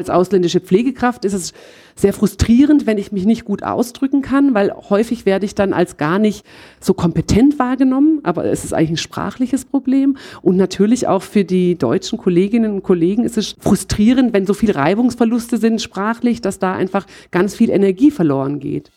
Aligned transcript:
Als 0.00 0.08
ausländische 0.08 0.60
Pflegekraft 0.60 1.26
ist 1.26 1.34
es 1.34 1.52
sehr 1.94 2.14
frustrierend, 2.14 2.86
wenn 2.86 2.96
ich 2.96 3.12
mich 3.12 3.26
nicht 3.26 3.44
gut 3.44 3.62
ausdrücken 3.62 4.22
kann, 4.22 4.54
weil 4.54 4.72
häufig 4.88 5.26
werde 5.26 5.44
ich 5.44 5.54
dann 5.54 5.74
als 5.74 5.98
gar 5.98 6.18
nicht 6.18 6.46
so 6.80 6.94
kompetent 6.94 7.58
wahrgenommen, 7.58 8.20
aber 8.22 8.46
es 8.46 8.64
ist 8.64 8.72
eigentlich 8.72 8.92
ein 8.92 8.96
sprachliches 8.96 9.66
Problem. 9.66 10.16
Und 10.40 10.56
natürlich 10.56 11.06
auch 11.06 11.20
für 11.20 11.44
die 11.44 11.76
deutschen 11.76 12.16
Kolleginnen 12.16 12.72
und 12.72 12.82
Kollegen 12.82 13.24
ist 13.24 13.36
es 13.36 13.56
frustrierend, 13.60 14.32
wenn 14.32 14.46
so 14.46 14.54
viele 14.54 14.74
Reibungsverluste 14.74 15.58
sind 15.58 15.82
sprachlich, 15.82 16.40
dass 16.40 16.58
da 16.58 16.72
einfach 16.72 17.04
ganz 17.30 17.54
viel 17.54 17.68
Energie 17.68 18.10
verloren 18.10 18.58
geht. 18.58 18.90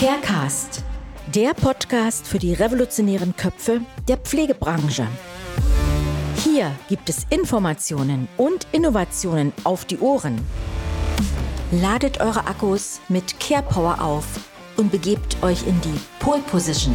Carecast, 0.00 0.82
der 1.34 1.52
Podcast 1.52 2.26
für 2.26 2.38
die 2.38 2.54
revolutionären 2.54 3.36
Köpfe 3.36 3.82
der 4.08 4.16
Pflegebranche. 4.16 5.06
Hier 6.44 6.70
gibt 6.88 7.08
es 7.08 7.26
Informationen 7.30 8.28
und 8.36 8.68
Innovationen 8.70 9.52
auf 9.64 9.84
die 9.84 9.98
Ohren. 9.98 10.40
Ladet 11.72 12.20
eure 12.20 12.46
Akkus 12.46 13.00
mit 13.08 13.40
CarePower 13.40 14.00
auf 14.00 14.24
und 14.76 14.92
begebt 14.92 15.42
euch 15.42 15.66
in 15.66 15.80
die 15.80 16.00
Pole 16.20 16.40
Position. 16.42 16.94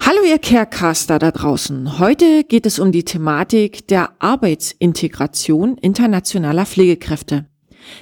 Hallo 0.00 0.22
ihr 0.26 0.38
Carecaster 0.38 1.18
da 1.18 1.30
draußen. 1.30 1.98
Heute 1.98 2.44
geht 2.44 2.64
es 2.64 2.78
um 2.78 2.90
die 2.90 3.04
Thematik 3.04 3.86
der 3.88 4.12
Arbeitsintegration 4.18 5.76
internationaler 5.76 6.64
Pflegekräfte. 6.64 7.44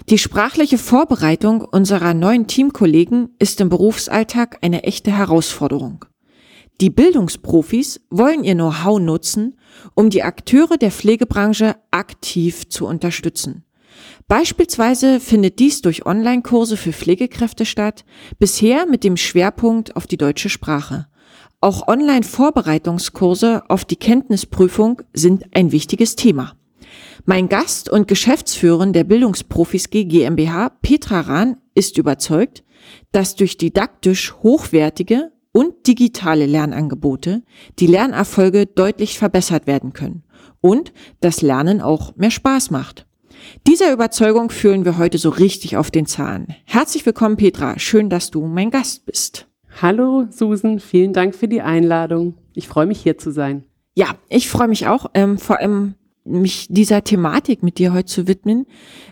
Die 0.08 0.18
sprachliche 0.18 0.78
Vorbereitung 0.78 1.62
unserer 1.62 2.14
neuen 2.14 2.46
Teamkollegen 2.46 3.34
ist 3.40 3.60
im 3.60 3.68
Berufsalltag 3.68 4.58
eine 4.62 4.84
echte 4.84 5.10
Herausforderung. 5.10 6.04
Die 6.80 6.90
Bildungsprofis 6.90 8.00
wollen 8.08 8.42
ihr 8.42 8.54
Know-how 8.54 8.98
nutzen, 8.98 9.58
um 9.94 10.08
die 10.08 10.22
Akteure 10.22 10.78
der 10.78 10.90
Pflegebranche 10.90 11.76
aktiv 11.90 12.68
zu 12.70 12.86
unterstützen. 12.86 13.64
Beispielsweise 14.28 15.20
findet 15.20 15.58
dies 15.58 15.82
durch 15.82 16.06
Online-Kurse 16.06 16.78
für 16.78 16.92
Pflegekräfte 16.92 17.66
statt, 17.66 18.06
bisher 18.38 18.86
mit 18.86 19.04
dem 19.04 19.18
Schwerpunkt 19.18 19.94
auf 19.94 20.06
die 20.06 20.16
deutsche 20.16 20.48
Sprache. 20.48 21.06
Auch 21.60 21.86
Online-Vorbereitungskurse 21.86 23.64
auf 23.68 23.84
die 23.84 23.96
Kenntnisprüfung 23.96 25.02
sind 25.12 25.44
ein 25.52 25.72
wichtiges 25.72 26.16
Thema. 26.16 26.54
Mein 27.26 27.50
Gast 27.50 27.90
und 27.90 28.08
Geschäftsführerin 28.08 28.94
der 28.94 29.04
Bildungsprofis 29.04 29.90
GmbH, 29.90 30.70
Petra 30.80 31.20
Rahn, 31.20 31.58
ist 31.74 31.98
überzeugt, 31.98 32.64
dass 33.12 33.36
durch 33.36 33.58
didaktisch 33.58 34.34
hochwertige 34.42 35.32
und 35.52 35.86
digitale 35.86 36.46
Lernangebote 36.46 37.42
die 37.78 37.86
Lernerfolge 37.86 38.66
deutlich 38.66 39.18
verbessert 39.18 39.66
werden 39.66 39.92
können 39.92 40.24
und 40.60 40.92
das 41.20 41.42
Lernen 41.42 41.80
auch 41.80 42.16
mehr 42.16 42.30
Spaß 42.30 42.70
macht. 42.70 43.06
Dieser 43.66 43.92
Überzeugung 43.92 44.50
fühlen 44.50 44.84
wir 44.84 44.98
heute 44.98 45.18
so 45.18 45.30
richtig 45.30 45.76
auf 45.76 45.90
den 45.90 46.06
Zahn. 46.06 46.48
Herzlich 46.64 47.04
willkommen, 47.06 47.36
Petra. 47.36 47.78
Schön, 47.78 48.10
dass 48.10 48.30
du 48.30 48.46
mein 48.46 48.70
Gast 48.70 49.06
bist. 49.06 49.48
Hallo, 49.80 50.26
Susan. 50.30 50.78
Vielen 50.78 51.12
Dank 51.12 51.34
für 51.34 51.48
die 51.48 51.62
Einladung. 51.62 52.34
Ich 52.54 52.68
freue 52.68 52.86
mich, 52.86 53.00
hier 53.00 53.18
zu 53.18 53.30
sein. 53.30 53.64
Ja, 53.94 54.14
ich 54.28 54.48
freue 54.48 54.68
mich 54.68 54.86
auch, 54.86 55.06
ähm, 55.14 55.38
vor 55.38 55.58
allem 55.58 55.94
mich 56.24 56.66
dieser 56.68 57.02
Thematik 57.02 57.62
mit 57.62 57.78
dir 57.78 57.92
heute 57.92 58.06
zu 58.06 58.28
widmen, 58.28 58.66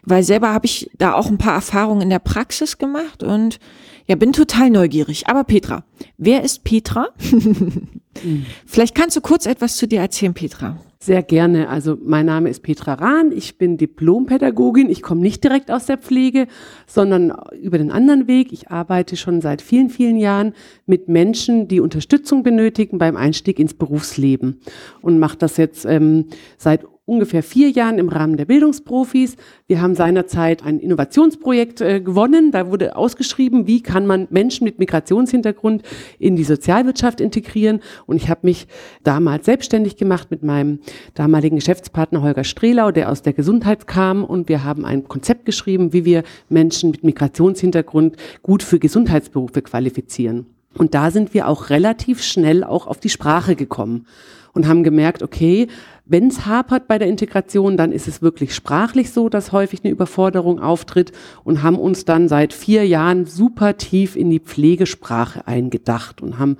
weil 0.04 0.22
selber 0.22 0.52
habe 0.52 0.66
ich 0.66 0.90
da 0.98 1.14
auch 1.14 1.28
ein 1.28 1.38
paar 1.38 1.54
Erfahrungen 1.54 2.02
in 2.02 2.10
der 2.10 2.18
Praxis 2.18 2.78
gemacht 2.78 3.22
und 3.22 3.58
ja, 4.06 4.16
bin 4.16 4.32
total 4.32 4.70
neugierig. 4.70 5.28
Aber 5.28 5.44
Petra, 5.44 5.84
wer 6.16 6.42
ist 6.42 6.64
Petra? 6.64 7.08
Vielleicht 8.66 8.94
kannst 8.94 9.16
du 9.16 9.20
kurz 9.20 9.46
etwas 9.46 9.76
zu 9.76 9.86
dir 9.86 10.00
erzählen, 10.00 10.34
Petra. 10.34 10.78
Sehr 11.00 11.22
gerne. 11.22 11.68
Also 11.68 11.96
mein 12.02 12.26
Name 12.26 12.48
ist 12.48 12.64
Petra 12.64 12.94
Rahn. 12.94 13.30
Ich 13.30 13.56
bin 13.56 13.76
Diplompädagogin. 13.76 14.90
Ich 14.90 15.00
komme 15.00 15.20
nicht 15.20 15.44
direkt 15.44 15.70
aus 15.70 15.86
der 15.86 15.96
Pflege, 15.96 16.48
sondern 16.88 17.32
über 17.62 17.78
den 17.78 17.92
anderen 17.92 18.26
Weg. 18.26 18.52
Ich 18.52 18.70
arbeite 18.70 19.16
schon 19.16 19.40
seit 19.40 19.62
vielen, 19.62 19.90
vielen 19.90 20.16
Jahren 20.16 20.54
mit 20.86 21.08
Menschen, 21.08 21.68
die 21.68 21.78
Unterstützung 21.78 22.42
benötigen 22.42 22.98
beim 22.98 23.16
Einstieg 23.16 23.60
ins 23.60 23.74
Berufsleben 23.74 24.60
und 25.00 25.20
mache 25.20 25.36
das 25.36 25.56
jetzt 25.56 25.84
ähm, 25.84 26.26
seit 26.56 26.84
ungefähr 27.08 27.42
vier 27.42 27.70
Jahren 27.70 27.98
im 27.98 28.08
Rahmen 28.08 28.36
der 28.36 28.44
Bildungsprofis. 28.44 29.36
Wir 29.66 29.80
haben 29.80 29.94
seinerzeit 29.94 30.62
ein 30.62 30.78
Innovationsprojekt 30.78 31.80
äh, 31.80 32.00
gewonnen. 32.00 32.52
Da 32.52 32.70
wurde 32.70 32.96
ausgeschrieben, 32.96 33.66
wie 33.66 33.82
kann 33.82 34.06
man 34.06 34.28
Menschen 34.30 34.64
mit 34.64 34.78
Migrationshintergrund 34.78 35.82
in 36.18 36.36
die 36.36 36.44
Sozialwirtschaft 36.44 37.20
integrieren. 37.20 37.80
Und 38.06 38.16
ich 38.16 38.28
habe 38.28 38.40
mich 38.42 38.66
damals 39.02 39.46
selbstständig 39.46 39.96
gemacht 39.96 40.30
mit 40.30 40.42
meinem 40.42 40.80
damaligen 41.14 41.56
Geschäftspartner 41.56 42.22
Holger 42.22 42.44
Strehlau, 42.44 42.90
der 42.90 43.10
aus 43.10 43.22
der 43.22 43.32
Gesundheit 43.32 43.86
kam. 43.86 44.22
Und 44.22 44.48
wir 44.48 44.62
haben 44.62 44.84
ein 44.84 45.08
Konzept 45.08 45.46
geschrieben, 45.46 45.92
wie 45.92 46.04
wir 46.04 46.22
Menschen 46.48 46.90
mit 46.90 47.04
Migrationshintergrund 47.04 48.16
gut 48.42 48.62
für 48.62 48.78
Gesundheitsberufe 48.78 49.62
qualifizieren. 49.62 50.46
Und 50.74 50.94
da 50.94 51.10
sind 51.10 51.34
wir 51.34 51.48
auch 51.48 51.70
relativ 51.70 52.22
schnell 52.22 52.62
auch 52.62 52.86
auf 52.86 53.00
die 53.00 53.08
Sprache 53.08 53.56
gekommen 53.56 54.06
und 54.52 54.66
haben 54.66 54.82
gemerkt, 54.82 55.22
okay, 55.22 55.68
wenn 56.10 56.28
es 56.28 56.46
hapert 56.46 56.88
bei 56.88 56.98
der 56.98 57.06
Integration, 57.08 57.76
dann 57.76 57.92
ist 57.92 58.08
es 58.08 58.22
wirklich 58.22 58.54
sprachlich 58.54 59.10
so, 59.10 59.28
dass 59.28 59.52
häufig 59.52 59.84
eine 59.84 59.92
Überforderung 59.92 60.58
auftritt 60.58 61.12
und 61.44 61.62
haben 61.62 61.78
uns 61.78 62.06
dann 62.06 62.28
seit 62.28 62.54
vier 62.54 62.86
Jahren 62.86 63.26
super 63.26 63.76
tief 63.76 64.16
in 64.16 64.30
die 64.30 64.40
Pflegesprache 64.40 65.46
eingedacht 65.46 66.22
und 66.22 66.38
haben 66.38 66.56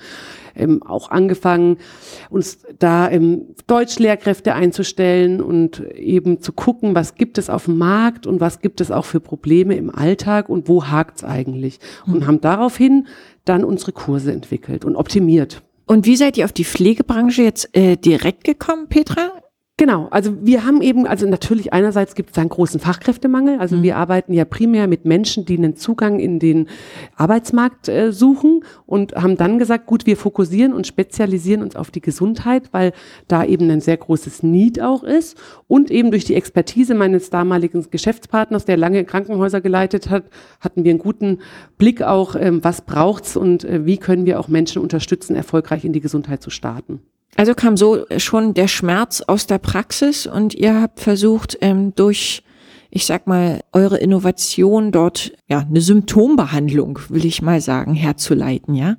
ähm, 0.55 0.83
auch 0.83 1.11
angefangen, 1.11 1.79
uns 2.29 2.59
da 2.79 3.11
ähm, 3.11 3.55
Deutschlehrkräfte 3.67 4.55
einzustellen 4.55 5.41
und 5.41 5.81
eben 5.95 6.43
zu 6.43 6.53
gucken, 6.53 6.95
was 6.95 7.15
gibt 7.15 7.39
es 7.39 7.49
auf 7.49 7.65
dem 7.65 7.79
Markt 7.79 8.27
und 8.27 8.41
was 8.41 8.61
gibt 8.61 8.83
es 8.83 8.91
auch 8.91 9.07
für 9.07 9.21
Probleme 9.21 9.77
im 9.77 9.89
Alltag 9.89 10.51
und 10.51 10.69
wo 10.69 10.87
hakt 10.87 11.19
es 11.19 11.25
eigentlich. 11.25 11.81
Und 12.07 12.27
haben 12.27 12.43
daraufhin 12.43 13.07
dann 13.47 13.65
unsere 13.65 13.93
Kurse 13.93 14.31
entwickelt 14.33 14.85
und 14.85 14.95
optimiert. 14.97 15.63
Und 15.89 16.05
wie 16.05 16.17
seid 16.17 16.37
ihr 16.37 16.45
auf 16.45 16.53
die 16.53 16.67
Pflegebranche 16.67 17.43
jetzt 17.43 17.75
äh, 17.75 17.97
direkt 17.97 18.45
gekommen, 18.45 18.89
Petra? 18.89 19.33
Genau, 19.79 20.09
also 20.11 20.35
wir 20.45 20.67
haben 20.67 20.83
eben, 20.83 21.07
also 21.07 21.25
natürlich 21.29 21.73
einerseits 21.73 22.17
gibt 22.17 22.33
es 22.33 22.39
einen 22.39 22.49
großen 22.49 22.81
Fachkräftemangel. 22.81 23.61
Also 23.61 23.77
mhm. 23.77 23.85
wir 23.85 23.97
arbeiten 23.97 24.33
ja 24.33 24.45
primär 24.45 24.89
mit 24.89 25.05
Menschen, 25.05 25.45
die 25.45 25.57
einen 25.57 25.77
Zugang 25.77 26.19
in 26.19 26.41
den 26.41 26.67
Arbeitsmarkt 27.15 27.89
äh, 27.89 28.11
suchen 28.13 28.65
und 28.87 29.15
haben 29.15 29.37
dann 29.37 29.61
gesagt, 29.61 29.87
gut, 29.87 30.05
wir 30.05 30.17
fokussieren 30.17 30.73
und 30.73 30.89
spezialisieren 30.89 31.63
uns 31.63 31.77
auf 31.77 31.93
die 31.93 32.01
Gesundheit, 32.01 32.73
weil 32.73 32.93
da 33.29 33.45
eben 33.45 33.71
ein 33.71 33.81
sehr 33.81 33.97
großes 33.97 34.43
Need 34.43 34.83
auch 34.83 35.05
ist. 35.05 35.39
Und 35.69 35.93
eben 35.93 36.11
durch 36.11 36.25
die 36.25 36.35
Expertise 36.35 36.97
meines 36.97 37.31
damaligen 37.31 37.87
Geschäftspartners, 37.89 38.65
der 38.65 38.79
lange 38.79 39.05
Krankenhäuser 39.05 39.61
geleitet 39.61 40.11
hat, 40.11 40.25
hatten 40.59 40.83
wir 40.83 40.91
einen 40.91 40.99
guten 40.99 41.39
Blick 41.79 42.03
auch, 42.03 42.35
ähm, 42.35 42.65
was 42.65 42.81
braucht's 42.81 43.37
und 43.37 43.63
äh, 43.63 43.87
wie 43.87 43.99
können 43.99 44.27
wir 44.27 44.41
auch 44.41 44.49
Menschen 44.49 44.83
unterstützen, 44.83 45.37
erfolgreich 45.37 45.85
in 45.85 45.93
die 45.93 46.01
Gesundheit 46.01 46.43
zu 46.43 46.51
starten. 46.51 47.01
Also 47.37 47.55
kam 47.55 47.77
so 47.77 48.05
schon 48.17 48.55
der 48.55 48.69
Schmerz 48.69 49.21
aus 49.21 49.47
der 49.47 49.59
Praxis 49.59 50.27
und 50.27 50.55
ihr 50.55 50.81
habt 50.81 51.01
versucht, 51.01 51.57
ähm, 51.61 51.95
durch, 51.95 52.43
ich 52.91 53.07
sag 53.07 53.27
mal, 53.27 53.61
eure 53.73 53.99
Innovation 53.99 54.91
dort, 54.91 55.33
ja, 55.49 55.61
eine 55.61 55.81
Symptombehandlung, 55.81 56.99
will 57.09 57.25
ich 57.25 57.43
mal 57.43 57.61
sagen, 57.61 57.95
herzuleiten, 57.95 58.75
ja? 58.75 58.97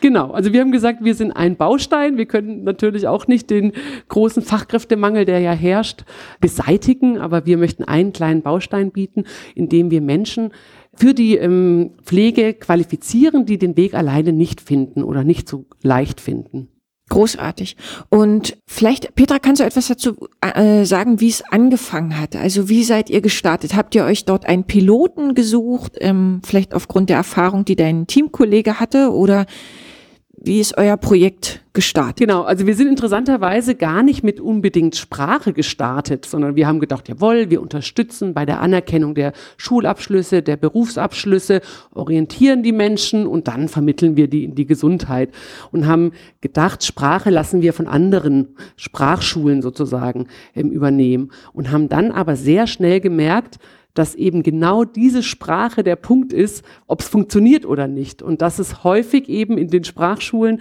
Genau, 0.00 0.30
also 0.30 0.52
wir 0.52 0.60
haben 0.60 0.70
gesagt, 0.70 1.02
wir 1.02 1.14
sind 1.14 1.32
ein 1.32 1.56
Baustein. 1.56 2.18
Wir 2.18 2.26
können 2.26 2.62
natürlich 2.62 3.08
auch 3.08 3.26
nicht 3.26 3.50
den 3.50 3.72
großen 4.08 4.42
Fachkräftemangel, 4.42 5.24
der 5.24 5.40
ja 5.40 5.52
herrscht, 5.52 6.04
beseitigen, 6.40 7.18
aber 7.18 7.46
wir 7.46 7.58
möchten 7.58 7.84
einen 7.84 8.12
kleinen 8.12 8.42
Baustein 8.42 8.92
bieten, 8.92 9.24
indem 9.56 9.90
wir 9.90 10.00
Menschen 10.00 10.52
für 10.94 11.14
die 11.14 11.36
ähm, 11.36 11.92
Pflege 12.02 12.54
qualifizieren, 12.54 13.46
die 13.46 13.58
den 13.58 13.76
Weg 13.76 13.94
alleine 13.94 14.32
nicht 14.32 14.60
finden 14.60 15.02
oder 15.02 15.24
nicht 15.24 15.48
so 15.48 15.66
leicht 15.82 16.20
finden. 16.20 16.68
Großartig. 17.08 17.76
Und 18.10 18.58
vielleicht, 18.66 19.14
Petra, 19.14 19.38
kannst 19.38 19.60
du 19.60 19.64
etwas 19.64 19.88
dazu 19.88 20.28
äh, 20.40 20.84
sagen, 20.84 21.20
wie 21.20 21.28
es 21.28 21.42
angefangen 21.42 22.20
hat? 22.20 22.36
Also 22.36 22.68
wie 22.68 22.84
seid 22.84 23.08
ihr 23.08 23.22
gestartet? 23.22 23.74
Habt 23.74 23.94
ihr 23.94 24.04
euch 24.04 24.26
dort 24.26 24.46
einen 24.46 24.64
Piloten 24.64 25.34
gesucht, 25.34 25.92
ähm, 26.00 26.42
vielleicht 26.44 26.74
aufgrund 26.74 27.08
der 27.08 27.16
Erfahrung, 27.16 27.64
die 27.64 27.76
dein 27.76 28.06
Teamkollege 28.06 28.78
hatte? 28.78 29.12
Oder 29.12 29.46
wie 30.40 30.60
ist 30.60 30.78
euer 30.78 30.96
Projekt 30.96 31.62
gestartet? 31.72 32.18
Genau, 32.18 32.42
also 32.42 32.66
wir 32.66 32.76
sind 32.76 32.88
interessanterweise 32.88 33.74
gar 33.74 34.04
nicht 34.04 34.22
mit 34.22 34.40
unbedingt 34.40 34.94
Sprache 34.94 35.52
gestartet, 35.52 36.26
sondern 36.26 36.54
wir 36.54 36.68
haben 36.68 36.78
gedacht, 36.78 37.08
jawohl, 37.08 37.50
wir 37.50 37.60
unterstützen 37.60 38.34
bei 38.34 38.46
der 38.46 38.60
Anerkennung 38.60 39.14
der 39.14 39.32
Schulabschlüsse, 39.56 40.42
der 40.42 40.56
Berufsabschlüsse, 40.56 41.60
orientieren 41.92 42.62
die 42.62 42.72
Menschen 42.72 43.26
und 43.26 43.48
dann 43.48 43.68
vermitteln 43.68 44.16
wir 44.16 44.28
die 44.28 44.44
in 44.44 44.54
die 44.54 44.66
Gesundheit 44.66 45.30
und 45.72 45.86
haben 45.86 46.12
gedacht, 46.40 46.84
Sprache 46.84 47.30
lassen 47.30 47.60
wir 47.60 47.72
von 47.72 47.88
anderen 47.88 48.54
Sprachschulen 48.76 49.60
sozusagen 49.60 50.28
ähm, 50.54 50.70
übernehmen 50.70 51.32
und 51.52 51.72
haben 51.72 51.88
dann 51.88 52.12
aber 52.12 52.36
sehr 52.36 52.68
schnell 52.68 53.00
gemerkt, 53.00 53.58
dass 53.98 54.14
eben 54.14 54.42
genau 54.42 54.84
diese 54.84 55.22
Sprache 55.22 55.82
der 55.82 55.96
Punkt 55.96 56.32
ist, 56.32 56.64
ob 56.86 57.00
es 57.00 57.08
funktioniert 57.08 57.66
oder 57.66 57.88
nicht. 57.88 58.22
Und 58.22 58.42
dass 58.42 58.58
es 58.58 58.84
häufig 58.84 59.28
eben 59.28 59.58
in 59.58 59.68
den 59.68 59.84
Sprachschulen 59.84 60.60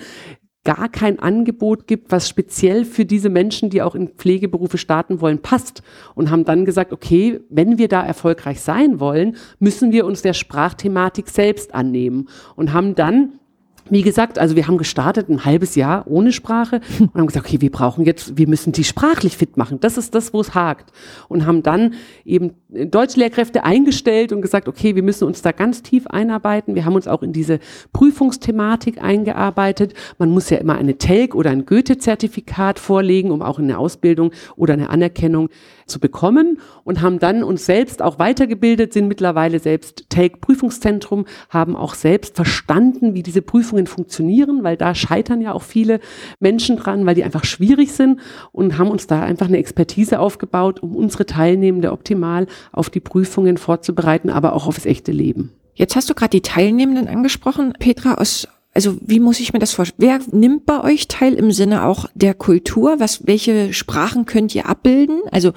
gar 0.64 0.90
kein 0.90 1.20
Angebot 1.20 1.88
gibt, 1.88 2.12
was 2.12 2.28
speziell 2.28 2.84
für 2.84 3.06
diese 3.06 3.30
Menschen, 3.30 3.70
die 3.70 3.82
auch 3.82 3.96
in 3.96 4.10
Pflegeberufe 4.10 4.78
starten 4.78 5.22
wollen, 5.22 5.42
passt. 5.42 5.82
Und 6.14 6.30
haben 6.30 6.44
dann 6.44 6.66
gesagt, 6.66 6.92
okay, 6.92 7.40
wenn 7.50 7.78
wir 7.78 7.88
da 7.88 8.06
erfolgreich 8.06 8.60
sein 8.60 9.00
wollen, 9.00 9.38
müssen 9.60 9.94
wir 9.94 10.06
uns 10.06 10.24
der 10.24 10.34
Sprachthematik 10.34 11.30
selbst 11.30 11.74
annehmen. 11.74 12.28
Und 12.56 12.74
haben 12.74 12.96
dann 12.96 13.40
wie 13.90 14.02
gesagt, 14.02 14.40
also 14.40 14.56
wir 14.56 14.68
haben 14.68 14.78
gestartet 14.78 15.30
ein 15.30 15.46
halbes 15.46 15.76
Jahr 15.76 16.06
ohne 16.08 16.32
Sprache 16.32 16.82
und 17.00 17.14
haben 17.14 17.28
gesagt, 17.28 17.46
okay, 17.46 17.62
wir 17.62 17.72
brauchen 17.72 18.06
jetzt, 18.06 18.38
wir 18.38 18.48
müssen 18.48 18.72
die 18.72 18.84
sprachlich 18.84 19.38
fit 19.38 19.58
machen. 19.58 19.80
Das 19.80 19.98
ist 19.98 20.16
das, 20.16 20.34
wo 20.34 20.42
es 20.42 20.56
hakt. 20.56 20.92
Und 21.28 21.46
haben 21.46 21.64
dann 21.64 21.94
eben 22.26 22.52
Deutschlehrkräfte 22.70 23.64
eingestellt 23.64 24.32
und 24.32 24.42
gesagt, 24.42 24.68
okay, 24.68 24.96
wir 24.96 25.04
müssen 25.04 25.26
uns 25.26 25.42
da 25.42 25.52
ganz 25.52 25.84
tief 25.84 26.08
einarbeiten. 26.08 26.76
Wir 26.76 26.86
haben 26.86 26.96
uns 26.96 27.08
auch 27.08 27.24
in 27.24 27.34
diese 27.34 27.60
Prüfungsthematik 27.94 29.02
eingearbeitet. 29.02 29.94
Man 30.18 30.30
muss 30.30 30.50
ja 30.50 30.58
immer 30.58 30.76
eine 30.76 30.98
TELG 30.98 31.34
oder 31.36 31.52
ein 31.52 31.66
Goethe-Zertifikat 31.66 32.80
vorlegen, 32.80 33.32
um 33.32 33.42
auch 33.42 33.60
eine 33.60 33.78
Ausbildung 33.78 34.32
oder 34.56 34.74
eine 34.74 34.90
Anerkennung 34.90 35.50
zu 35.86 36.00
bekommen 36.00 36.60
und 36.84 37.02
haben 37.02 37.20
dann 37.20 37.44
uns 37.44 37.66
selbst 37.66 38.02
auch 38.02 38.20
weitergebildet, 38.20 38.94
sind 38.94 39.08
mittlerweile 39.08 39.60
selbst 39.60 40.10
TELG-Prüfungszentrum, 40.10 41.26
haben 41.50 41.76
auch 41.76 41.96
selbst 41.96 42.36
verstanden, 42.36 43.14
wie 43.14 43.24
diese 43.24 43.42
Prüfungen 43.78 43.88
funktionieren, 43.88 44.64
weil 44.64 44.78
da 44.78 44.96
scheitern 44.96 45.42
ja 45.42 45.54
auch 45.54 45.62
viele 45.62 46.00
Menschen 46.40 46.78
dran, 46.78 47.06
weil 47.06 47.16
die 47.16 47.24
einfach 47.24 47.44
schwierig 47.44 47.92
sind 47.92 48.20
und 48.52 48.78
haben 48.78 48.90
uns 48.90 49.08
da 49.08 49.22
einfach 49.22 49.48
eine 49.48 49.58
Expertise 49.58 50.20
aufgebaut, 50.20 50.82
um 50.82 50.96
unsere 50.96 51.26
Teilnehmende 51.26 51.92
optimal 51.92 52.48
auf 52.72 52.90
die 52.90 53.00
Prüfungen 53.00 53.58
vorzubereiten, 53.58 54.30
aber 54.30 54.54
auch 54.54 54.68
aufs 54.68 54.86
echte 54.86 55.12
Leben. 55.12 55.52
Jetzt 55.76 55.96
hast 55.96 56.10
du 56.10 56.16
gerade 56.16 56.32
die 56.32 56.42
Teilnehmenden 56.42 57.08
angesprochen, 57.08 57.74
Petra, 57.78 58.16
aus 58.16 58.48
also 58.74 58.96
wie 59.02 59.20
muss 59.20 59.40
ich 59.40 59.54
mir 59.54 59.60
das 59.60 59.74
vorstellen? 59.74 59.98
Wer 59.98 60.40
nimmt 60.40 60.68
bei 60.68 60.84
euch 60.84 61.08
teil 61.08 61.34
im 61.34 61.52
Sinne 61.52 61.84
auch 61.84 62.06
der 62.14 62.36
Kultur? 62.36 63.00
Was, 63.00 63.26
welche 63.26 63.74
Sprachen 63.74 64.26
könnt 64.26 64.54
ihr 64.54 64.68
abbilden? 64.68 65.22
Also 65.32 65.54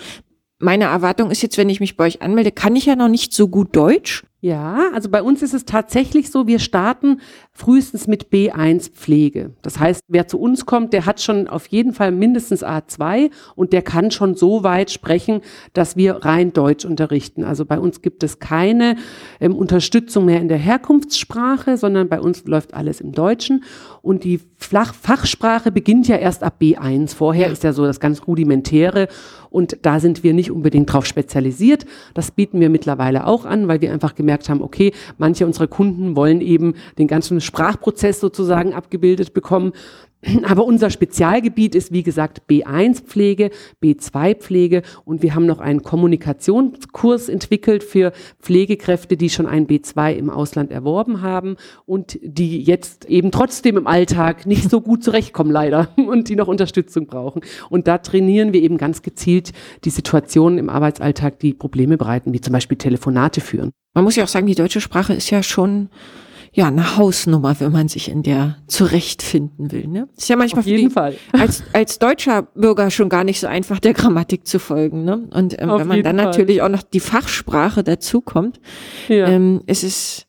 meine 0.58 0.84
Erwartung 0.84 1.30
ist 1.30 1.42
jetzt, 1.42 1.58
wenn 1.58 1.68
ich 1.68 1.80
mich 1.80 1.98
bei 1.98 2.04
euch 2.04 2.22
anmelde, 2.22 2.50
kann 2.50 2.76
ich 2.76 2.86
ja 2.86 2.96
noch 2.96 3.08
nicht 3.08 3.34
so 3.34 3.48
gut 3.48 3.76
Deutsch. 3.76 4.24
Ja, 4.42 4.90
also 4.94 5.10
bei 5.10 5.22
uns 5.22 5.42
ist 5.42 5.52
es 5.52 5.66
tatsächlich 5.66 6.30
so, 6.30 6.46
wir 6.46 6.58
starten 6.60 7.20
frühestens 7.60 8.06
mit 8.06 8.30
B1 8.30 8.90
Pflege. 8.90 9.50
Das 9.60 9.78
heißt, 9.78 10.04
wer 10.08 10.26
zu 10.26 10.40
uns 10.40 10.64
kommt, 10.64 10.94
der 10.94 11.04
hat 11.04 11.20
schon 11.20 11.46
auf 11.46 11.66
jeden 11.66 11.92
Fall 11.92 12.10
mindestens 12.10 12.64
A2 12.64 13.30
und 13.54 13.74
der 13.74 13.82
kann 13.82 14.10
schon 14.10 14.34
so 14.34 14.64
weit 14.64 14.90
sprechen, 14.90 15.42
dass 15.74 15.94
wir 15.94 16.24
rein 16.24 16.54
Deutsch 16.54 16.86
unterrichten. 16.86 17.44
Also 17.44 17.66
bei 17.66 17.78
uns 17.78 18.00
gibt 18.00 18.22
es 18.22 18.38
keine 18.38 18.96
ähm, 19.40 19.54
Unterstützung 19.54 20.24
mehr 20.24 20.40
in 20.40 20.48
der 20.48 20.56
Herkunftssprache, 20.56 21.76
sondern 21.76 22.08
bei 22.08 22.20
uns 22.20 22.46
läuft 22.46 22.72
alles 22.72 23.02
im 23.02 23.12
Deutschen 23.12 23.62
und 24.00 24.24
die 24.24 24.40
Flach 24.56 24.94
Fachsprache 24.94 25.70
beginnt 25.70 26.08
ja 26.08 26.16
erst 26.16 26.42
ab 26.42 26.56
B1. 26.60 27.14
Vorher 27.14 27.46
ja. 27.46 27.52
ist 27.52 27.64
ja 27.64 27.72
so 27.72 27.84
das 27.84 28.00
ganz 28.00 28.26
rudimentäre 28.26 29.08
und 29.50 29.78
da 29.82 30.00
sind 30.00 30.22
wir 30.22 30.32
nicht 30.32 30.50
unbedingt 30.50 30.92
drauf 30.92 31.06
spezialisiert. 31.06 31.84
Das 32.14 32.30
bieten 32.30 32.60
wir 32.60 32.70
mittlerweile 32.70 33.26
auch 33.26 33.44
an, 33.44 33.68
weil 33.68 33.80
wir 33.80 33.92
einfach 33.92 34.14
gemerkt 34.14 34.48
haben, 34.48 34.62
okay, 34.62 34.92
manche 35.18 35.44
unserer 35.44 35.66
Kunden 35.66 36.16
wollen 36.16 36.40
eben 36.40 36.74
den 36.98 37.08
ganzen 37.08 37.40
Sprachprozess 37.50 38.20
sozusagen 38.20 38.74
abgebildet 38.74 39.34
bekommen. 39.34 39.72
Aber 40.44 40.64
unser 40.64 40.90
Spezialgebiet 40.90 41.74
ist, 41.74 41.92
wie 41.92 42.02
gesagt, 42.02 42.42
B1-Pflege, 42.48 43.50
B2-Pflege 43.82 44.82
und 45.06 45.22
wir 45.22 45.34
haben 45.34 45.46
noch 45.46 45.60
einen 45.60 45.82
Kommunikationskurs 45.82 47.30
entwickelt 47.30 47.82
für 47.82 48.12
Pflegekräfte, 48.40 49.16
die 49.16 49.30
schon 49.30 49.46
ein 49.46 49.66
B2 49.66 50.14
im 50.14 50.28
Ausland 50.28 50.72
erworben 50.72 51.22
haben 51.22 51.56
und 51.86 52.18
die 52.22 52.62
jetzt 52.62 53.06
eben 53.06 53.30
trotzdem 53.30 53.78
im 53.78 53.86
Alltag 53.86 54.44
nicht 54.44 54.70
so 54.70 54.82
gut 54.82 55.02
zurechtkommen, 55.02 55.50
leider, 55.50 55.88
und 55.96 56.28
die 56.28 56.36
noch 56.36 56.48
Unterstützung 56.48 57.06
brauchen. 57.06 57.40
Und 57.70 57.88
da 57.88 57.96
trainieren 57.96 58.52
wir 58.52 58.62
eben 58.62 58.76
ganz 58.76 59.00
gezielt 59.00 59.52
die 59.84 59.90
Situationen 59.90 60.58
im 60.58 60.68
Arbeitsalltag, 60.68 61.38
die 61.38 61.54
Probleme 61.54 61.96
bereiten, 61.96 62.34
wie 62.34 62.42
zum 62.42 62.52
Beispiel 62.52 62.76
Telefonate 62.76 63.40
führen. 63.40 63.70
Man 63.94 64.04
muss 64.04 64.16
ja 64.16 64.24
auch 64.24 64.28
sagen, 64.28 64.46
die 64.46 64.54
deutsche 64.54 64.82
Sprache 64.82 65.14
ist 65.14 65.30
ja 65.30 65.42
schon 65.42 65.88
ja, 66.52 66.66
eine 66.66 66.96
Hausnummer, 66.96 67.60
wenn 67.60 67.70
man 67.70 67.88
sich 67.88 68.10
in 68.10 68.22
der 68.22 68.56
zurechtfinden 68.66 69.70
will. 69.70 69.86
Ne? 69.86 70.08
Ist 70.16 70.28
ja 70.28 70.36
manchmal 70.36 70.60
Auf 70.60 70.66
jeden 70.66 70.88
die, 70.88 70.94
Fall. 70.94 71.16
Als, 71.32 71.62
als 71.72 71.98
deutscher 71.98 72.42
Bürger 72.42 72.90
schon 72.90 73.08
gar 73.08 73.22
nicht 73.22 73.40
so 73.40 73.46
einfach, 73.46 73.78
der 73.78 73.94
Grammatik 73.94 74.46
zu 74.46 74.58
folgen. 74.58 75.04
Ne? 75.04 75.28
Und 75.32 75.60
ähm, 75.60 75.70
wenn 75.70 75.86
man 75.86 76.02
dann 76.02 76.16
Fall. 76.16 76.26
natürlich 76.26 76.62
auch 76.62 76.68
noch 76.68 76.82
die 76.82 77.00
Fachsprache 77.00 77.84
dazukommt, 77.84 78.60
ja. 79.08 79.28
ähm, 79.28 79.62
ist 79.66 79.84
es 79.84 80.26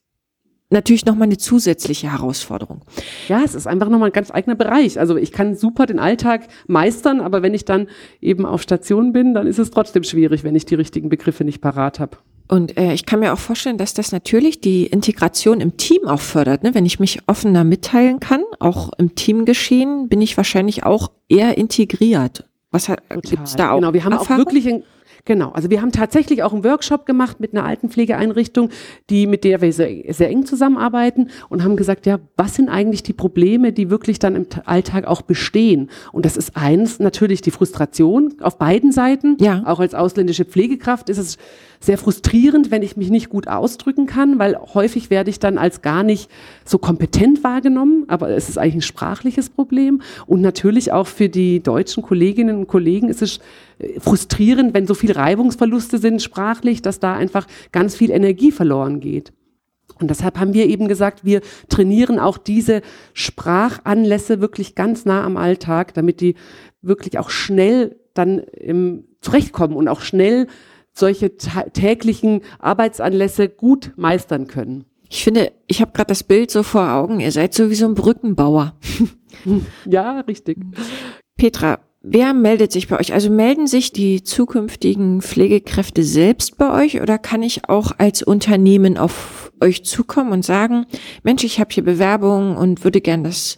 natürlich 0.71 1.05
nochmal 1.05 1.27
eine 1.27 1.37
zusätzliche 1.37 2.11
Herausforderung. 2.11 2.81
Ja, 3.27 3.41
es 3.43 3.55
ist 3.55 3.67
einfach 3.67 3.89
nochmal 3.89 4.09
ein 4.09 4.13
ganz 4.13 4.31
eigener 4.31 4.55
Bereich. 4.55 4.99
Also 4.99 5.17
ich 5.17 5.31
kann 5.31 5.55
super 5.55 5.85
den 5.85 5.99
Alltag 5.99 6.47
meistern, 6.67 7.19
aber 7.19 7.41
wenn 7.41 7.53
ich 7.53 7.65
dann 7.65 7.87
eben 8.21 8.45
auf 8.45 8.61
Station 8.61 9.11
bin, 9.11 9.33
dann 9.33 9.47
ist 9.47 9.59
es 9.59 9.71
trotzdem 9.71 10.03
schwierig, 10.03 10.43
wenn 10.43 10.55
ich 10.55 10.65
die 10.65 10.75
richtigen 10.75 11.09
Begriffe 11.09 11.43
nicht 11.43 11.61
parat 11.61 11.99
habe. 11.99 12.17
Und 12.47 12.77
äh, 12.77 12.93
ich 12.93 13.05
kann 13.05 13.19
mir 13.19 13.33
auch 13.33 13.39
vorstellen, 13.39 13.77
dass 13.77 13.93
das 13.93 14.11
natürlich 14.11 14.61
die 14.61 14.85
Integration 14.85 15.61
im 15.61 15.77
Team 15.77 16.05
auch 16.05 16.19
fördert. 16.19 16.63
Ne? 16.63 16.73
Wenn 16.73 16.85
ich 16.85 16.99
mich 16.99 17.19
offener 17.27 17.63
mitteilen 17.63 18.19
kann, 18.19 18.43
auch 18.59 18.91
im 18.97 19.15
Teamgeschehen, 19.15 20.09
bin 20.09 20.21
ich 20.21 20.35
wahrscheinlich 20.37 20.83
auch 20.83 21.11
eher 21.29 21.57
integriert. 21.57 22.45
Was 22.71 22.87
gibt 22.87 23.43
es 23.43 23.55
da 23.55 23.71
auch? 23.71 23.79
Genau, 23.79 23.93
wir 23.93 24.03
haben 24.05 24.13
Erfahrung? 24.13 24.33
auch 24.33 24.45
wirklich 24.47 24.67
ein, 24.67 24.83
Genau, 25.25 25.51
also 25.51 25.69
wir 25.69 25.81
haben 25.81 25.91
tatsächlich 25.91 26.43
auch 26.43 26.53
einen 26.53 26.63
Workshop 26.63 27.05
gemacht 27.05 27.39
mit 27.39 27.53
einer 27.53 27.65
Altenpflegeeinrichtung, 27.65 28.69
die 29.09 29.27
mit 29.27 29.43
der 29.43 29.61
wir 29.61 29.71
sehr, 29.71 30.13
sehr 30.13 30.29
eng 30.29 30.45
zusammenarbeiten 30.45 31.29
und 31.49 31.63
haben 31.63 31.75
gesagt, 31.75 32.05
ja, 32.05 32.19
was 32.37 32.55
sind 32.55 32.69
eigentlich 32.69 33.03
die 33.03 33.13
Probleme, 33.13 33.71
die 33.71 33.89
wirklich 33.89 34.19
dann 34.19 34.35
im 34.35 34.45
Alltag 34.65 35.05
auch 35.05 35.21
bestehen? 35.21 35.89
Und 36.11 36.25
das 36.25 36.37
ist 36.37 36.57
eins 36.57 36.99
natürlich 36.99 37.41
die 37.41 37.51
Frustration 37.51 38.33
auf 38.41 38.57
beiden 38.57 38.91
Seiten. 38.91 39.37
Ja. 39.39 39.63
Auch 39.65 39.79
als 39.79 39.93
ausländische 39.93 40.45
Pflegekraft 40.45 41.09
ist 41.09 41.17
es 41.17 41.37
sehr 41.79 41.97
frustrierend, 41.97 42.69
wenn 42.69 42.83
ich 42.83 42.95
mich 42.95 43.09
nicht 43.09 43.29
gut 43.29 43.47
ausdrücken 43.47 44.05
kann, 44.05 44.37
weil 44.37 44.55
häufig 44.73 45.09
werde 45.09 45.31
ich 45.31 45.39
dann 45.39 45.57
als 45.57 45.81
gar 45.81 46.03
nicht 46.03 46.29
so 46.63 46.77
kompetent 46.77 47.43
wahrgenommen, 47.43 48.05
aber 48.07 48.29
es 48.29 48.49
ist 48.49 48.57
eigentlich 48.57 48.75
ein 48.75 48.81
sprachliches 48.81 49.49
Problem. 49.49 50.01
Und 50.27 50.41
natürlich 50.41 50.91
auch 50.91 51.07
für 51.07 51.27
die 51.27 51.61
deutschen 51.61 52.03
Kolleginnen 52.03 52.57
und 52.57 52.67
Kollegen 52.67 53.09
ist 53.09 53.23
es 53.23 53.39
frustrierend, 53.99 54.73
wenn 54.73 54.87
so 54.87 54.93
viele 54.93 55.15
Reibungsverluste 55.15 55.97
sind 55.97 56.21
sprachlich, 56.21 56.81
dass 56.81 56.99
da 56.99 57.13
einfach 57.15 57.47
ganz 57.71 57.95
viel 57.95 58.11
Energie 58.11 58.51
verloren 58.51 58.99
geht. 58.99 59.33
Und 59.99 60.09
deshalb 60.09 60.39
haben 60.39 60.53
wir 60.53 60.67
eben 60.67 60.87
gesagt, 60.87 61.25
wir 61.25 61.41
trainieren 61.69 62.19
auch 62.19 62.37
diese 62.37 62.81
Sprachanlässe 63.13 64.41
wirklich 64.41 64.73
ganz 64.75 65.05
nah 65.05 65.23
am 65.23 65.37
Alltag, 65.37 65.93
damit 65.93 66.21
die 66.21 66.35
wirklich 66.81 67.19
auch 67.19 67.29
schnell 67.29 67.97
dann 68.13 68.39
im, 68.39 69.05
zurechtkommen 69.21 69.75
und 69.75 69.87
auch 69.87 70.01
schnell 70.01 70.47
solche 70.93 71.37
täglichen 71.37 72.41
Arbeitsanlässe 72.59 73.47
gut 73.47 73.91
meistern 73.95 74.47
können. 74.47 74.85
Ich 75.07 75.23
finde, 75.23 75.51
ich 75.67 75.81
habe 75.81 75.91
gerade 75.91 76.07
das 76.07 76.23
Bild 76.23 76.51
so 76.51 76.63
vor 76.63 76.91
Augen, 76.91 77.19
ihr 77.19 77.31
seid 77.31 77.53
so 77.53 77.69
wie 77.69 77.75
so 77.75 77.85
ein 77.85 77.95
Brückenbauer. 77.95 78.75
ja, 79.85 80.21
richtig. 80.21 80.57
Petra, 81.37 81.79
wer 82.01 82.33
meldet 82.33 82.71
sich 82.71 82.87
bei 82.87 82.99
euch? 82.99 83.13
Also 83.13 83.29
melden 83.29 83.67
sich 83.67 83.91
die 83.91 84.23
zukünftigen 84.23 85.21
Pflegekräfte 85.21 86.03
selbst 86.03 86.57
bei 86.57 86.83
euch 86.83 87.01
oder 87.01 87.17
kann 87.17 87.43
ich 87.43 87.69
auch 87.69 87.91
als 87.97 88.23
Unternehmen 88.23 88.97
auf 88.97 89.51
euch 89.61 89.85
zukommen 89.85 90.31
und 90.31 90.43
sagen, 90.43 90.85
Mensch, 91.23 91.43
ich 91.43 91.59
habe 91.59 91.69
hier 91.71 91.83
Bewerbungen 91.83 92.57
und 92.57 92.83
würde 92.83 93.01
gern 93.01 93.23
das 93.23 93.57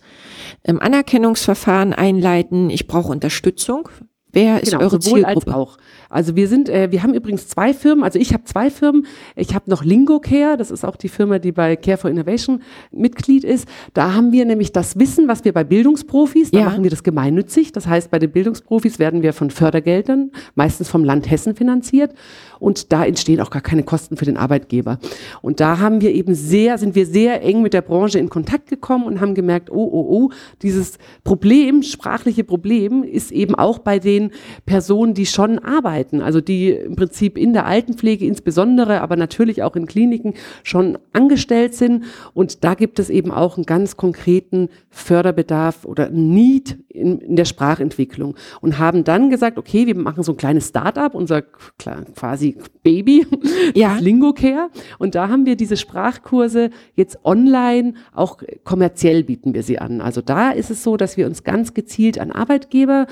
ähm, 0.66 0.80
Anerkennungsverfahren 0.80 1.94
einleiten, 1.94 2.70
ich 2.70 2.88
brauche 2.88 3.12
Unterstützung. 3.12 3.90
Wer 4.32 4.64
ist 4.64 4.72
genau, 4.72 4.84
eure 4.84 5.02
sowohl 5.02 5.22
Zielgruppe? 5.22 5.48
Als 5.48 5.56
auch. 5.56 5.78
Also 6.14 6.36
wir 6.36 6.48
sind, 6.48 6.70
äh, 6.70 6.92
wir 6.92 7.04
haben 7.04 7.14
übrigens 7.14 7.48
zwei 7.48 7.74
Firmen. 7.74 8.04
Also 8.04 8.18
ich 8.18 8.34
habe 8.34 8.44
zwei 8.46 8.70
Firmen. 8.70 9.06
Ich 9.36 9.54
habe 9.54 9.70
noch 9.70 9.84
Lingo 9.84 10.20
Care, 10.20 10.58
das 10.58 10.72
ist 10.72 10.86
auch 10.86 10.96
die 10.96 11.10
Firma, 11.10 11.40
die 11.40 11.52
bei 11.52 11.76
Care 11.76 11.98
for 11.98 12.10
Innovation 12.10 12.62
Mitglied 12.92 13.44
ist. 13.44 13.68
Da 13.94 14.14
haben 14.14 14.32
wir 14.32 14.46
nämlich 14.46 14.72
das 14.72 14.98
Wissen, 14.98 15.28
was 15.28 15.46
wir 15.46 15.54
bei 15.54 15.64
Bildungsprofis, 15.64 16.52
da 16.52 16.60
ja. 16.60 16.66
machen 16.66 16.84
wir 16.84 16.90
das 16.90 17.04
gemeinnützig. 17.04 17.74
Das 17.74 17.88
heißt, 17.88 18.10
bei 18.10 18.20
den 18.20 18.32
Bildungsprofis 18.32 18.98
werden 18.98 19.22
wir 19.22 19.34
von 19.34 19.52
Fördergeldern, 19.52 20.32
meistens 20.56 20.90
vom 20.90 21.04
Land 21.04 21.30
Hessen 21.30 21.56
finanziert. 21.56 22.14
Und 22.60 22.94
da 22.94 23.06
entstehen 23.06 23.42
auch 23.42 23.50
gar 23.50 23.62
keine 23.62 23.84
Kosten 23.84 24.16
für 24.16 24.26
den 24.26 24.38
Arbeitgeber. 24.38 25.00
Und 25.42 25.60
da 25.60 25.80
haben 25.80 26.00
wir 26.00 26.12
eben 26.12 26.34
sehr, 26.34 26.78
sind 26.78 26.96
wir 26.96 27.06
sehr 27.06 27.44
eng 27.44 27.62
mit 27.62 27.74
der 27.74 27.82
Branche 27.82 28.20
in 28.20 28.30
Kontakt 28.30 28.70
gekommen 28.70 29.06
und 29.06 29.20
haben 29.20 29.36
gemerkt, 29.36 29.70
oh, 29.70 29.76
oh, 29.76 30.08
oh, 30.10 30.30
dieses 30.62 30.98
Problem, 31.26 31.84
sprachliche 31.84 32.46
Problem 32.46 33.04
ist 33.04 33.32
eben 33.32 33.56
auch 33.56 33.80
bei 33.80 34.00
den 34.00 34.14
den 34.14 34.32
Personen, 34.66 35.14
die 35.14 35.26
schon 35.26 35.60
arbeiten, 35.60 36.03
also 36.12 36.42
die 36.42 36.72
im 36.72 36.96
Prinzip 36.96 37.38
in 37.38 37.54
der 37.54 37.66
Altenpflege 37.66 38.26
insbesondere, 38.26 39.02
aber 39.02 39.16
natürlich 39.16 39.64
auch 39.64 39.76
in 39.76 39.86
Kliniken 39.86 40.34
schon 40.64 40.98
angestellt 41.14 41.76
sind. 41.76 42.06
Und 42.34 42.64
da 42.64 42.74
gibt 42.74 43.00
es 43.00 43.10
eben 43.10 43.32
auch 43.32 43.58
einen 43.58 43.66
ganz 43.66 43.98
konkreten 43.98 44.70
Förderbedarf 44.90 45.86
oder 45.86 46.10
Need 46.10 46.78
in, 46.90 47.20
in 47.20 47.36
der 47.36 47.46
Sprachentwicklung 47.46 48.36
und 48.62 48.80
haben 48.80 49.04
dann 49.04 49.30
gesagt, 49.30 49.58
okay, 49.58 49.88
wir 49.88 49.96
machen 49.96 50.24
so 50.24 50.34
ein 50.34 50.38
kleines 50.38 50.70
Start-up, 50.70 51.16
unser 51.16 51.42
quasi 51.42 52.34
quasi 52.34 52.58
Baby, 52.84 53.26
ja. 53.76 53.98
Lingocare. 54.00 54.70
Und 55.00 55.16
da 55.16 55.30
haben 55.30 55.46
wir 55.46 55.56
diese 55.56 55.78
Sprachkurse 55.78 56.70
jetzt 56.96 57.24
online, 57.24 57.94
auch 58.14 58.40
kommerziell 58.64 59.24
bieten 59.24 59.54
wir 59.54 59.64
sie 59.64 59.80
an. 59.80 60.02
Also 60.02 60.22
da 60.22 60.52
ist 60.52 60.72
es 60.72 60.84
so, 60.84 60.98
dass 60.98 61.18
wir 61.18 61.26
uns 61.26 61.44
ganz 61.44 61.74
gezielt 61.74 62.20
an 62.20 62.32
Arbeitgeber 62.32 63.08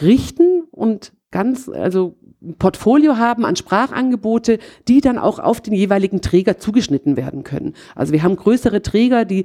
richten 0.00 0.62
und 0.70 1.12
ganz, 1.30 1.68
also 1.68 2.16
Portfolio 2.60 3.16
haben 3.16 3.44
an 3.44 3.56
Sprachangebote, 3.56 4.60
die 4.86 5.00
dann 5.00 5.18
auch 5.18 5.40
auf 5.40 5.60
den 5.60 5.74
jeweiligen 5.74 6.20
Träger 6.20 6.58
zugeschnitten 6.58 7.16
werden 7.16 7.42
können. 7.42 7.74
Also 7.96 8.12
wir 8.12 8.22
haben 8.22 8.36
größere 8.36 8.80
Träger, 8.80 9.24
die, 9.24 9.44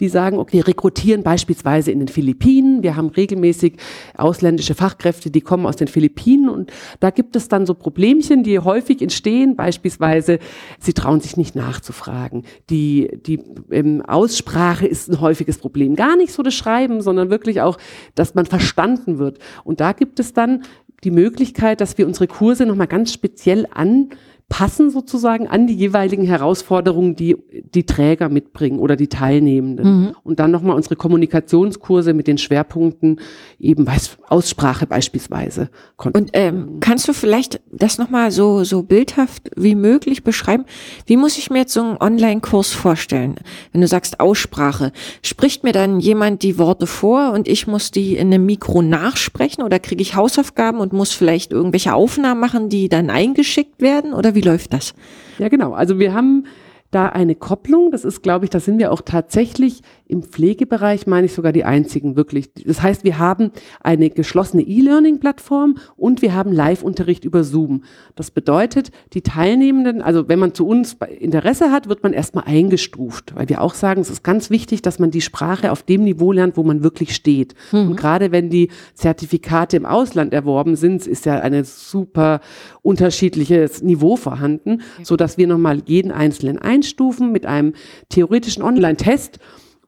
die 0.00 0.08
sagen, 0.08 0.38
okay, 0.38 0.60
rekrutieren 0.60 1.22
beispielsweise 1.22 1.92
in 1.92 1.98
den 1.98 2.08
Philippinen. 2.08 2.82
Wir 2.82 2.96
haben 2.96 3.08
regelmäßig 3.08 3.76
ausländische 4.16 4.74
Fachkräfte, 4.74 5.30
die 5.30 5.42
kommen 5.42 5.66
aus 5.66 5.76
den 5.76 5.88
Philippinen 5.88 6.48
und 6.48 6.72
da 7.00 7.10
gibt 7.10 7.36
es 7.36 7.48
dann 7.48 7.66
so 7.66 7.74
Problemchen, 7.74 8.42
die 8.42 8.58
häufig 8.58 9.02
entstehen. 9.02 9.54
Beispielsweise, 9.54 10.38
sie 10.78 10.94
trauen 10.94 11.20
sich 11.20 11.36
nicht 11.36 11.54
nachzufragen. 11.54 12.44
Die, 12.70 13.18
die 13.26 13.40
ähm, 13.70 14.00
Aussprache 14.00 14.86
ist 14.86 15.10
ein 15.10 15.20
häufiges 15.20 15.58
Problem. 15.58 15.94
Gar 15.94 16.16
nicht 16.16 16.32
so 16.32 16.42
das 16.42 16.54
Schreiben, 16.54 17.02
sondern 17.02 17.28
wirklich 17.28 17.60
auch, 17.60 17.76
dass 18.14 18.34
man 18.34 18.46
verstanden 18.46 19.18
wird. 19.18 19.38
Und 19.62 19.80
da 19.80 19.92
gibt 19.92 20.18
es 20.20 20.32
dann 20.32 20.62
die 21.04 21.10
Möglichkeit, 21.10 21.80
dass 21.80 21.98
wir 21.98 22.06
unsere 22.06 22.26
Kurse 22.26 22.66
nochmal 22.66 22.86
ganz 22.86 23.12
speziell 23.12 23.66
an 23.70 24.10
passen 24.50 24.90
sozusagen 24.90 25.46
an 25.46 25.68
die 25.68 25.74
jeweiligen 25.74 26.24
Herausforderungen, 26.24 27.14
die 27.14 27.36
die 27.72 27.86
Träger 27.86 28.28
mitbringen 28.28 28.80
oder 28.80 28.96
die 28.96 29.06
Teilnehmenden. 29.06 29.86
Mhm. 29.86 30.16
Und 30.24 30.40
dann 30.40 30.50
nochmal 30.50 30.74
unsere 30.74 30.96
Kommunikationskurse 30.96 32.12
mit 32.14 32.26
den 32.26 32.36
Schwerpunkten 32.36 33.20
eben 33.60 33.86
Aussprache 34.28 34.86
beispielsweise. 34.86 35.70
Und 35.96 36.30
ähm, 36.32 36.78
kannst 36.80 37.06
du 37.06 37.12
vielleicht 37.12 37.60
das 37.70 37.98
nochmal 37.98 38.32
so, 38.32 38.64
so 38.64 38.82
bildhaft 38.82 39.50
wie 39.54 39.76
möglich 39.76 40.24
beschreiben? 40.24 40.64
Wie 41.06 41.16
muss 41.16 41.38
ich 41.38 41.48
mir 41.48 41.60
jetzt 41.60 41.72
so 41.72 41.82
einen 41.82 41.96
Online-Kurs 41.98 42.72
vorstellen? 42.72 43.36
Wenn 43.70 43.82
du 43.82 43.86
sagst 43.86 44.18
Aussprache, 44.18 44.90
spricht 45.22 45.62
mir 45.62 45.72
dann 45.72 46.00
jemand 46.00 46.42
die 46.42 46.58
Worte 46.58 46.88
vor 46.88 47.32
und 47.32 47.46
ich 47.46 47.68
muss 47.68 47.92
die 47.92 48.16
in 48.16 48.34
einem 48.34 48.46
Mikro 48.46 48.82
nachsprechen 48.82 49.62
oder 49.62 49.78
kriege 49.78 50.02
ich 50.02 50.16
Hausaufgaben 50.16 50.80
und 50.80 50.92
muss 50.92 51.12
vielleicht 51.12 51.52
irgendwelche 51.52 51.94
Aufnahmen 51.94 52.40
machen, 52.40 52.68
die 52.68 52.88
dann 52.88 53.10
eingeschickt 53.10 53.80
werden? 53.80 54.12
Oder 54.12 54.34
wie 54.34 54.39
wie 54.40 54.48
läuft 54.48 54.72
das? 54.72 54.94
Ja, 55.38 55.48
genau. 55.48 55.74
Also 55.74 55.98
wir 55.98 56.14
haben 56.14 56.46
da 56.90 57.06
eine 57.06 57.34
Kopplung. 57.34 57.90
Das 57.90 58.04
ist, 58.04 58.22
glaube 58.22 58.46
ich, 58.46 58.50
da 58.50 58.58
sind 58.58 58.78
wir 58.78 58.90
auch 58.90 59.02
tatsächlich 59.02 59.82
im 60.10 60.22
Pflegebereich, 60.22 61.06
meine 61.06 61.26
ich 61.26 61.32
sogar 61.32 61.52
die 61.52 61.64
einzigen 61.64 62.16
wirklich. 62.16 62.50
Das 62.66 62.82
heißt, 62.82 63.04
wir 63.04 63.18
haben 63.18 63.52
eine 63.80 64.10
geschlossene 64.10 64.62
E-Learning-Plattform 64.62 65.76
und 65.96 66.22
wir 66.22 66.34
haben 66.34 66.52
Live-Unterricht 66.52 67.24
über 67.24 67.44
Zoom. 67.44 67.84
Das 68.16 68.30
bedeutet, 68.30 68.90
die 69.12 69.22
Teilnehmenden, 69.22 70.02
also 70.02 70.28
wenn 70.28 70.38
man 70.38 70.54
zu 70.54 70.66
uns 70.66 70.96
Interesse 71.18 71.70
hat, 71.70 71.88
wird 71.88 72.02
man 72.02 72.12
erstmal 72.12 72.44
eingestuft, 72.44 73.34
weil 73.36 73.48
wir 73.48 73.60
auch 73.60 73.74
sagen, 73.74 74.00
es 74.00 74.10
ist 74.10 74.24
ganz 74.24 74.50
wichtig, 74.50 74.82
dass 74.82 74.98
man 74.98 75.10
die 75.10 75.20
Sprache 75.20 75.70
auf 75.70 75.84
dem 75.84 76.02
Niveau 76.02 76.32
lernt, 76.32 76.56
wo 76.56 76.64
man 76.64 76.82
wirklich 76.82 77.14
steht. 77.14 77.54
Mhm. 77.70 77.90
Und 77.90 77.96
gerade 77.96 78.32
wenn 78.32 78.50
die 78.50 78.68
Zertifikate 78.94 79.76
im 79.76 79.86
Ausland 79.86 80.34
erworben 80.34 80.74
sind, 80.74 81.06
ist 81.06 81.24
ja 81.24 81.38
ein 81.38 81.62
super 81.64 82.40
unterschiedliches 82.82 83.82
Niveau 83.82 84.16
vorhanden, 84.16 84.82
so 85.02 85.16
dass 85.16 85.38
wir 85.38 85.46
nochmal 85.46 85.82
jeden 85.86 86.10
Einzelnen 86.10 86.58
ein 86.58 86.80
einstufen 86.80 87.30
mit 87.30 87.46
einem 87.46 87.74
theoretischen 88.08 88.62
Online-Test 88.62 89.38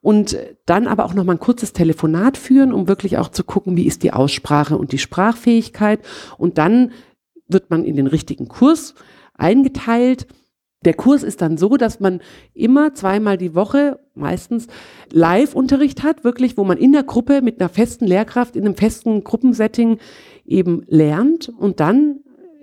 und 0.02 0.36
dann 0.66 0.88
aber 0.88 1.04
auch 1.04 1.14
noch 1.14 1.24
mal 1.24 1.34
ein 1.34 1.40
kurzes 1.40 1.72
Telefonat 1.72 2.36
führen, 2.36 2.72
um 2.72 2.88
wirklich 2.88 3.18
auch 3.18 3.28
zu 3.28 3.44
gucken, 3.44 3.76
wie 3.76 3.86
ist 3.86 4.02
die 4.02 4.12
Aussprache 4.12 4.76
und 4.76 4.92
die 4.92 4.98
Sprachfähigkeit. 4.98 6.00
Und 6.36 6.58
dann 6.58 6.90
wird 7.46 7.70
man 7.70 7.84
in 7.84 7.96
den 7.96 8.08
richtigen 8.08 8.48
Kurs 8.48 8.94
eingeteilt. 9.34 10.26
Der 10.84 10.94
Kurs 10.94 11.22
ist 11.22 11.40
dann 11.40 11.56
so, 11.56 11.76
dass 11.76 12.00
man 12.00 12.20
immer 12.52 12.94
zweimal 12.94 13.38
die 13.38 13.54
Woche 13.54 14.00
meistens 14.14 14.66
Live-Unterricht 15.12 16.02
hat, 16.02 16.24
wirklich, 16.24 16.56
wo 16.56 16.64
man 16.64 16.78
in 16.78 16.92
der 16.92 17.04
Gruppe 17.04 17.40
mit 17.40 17.60
einer 17.60 17.68
festen 17.68 18.06
Lehrkraft 18.06 18.56
in 18.56 18.64
einem 18.64 18.74
festen 18.74 19.22
Gruppensetting 19.22 19.98
eben 20.44 20.82
lernt 20.88 21.48
und 21.48 21.78
dann 21.78 22.20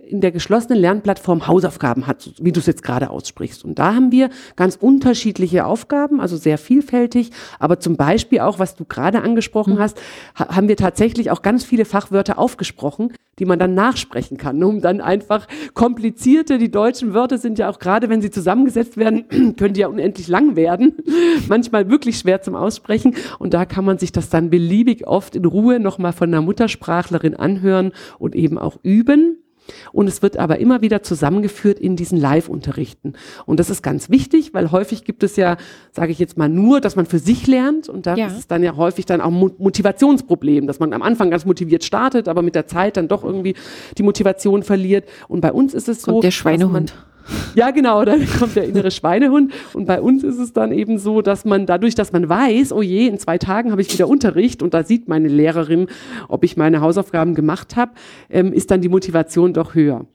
in 0.09 0.21
der 0.21 0.31
geschlossenen 0.31 0.79
Lernplattform 0.79 1.47
Hausaufgaben 1.47 2.07
hat, 2.07 2.31
wie 2.41 2.51
du 2.51 2.59
es 2.59 2.65
jetzt 2.65 2.81
gerade 2.83 3.11
aussprichst. 3.11 3.63
Und 3.63 3.77
da 3.77 3.93
haben 3.93 4.11
wir 4.11 4.29
ganz 4.55 4.75
unterschiedliche 4.75 5.65
Aufgaben, 5.65 6.19
also 6.19 6.35
sehr 6.35 6.57
vielfältig. 6.57 7.29
Aber 7.59 7.79
zum 7.79 7.95
Beispiel 7.95 8.39
auch, 8.39 8.57
was 8.57 8.75
du 8.75 8.85
gerade 8.85 9.21
angesprochen 9.21 9.75
mhm. 9.75 9.79
hast, 9.79 10.01
ha 10.35 10.55
haben 10.55 10.67
wir 10.67 10.77
tatsächlich 10.77 11.29
auch 11.29 11.43
ganz 11.43 11.63
viele 11.63 11.85
Fachwörter 11.85 12.39
aufgesprochen, 12.39 13.13
die 13.37 13.45
man 13.45 13.59
dann 13.59 13.75
nachsprechen 13.75 14.37
kann, 14.37 14.61
um 14.63 14.81
dann 14.81 14.99
einfach 14.99 15.47
komplizierte, 15.73 16.57
die 16.57 16.71
deutschen 16.71 17.13
Wörter 17.13 17.37
sind 17.37 17.59
ja 17.59 17.69
auch 17.69 17.79
gerade, 17.79 18.09
wenn 18.09 18.21
sie 18.21 18.31
zusammengesetzt 18.31 18.97
werden, 18.97 19.27
können 19.57 19.75
die 19.75 19.81
ja 19.81 19.87
unendlich 19.87 20.27
lang 20.27 20.55
werden. 20.55 20.97
Manchmal 21.47 21.89
wirklich 21.89 22.17
schwer 22.17 22.41
zum 22.41 22.55
Aussprechen. 22.55 23.15
Und 23.37 23.53
da 23.53 23.65
kann 23.65 23.85
man 23.85 23.99
sich 23.99 24.11
das 24.11 24.29
dann 24.29 24.49
beliebig 24.49 25.07
oft 25.07 25.35
in 25.35 25.45
Ruhe 25.45 25.79
nochmal 25.79 26.13
von 26.13 26.29
einer 26.29 26.41
Muttersprachlerin 26.41 27.35
anhören 27.35 27.91
und 28.17 28.35
eben 28.35 28.57
auch 28.57 28.79
üben. 28.81 29.37
Und 29.91 30.07
es 30.07 30.21
wird 30.21 30.37
aber 30.37 30.59
immer 30.59 30.81
wieder 30.81 31.03
zusammengeführt 31.03 31.79
in 31.79 31.95
diesen 31.95 32.19
Live-Unterrichten. 32.19 33.13
Und 33.45 33.59
das 33.59 33.69
ist 33.69 33.81
ganz 33.81 34.09
wichtig, 34.09 34.53
weil 34.53 34.71
häufig 34.71 35.03
gibt 35.03 35.23
es 35.23 35.35
ja, 35.35 35.57
sage 35.91 36.11
ich 36.11 36.19
jetzt 36.19 36.37
mal, 36.37 36.49
nur, 36.49 36.81
dass 36.81 36.95
man 36.95 37.05
für 37.05 37.19
sich 37.19 37.47
lernt. 37.47 37.89
Und 37.89 38.05
da 38.05 38.15
ja. 38.15 38.27
ist 38.27 38.37
es 38.37 38.47
dann 38.47 38.63
ja 38.63 38.75
häufig 38.75 39.05
dann 39.05 39.21
auch 39.21 39.31
ein 39.31 39.51
Motivationsproblem, 39.57 40.67
dass 40.67 40.79
man 40.79 40.93
am 40.93 41.01
Anfang 41.01 41.29
ganz 41.29 41.45
motiviert 41.45 41.83
startet, 41.83 42.27
aber 42.27 42.41
mit 42.41 42.55
der 42.55 42.67
Zeit 42.67 42.97
dann 42.97 43.07
doch 43.07 43.23
irgendwie 43.23 43.55
die 43.97 44.03
Motivation 44.03 44.63
verliert. 44.63 45.07
Und 45.27 45.41
bei 45.41 45.51
uns 45.51 45.73
ist 45.73 45.89
es 45.89 46.01
so. 46.01 46.15
Und 46.15 46.23
der 46.23 46.31
Schweinehund. 46.31 46.93
Ja, 47.55 47.71
genau, 47.71 48.05
dann 48.05 48.27
kommt 48.39 48.55
der 48.55 48.65
innere 48.65 48.91
Schweinehund. 48.91 49.53
Und 49.73 49.85
bei 49.85 50.01
uns 50.01 50.23
ist 50.23 50.39
es 50.39 50.53
dann 50.53 50.71
eben 50.71 50.97
so, 50.97 51.21
dass 51.21 51.45
man 51.45 51.65
dadurch, 51.65 51.95
dass 51.95 52.11
man 52.11 52.29
weiß, 52.29 52.71
oh 52.73 52.81
je, 52.81 53.07
in 53.07 53.19
zwei 53.19 53.37
Tagen 53.37 53.71
habe 53.71 53.81
ich 53.81 53.91
wieder 53.93 54.07
Unterricht 54.07 54.61
und 54.61 54.73
da 54.73 54.83
sieht 54.83 55.07
meine 55.07 55.27
Lehrerin, 55.27 55.87
ob 56.27 56.43
ich 56.43 56.57
meine 56.57 56.81
Hausaufgaben 56.81 57.35
gemacht 57.35 57.75
habe, 57.75 57.91
ähm, 58.29 58.53
ist 58.53 58.71
dann 58.71 58.81
die 58.81 58.89
Motivation 58.89 59.53
doch 59.53 59.75
höher. 59.75 60.05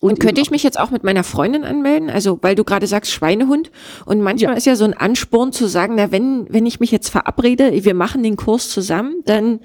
Und, 0.00 0.12
und 0.12 0.20
könnte 0.20 0.40
ich 0.40 0.50
mich 0.50 0.62
jetzt 0.62 0.80
auch 0.80 0.90
mit 0.90 1.04
meiner 1.04 1.24
Freundin 1.24 1.62
anmelden? 1.62 2.08
Also, 2.08 2.38
weil 2.40 2.54
du 2.54 2.64
gerade 2.64 2.86
sagst 2.86 3.12
Schweinehund. 3.12 3.70
Und 4.06 4.22
manchmal 4.22 4.52
ja. 4.52 4.56
ist 4.56 4.64
ja 4.64 4.74
so 4.74 4.84
ein 4.84 4.94
Ansporn 4.94 5.52
zu 5.52 5.66
sagen, 5.66 5.94
na, 5.96 6.10
wenn, 6.10 6.46
wenn 6.48 6.64
ich 6.64 6.80
mich 6.80 6.90
jetzt 6.90 7.10
verabrede, 7.10 7.70
wir 7.84 7.94
machen 7.94 8.22
den 8.22 8.36
Kurs 8.36 8.70
zusammen, 8.70 9.16
dann 9.26 9.60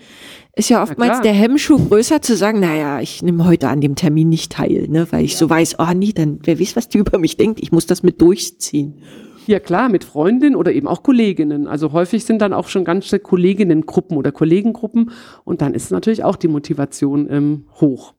ist 0.55 0.69
ja 0.69 0.81
oftmals 0.81 1.21
der 1.21 1.33
Hemmschuh 1.33 1.77
größer 1.77 2.21
zu 2.21 2.35
sagen, 2.35 2.59
naja, 2.59 3.01
ich 3.01 3.21
nehme 3.21 3.45
heute 3.45 3.67
an 3.67 3.81
dem 3.81 3.95
Termin 3.95 4.29
nicht 4.29 4.53
teil, 4.53 4.87
ne, 4.89 5.07
weil 5.11 5.25
ich 5.25 5.33
ja. 5.33 5.37
so 5.39 5.49
weiß, 5.49 5.75
oh 5.79 5.93
nee, 5.93 6.13
dann 6.13 6.39
wer 6.43 6.59
weiß, 6.59 6.75
was 6.75 6.87
die 6.87 6.99
über 6.99 7.17
mich 7.17 7.37
denkt, 7.37 7.59
ich 7.61 7.71
muss 7.71 7.85
das 7.85 8.03
mit 8.03 8.21
durchziehen. 8.21 9.01
Ja 9.47 9.59
klar, 9.59 9.89
mit 9.89 10.03
Freundinnen 10.03 10.55
oder 10.55 10.71
eben 10.71 10.87
auch 10.87 11.03
Kolleginnen. 11.03 11.67
Also 11.67 11.91
häufig 11.91 12.25
sind 12.25 12.41
dann 12.41 12.53
auch 12.53 12.67
schon 12.67 12.83
ganze 12.83 13.19
Kolleginnengruppen 13.19 14.17
oder 14.17 14.31
Kollegengruppen 14.31 15.11
und 15.43 15.61
dann 15.61 15.73
ist 15.73 15.91
natürlich 15.91 16.23
auch 16.23 16.35
die 16.35 16.47
Motivation 16.47 17.27
ähm, 17.29 17.65
hoch. 17.79 18.13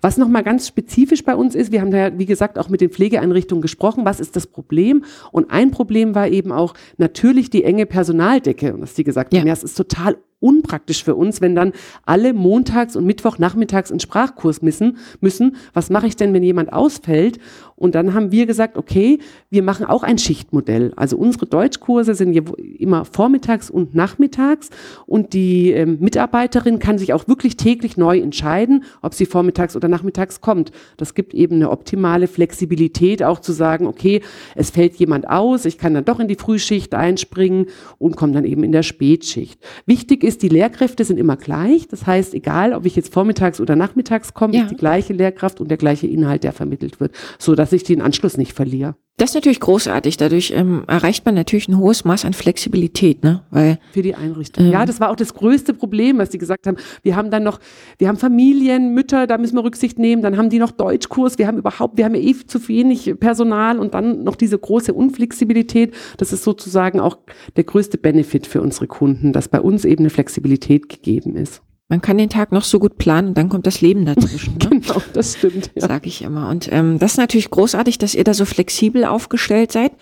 Was 0.00 0.18
nochmal 0.18 0.44
ganz 0.44 0.68
spezifisch 0.68 1.24
bei 1.24 1.34
uns 1.34 1.54
ist, 1.54 1.72
wir 1.72 1.80
haben 1.80 1.90
da, 1.90 2.16
wie 2.18 2.26
gesagt, 2.26 2.58
auch 2.58 2.68
mit 2.68 2.80
den 2.80 2.90
Pflegeeinrichtungen 2.90 3.62
gesprochen, 3.62 4.04
was 4.04 4.20
ist 4.20 4.36
das 4.36 4.46
Problem? 4.46 5.04
Und 5.32 5.50
ein 5.50 5.70
Problem 5.70 6.14
war 6.14 6.28
eben 6.28 6.52
auch 6.52 6.74
natürlich 6.96 7.50
die 7.50 7.64
enge 7.64 7.86
Personaldecke. 7.86 8.76
Dass 8.78 8.94
die 8.94 9.04
gesagt 9.04 9.34
haben, 9.34 9.46
ja, 9.46 9.52
es 9.52 9.64
ist 9.64 9.74
total 9.74 10.16
unpraktisch 10.40 11.04
für 11.04 11.14
uns, 11.14 11.40
wenn 11.40 11.54
dann 11.54 11.72
alle 12.06 12.32
montags 12.32 12.96
und 12.96 13.04
Mittwochnachmittags 13.04 13.90
in 13.90 14.00
Sprachkurs 14.00 14.62
müssen, 14.62 14.98
müssen. 15.20 15.56
Was 15.72 15.90
mache 15.90 16.06
ich 16.06 16.16
denn, 16.16 16.32
wenn 16.32 16.42
jemand 16.42 16.72
ausfällt? 16.72 17.38
Und 17.78 17.94
dann 17.94 18.12
haben 18.12 18.32
wir 18.32 18.46
gesagt, 18.46 18.76
okay, 18.76 19.20
wir 19.50 19.62
machen 19.62 19.86
auch 19.86 20.02
ein 20.02 20.18
Schichtmodell. 20.18 20.92
Also 20.96 21.16
unsere 21.16 21.46
Deutschkurse 21.46 22.14
sind 22.14 22.34
immer 22.58 23.04
vormittags 23.04 23.70
und 23.70 23.94
nachmittags 23.94 24.70
und 25.06 25.32
die 25.32 25.70
ähm, 25.70 25.98
Mitarbeiterin 26.00 26.80
kann 26.80 26.98
sich 26.98 27.12
auch 27.12 27.28
wirklich 27.28 27.56
täglich 27.56 27.96
neu 27.96 28.18
entscheiden, 28.18 28.84
ob 29.00 29.14
sie 29.14 29.26
vormittags 29.26 29.76
oder 29.76 29.86
nachmittags 29.86 30.40
kommt. 30.40 30.72
Das 30.96 31.14
gibt 31.14 31.34
eben 31.34 31.56
eine 31.56 31.70
optimale 31.70 32.26
Flexibilität, 32.26 33.22
auch 33.22 33.38
zu 33.38 33.52
sagen, 33.52 33.86
okay, 33.86 34.22
es 34.56 34.70
fällt 34.70 34.96
jemand 34.96 35.28
aus, 35.28 35.64
ich 35.64 35.78
kann 35.78 35.94
dann 35.94 36.04
doch 36.04 36.18
in 36.18 36.26
die 36.26 36.34
Frühschicht 36.34 36.94
einspringen 36.94 37.66
und 37.98 38.16
komme 38.16 38.32
dann 38.32 38.44
eben 38.44 38.64
in 38.64 38.72
der 38.72 38.82
Spätschicht. 38.82 39.60
Wichtig 39.86 40.24
ist, 40.24 40.27
die 40.36 40.50
Lehrkräfte 40.50 41.04
sind 41.04 41.18
immer 41.18 41.36
gleich. 41.38 41.88
Das 41.88 42.06
heißt, 42.06 42.34
egal, 42.34 42.74
ob 42.74 42.84
ich 42.84 42.94
jetzt 42.94 43.14
vormittags 43.14 43.60
oder 43.60 43.76
nachmittags 43.76 44.34
komme, 44.34 44.54
ja. 44.54 44.64
ist 44.64 44.72
die 44.72 44.76
gleiche 44.76 45.14
Lehrkraft 45.14 45.60
und 45.60 45.68
der 45.68 45.78
gleiche 45.78 46.06
Inhalt, 46.06 46.44
der 46.44 46.52
vermittelt 46.52 47.00
wird, 47.00 47.12
so 47.38 47.54
dass 47.54 47.72
ich 47.72 47.84
den 47.84 48.02
Anschluss 48.02 48.36
nicht 48.36 48.52
verliere. 48.52 48.96
Das 49.18 49.30
ist 49.30 49.34
natürlich 49.34 49.58
großartig. 49.58 50.16
Dadurch 50.16 50.52
ähm, 50.54 50.84
erreicht 50.86 51.26
man 51.26 51.34
natürlich 51.34 51.66
ein 51.66 51.76
hohes 51.76 52.04
Maß 52.04 52.24
an 52.24 52.34
Flexibilität, 52.34 53.24
ne? 53.24 53.42
Weil 53.50 53.80
für 53.92 54.00
die 54.00 54.14
Einrichtung. 54.14 54.66
Ähm, 54.66 54.72
ja, 54.72 54.86
das 54.86 55.00
war 55.00 55.10
auch 55.10 55.16
das 55.16 55.34
größte 55.34 55.74
Problem, 55.74 56.18
was 56.18 56.30
die 56.30 56.38
gesagt 56.38 56.68
haben. 56.68 56.76
Wir 57.02 57.16
haben 57.16 57.32
dann 57.32 57.42
noch, 57.42 57.58
wir 57.98 58.06
haben 58.06 58.16
Familien, 58.16 58.94
Mütter, 58.94 59.26
da 59.26 59.36
müssen 59.36 59.56
wir 59.56 59.64
Rücksicht 59.64 59.98
nehmen. 59.98 60.22
Dann 60.22 60.36
haben 60.36 60.50
die 60.50 60.60
noch 60.60 60.70
Deutschkurs. 60.70 61.36
Wir 61.36 61.48
haben 61.48 61.58
überhaupt, 61.58 61.98
wir 61.98 62.04
haben 62.04 62.14
ja 62.14 62.20
eh 62.20 62.36
zu 62.46 62.68
wenig 62.68 63.12
Personal 63.18 63.80
und 63.80 63.92
dann 63.92 64.22
noch 64.22 64.36
diese 64.36 64.56
große 64.56 64.94
Unflexibilität. 64.94 65.94
Das 66.16 66.32
ist 66.32 66.44
sozusagen 66.44 67.00
auch 67.00 67.18
der 67.56 67.64
größte 67.64 67.98
Benefit 67.98 68.46
für 68.46 68.62
unsere 68.62 68.86
Kunden, 68.86 69.32
dass 69.32 69.48
bei 69.48 69.60
uns 69.60 69.84
eben 69.84 70.02
eine 70.02 70.10
Flexibilität 70.10 70.88
gegeben 70.88 71.34
ist. 71.34 71.62
Man 71.90 72.02
kann 72.02 72.18
den 72.18 72.28
Tag 72.28 72.52
noch 72.52 72.64
so 72.64 72.78
gut 72.78 72.98
planen, 72.98 73.32
dann 73.32 73.48
kommt 73.48 73.66
das 73.66 73.80
Leben 73.80 74.04
dazwischen. 74.04 74.58
Ne? 74.58 74.68
genau, 74.80 75.00
das 75.14 75.36
stimmt. 75.38 75.70
Ja. 75.74 75.88
Sage 75.88 76.08
ich 76.08 76.20
immer. 76.20 76.50
Und 76.50 76.70
ähm, 76.70 76.98
das 76.98 77.12
ist 77.12 77.16
natürlich 77.16 77.50
großartig, 77.50 77.96
dass 77.96 78.14
ihr 78.14 78.24
da 78.24 78.34
so 78.34 78.44
flexibel 78.44 79.06
aufgestellt 79.06 79.72
seid. 79.72 79.92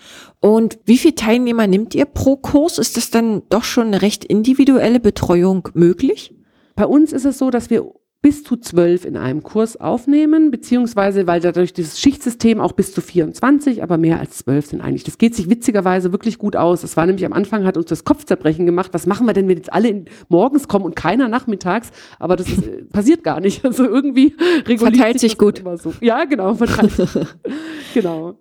Und 0.41 0.79
wie 0.85 0.97
viele 0.97 1.15
Teilnehmer 1.15 1.65
nimmt 1.65 1.95
ihr 1.95 2.05
pro 2.05 2.35
Kurs? 2.35 2.77
Ist 2.77 2.97
das 2.97 3.09
dann 3.09 3.43
doch 3.49 3.63
schon 3.63 3.87
eine 3.87 4.01
recht 4.01 4.25
individuelle 4.25 4.99
Betreuung 4.99 5.69
möglich? 5.73 6.35
Bei 6.75 6.85
uns 6.85 7.13
ist 7.13 7.25
es 7.25 7.37
so, 7.37 7.51
dass 7.51 7.69
wir 7.69 7.89
bis 8.27 8.43
zu 8.43 8.57
zwölf 8.57 9.05
in 9.05 9.15
einem 9.15 9.41
Kurs 9.41 9.79
aufnehmen, 9.79 10.51
beziehungsweise 10.51 11.27
weil 11.27 11.39
dadurch 11.39 11.71
dieses 11.71 11.97
Schichtsystem 11.97 12.59
auch 12.59 12.73
bis 12.73 12.91
zu 12.91 12.99
24, 12.99 13.81
aber 13.81 13.97
mehr 13.97 14.19
als 14.19 14.39
zwölf 14.39 14.65
sind 14.65 14.81
eigentlich. 14.81 15.05
Das 15.05 15.17
geht 15.17 15.33
sich 15.33 15.49
witzigerweise 15.49 16.11
wirklich 16.11 16.37
gut 16.37 16.57
aus. 16.57 16.81
Das 16.81 16.97
war 16.97 17.05
nämlich 17.05 17.25
am 17.25 17.31
Anfang, 17.31 17.65
hat 17.65 17.77
uns 17.77 17.85
das 17.85 18.03
Kopfzerbrechen 18.03 18.65
gemacht. 18.65 18.89
Was 18.91 19.05
machen 19.05 19.27
wir 19.27 19.33
denn, 19.33 19.47
wenn 19.47 19.55
jetzt 19.55 19.71
alle 19.71 19.87
in, 19.87 20.05
morgens 20.27 20.67
kommen 20.67 20.83
und 20.83 20.97
keiner 20.97 21.29
nachmittags? 21.29 21.91
Aber 22.19 22.35
das 22.35 22.49
ist, 22.49 22.67
äh, 22.67 22.83
passiert 22.91 23.23
gar 23.23 23.39
nicht. 23.39 23.63
Also 23.67 23.85
irgendwie 23.85 24.35
reguliert 24.65 24.97
verteilt 24.97 25.19
sich, 25.19 25.31
sich 25.31 25.37
gut. 25.37 25.61
So. 25.75 25.93
Ja, 26.01 26.25
genau, 26.25 26.53
verteilt 26.53 26.91
sich. 26.91 27.09
genau. 27.93 28.39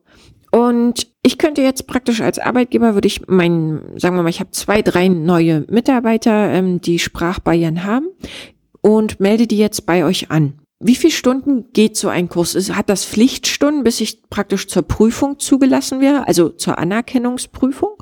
Und 0.51 1.07
ich 1.23 1.39
könnte 1.39 1.63
jetzt 1.63 1.87
praktisch 1.87 2.21
als 2.23 2.41
Arbeitgeber, 2.41 2.95
würde 2.95 3.07
ich 3.07 3.29
meinen, 3.29 3.99
sagen 3.99 4.17
wir 4.17 4.23
mal, 4.23 4.31
ich 4.31 4.41
habe 4.41 4.51
zwei, 4.51 4.83
drei 4.83 5.09
neue 5.09 5.65
Mitarbeiter, 5.69 6.51
ähm, 6.51 6.81
die 6.81 6.99
Sprachbarrieren 6.99 7.85
haben 7.85 8.09
und 8.87 9.19
melde 9.19 9.49
die 9.49 9.59
jetzt 9.59 9.85
bei 9.85 10.05
euch 10.05 10.31
an. 10.31 10.61
Wie 10.79 10.95
viele 10.95 11.13
Stunden 11.13 11.73
geht 11.73 11.97
so 11.97 12.09
ein 12.09 12.29
Kurs? 12.29 12.55
Hat 12.71 12.89
das 12.89 13.05
Pflichtstunden, 13.05 13.83
bis 13.83 14.01
ich 14.01 14.23
praktisch 14.31 14.69
zur 14.69 14.83
Prüfung 14.83 15.41
zugelassen 15.41 16.01
wäre, 16.01 16.29
also 16.29 16.51
zur 16.51 16.79
Anerkennungsprüfung? 16.79 17.97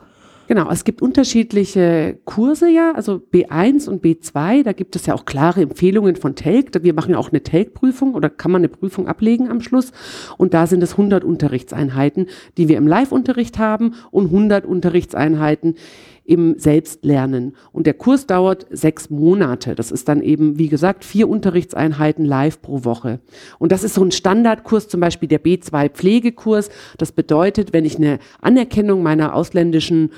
Genau, 0.47 0.71
es 0.71 0.85
gibt 0.85 1.01
unterschiedliche 1.01 2.19
Kurse 2.27 2.69
ja, 2.69 2.93
also 2.93 3.15
B1 3.15 3.89
und 3.89 4.05
B2, 4.05 4.63
da 4.63 4.73
gibt 4.73 4.95
es 4.95 5.07
ja 5.07 5.15
auch 5.15 5.25
klare 5.25 5.63
Empfehlungen 5.63 6.17
von 6.17 6.35
Telk. 6.35 6.83
Wir 6.83 6.93
machen 6.93 7.13
ja 7.13 7.19
auch 7.19 7.31
eine 7.31 7.43
Telk-Prüfung 7.43 8.15
oder 8.15 8.29
kann 8.29 8.51
man 8.51 8.61
eine 8.61 8.69
Prüfung 8.69 9.09
ablegen 9.09 9.49
am 9.49 9.63
Schluss. 9.63 9.91
Und 10.37 10.53
da 10.53 10.67
sind 10.67 10.83
es 10.83 10.93
100 10.93 11.25
Unterrichtseinheiten, 11.25 12.27
die 12.59 12.69
wir 12.69 12.77
im 12.77 12.87
Live-Unterricht 12.87 13.59
haben 13.59 13.95
und 14.11 14.27
100 14.27 14.67
Unterrichtseinheiten, 14.67 15.77
im 16.25 16.59
Selbstlernen. 16.59 17.55
Und 17.73 17.87
der 17.87 17.95
Kurs 17.95 18.27
dauert 18.27 18.67
sechs 18.71 19.11
Monate. 19.11 19.75
Das 19.75 19.91
ist 19.91 20.09
dann 20.09 20.23
eben, 20.23 20.59
wie 20.59 20.69
gesagt, 20.69 21.05
vier 21.05 21.29
Unterrichtseinheiten 21.29 22.25
live 22.25 22.63
pro 22.63 22.85
Woche. 22.85 23.21
Und 23.59 23.73
das 23.73 23.85
ist 23.85 23.95
so 23.95 24.03
ein 24.03 24.11
Standardkurs, 24.11 24.89
zum 24.89 25.01
Beispiel 25.01 25.29
der 25.29 25.43
B2 25.43 25.91
Pflegekurs. 25.91 26.71
Das 26.99 27.13
bedeutet, 27.13 27.73
wenn 27.73 27.85
ich 27.85 27.97
eine 27.97 28.19
Anerkennung 28.41 29.03
meiner 29.03 29.35
ausländischen 29.35 30.11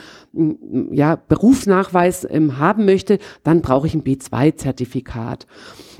ja, 0.92 1.16
Berufsnachweis 1.16 2.26
ähm, 2.28 2.58
haben 2.58 2.84
möchte, 2.84 3.18
dann 3.42 3.62
brauche 3.62 3.86
ich 3.86 3.94
ein 3.94 4.04
B2-Zertifikat. 4.04 5.46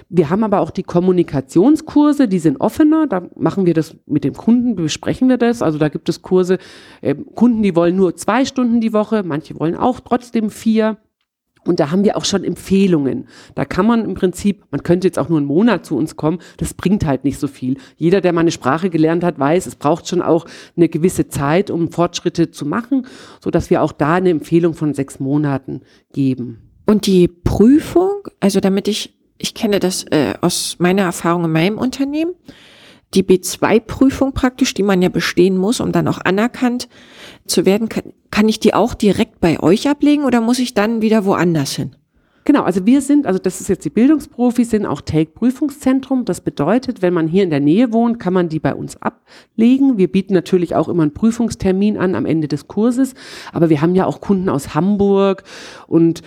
Wir 0.08 0.30
haben 0.30 0.44
aber 0.44 0.60
auch 0.60 0.70
die 0.70 0.84
Kommunikationskurse, 0.84 2.28
die 2.28 2.38
sind 2.38 2.60
offener. 2.60 3.06
Da 3.08 3.28
machen 3.36 3.66
wir 3.66 3.74
das 3.74 3.96
mit 4.06 4.22
dem 4.22 4.34
Kunden, 4.34 4.76
besprechen 4.76 5.28
wir 5.28 5.36
das. 5.36 5.62
Also 5.62 5.78
da 5.78 5.88
gibt 5.88 6.08
es 6.08 6.22
Kurse, 6.22 6.58
äh, 7.00 7.14
Kunden, 7.14 7.62
die 7.62 7.74
wollen 7.74 7.96
nur 7.96 8.14
zwei 8.14 8.44
Stunden 8.44 8.80
die 8.80 8.92
Woche, 8.92 9.24
manche 9.24 9.58
wollen 9.58 9.74
auch 9.74 10.00
trotzdem 10.00 10.50
vier. 10.50 10.98
Und 11.64 11.80
da 11.80 11.90
haben 11.90 12.04
wir 12.04 12.16
auch 12.16 12.24
schon 12.24 12.44
Empfehlungen. 12.44 13.26
Da 13.56 13.64
kann 13.64 13.86
man 13.86 14.04
im 14.04 14.14
Prinzip, 14.14 14.64
man 14.70 14.84
könnte 14.84 15.08
jetzt 15.08 15.18
auch 15.18 15.28
nur 15.28 15.38
einen 15.38 15.48
Monat 15.48 15.84
zu 15.84 15.96
uns 15.96 16.14
kommen, 16.14 16.38
das 16.58 16.74
bringt 16.74 17.04
halt 17.04 17.24
nicht 17.24 17.40
so 17.40 17.48
viel. 17.48 17.76
Jeder, 17.96 18.20
der 18.20 18.32
mal 18.32 18.42
eine 18.42 18.52
Sprache 18.52 18.88
gelernt 18.88 19.24
hat, 19.24 19.40
weiß, 19.40 19.66
es 19.66 19.74
braucht 19.74 20.06
schon 20.06 20.22
auch 20.22 20.46
eine 20.76 20.88
gewisse 20.88 21.28
Zeit, 21.28 21.70
um 21.70 21.90
Fortschritte 21.90 22.52
zu 22.52 22.66
machen, 22.66 23.06
so 23.40 23.50
dass 23.50 23.70
wir 23.70 23.82
auch 23.82 23.92
da 23.92 24.14
eine 24.14 24.30
Empfehlung 24.30 24.74
von 24.74 24.94
sechs 24.94 25.18
Monaten 25.18 25.80
geben. 26.12 26.62
Und 26.86 27.06
die 27.06 27.26
Prüfung, 27.26 28.28
also 28.38 28.60
damit 28.60 28.86
ich 28.86 29.15
ich 29.38 29.54
kenne 29.54 29.80
das 29.80 30.04
äh, 30.04 30.34
aus 30.40 30.76
meiner 30.78 31.02
Erfahrung 31.02 31.44
in 31.44 31.52
meinem 31.52 31.78
Unternehmen, 31.78 32.32
die 33.14 33.22
B2-Prüfung 33.22 34.32
praktisch, 34.32 34.74
die 34.74 34.82
man 34.82 35.00
ja 35.02 35.08
bestehen 35.08 35.56
muss, 35.56 35.80
um 35.80 35.92
dann 35.92 36.08
auch 36.08 36.18
anerkannt 36.24 36.88
zu 37.46 37.64
werden, 37.64 37.88
kann, 37.88 38.12
kann 38.30 38.48
ich 38.48 38.60
die 38.60 38.74
auch 38.74 38.94
direkt 38.94 39.40
bei 39.40 39.60
euch 39.60 39.88
ablegen 39.88 40.24
oder 40.24 40.40
muss 40.40 40.58
ich 40.58 40.74
dann 40.74 41.02
wieder 41.02 41.24
woanders 41.24 41.72
hin? 41.72 41.94
Genau, 42.46 42.62
also 42.62 42.86
wir 42.86 43.00
sind, 43.00 43.26
also 43.26 43.40
das 43.40 43.60
ist 43.60 43.66
jetzt 43.66 43.84
die 43.84 43.90
Bildungsprofis, 43.90 44.70
sind 44.70 44.86
auch 44.86 45.00
Take-Prüfungszentrum. 45.00 46.24
Das 46.24 46.40
bedeutet, 46.40 47.02
wenn 47.02 47.12
man 47.12 47.26
hier 47.26 47.42
in 47.42 47.50
der 47.50 47.58
Nähe 47.58 47.92
wohnt, 47.92 48.20
kann 48.20 48.32
man 48.32 48.48
die 48.48 48.60
bei 48.60 48.72
uns 48.72 48.96
ablegen. 49.02 49.98
Wir 49.98 50.06
bieten 50.06 50.32
natürlich 50.32 50.76
auch 50.76 50.88
immer 50.88 51.02
einen 51.02 51.12
Prüfungstermin 51.12 51.98
an 51.98 52.14
am 52.14 52.24
Ende 52.24 52.46
des 52.46 52.68
Kurses, 52.68 53.14
aber 53.52 53.68
wir 53.68 53.80
haben 53.80 53.96
ja 53.96 54.06
auch 54.06 54.20
Kunden 54.20 54.48
aus 54.48 54.76
Hamburg 54.76 55.42
und 55.88 56.22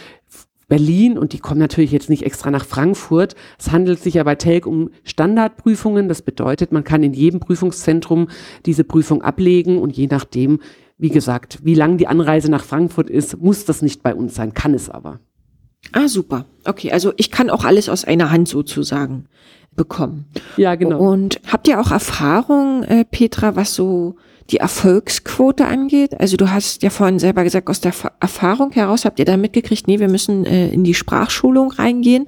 Berlin 0.70 1.18
und 1.18 1.34
die 1.34 1.40
kommen 1.40 1.60
natürlich 1.60 1.92
jetzt 1.92 2.10
nicht 2.10 2.24
extra 2.24 2.52
nach 2.52 2.64
Frankfurt. 2.64 3.36
Es 3.58 3.72
handelt 3.72 4.00
sich 4.02 4.14
ja 4.14 4.24
bei 4.24 4.36
Telk 4.36 4.66
um 4.66 4.92
Standardprüfungen. 5.04 6.08
Das 6.08 6.22
bedeutet, 6.22 6.72
man 6.72 6.84
kann 6.84 7.04
in 7.04 7.14
jedem 7.14 7.40
Prüfungszentrum 7.40 8.30
diese 8.66 8.84
Prüfung 8.84 9.22
ablegen 9.22 9.80
und 9.80 9.98
je 9.98 10.08
nachdem, 10.08 10.60
wie 10.98 11.10
gesagt, 11.10 11.60
wie 11.64 11.76
lang 11.76 11.98
die 11.98 12.08
Anreise 12.08 12.50
nach 12.50 12.64
Frankfurt 12.64 13.10
ist, 13.10 13.42
muss 13.42 13.66
das 13.66 13.82
nicht 13.82 14.04
bei 14.04 14.16
uns 14.16 14.36
sein, 14.36 14.54
kann 14.54 14.74
es 14.74 14.90
aber. 14.90 15.20
Ah, 15.92 16.08
super. 16.08 16.46
Okay, 16.66 16.92
also 16.92 17.14
ich 17.18 17.32
kann 17.32 17.50
auch 17.50 17.66
alles 17.66 17.90
aus 17.90 18.06
einer 18.06 18.32
Hand 18.32 18.48
sozusagen 18.48 19.26
bekommen. 19.76 20.26
Ja, 20.58 20.76
genau. 20.76 21.00
Und 21.00 21.40
habt 21.48 21.68
ihr 21.68 21.80
auch 21.80 21.92
Erfahrung, 21.92 22.84
äh, 22.84 23.06
Petra, 23.06 23.56
was 23.56 23.74
so 23.74 24.16
die 24.50 24.58
Erfolgsquote 24.58 25.66
angeht? 25.66 26.20
Also 26.20 26.38
du 26.38 26.52
hast 26.52 26.84
ja 26.84 26.90
vorhin 26.90 27.20
selber 27.20 27.44
gesagt, 27.44 27.70
aus 27.70 27.82
der 27.82 27.94
Erfahrung 28.20 28.72
heraus 28.72 29.06
habt 29.06 29.20
ihr 29.20 29.26
da 29.26 29.38
mitgekriegt, 29.38 29.88
nee, 29.88 30.00
wir 30.00 30.10
müssen 30.10 30.46
äh, 30.46 30.70
in 30.70 30.84
die 30.84 30.94
Sprachschulung 30.94 31.72
reingehen. 31.72 32.28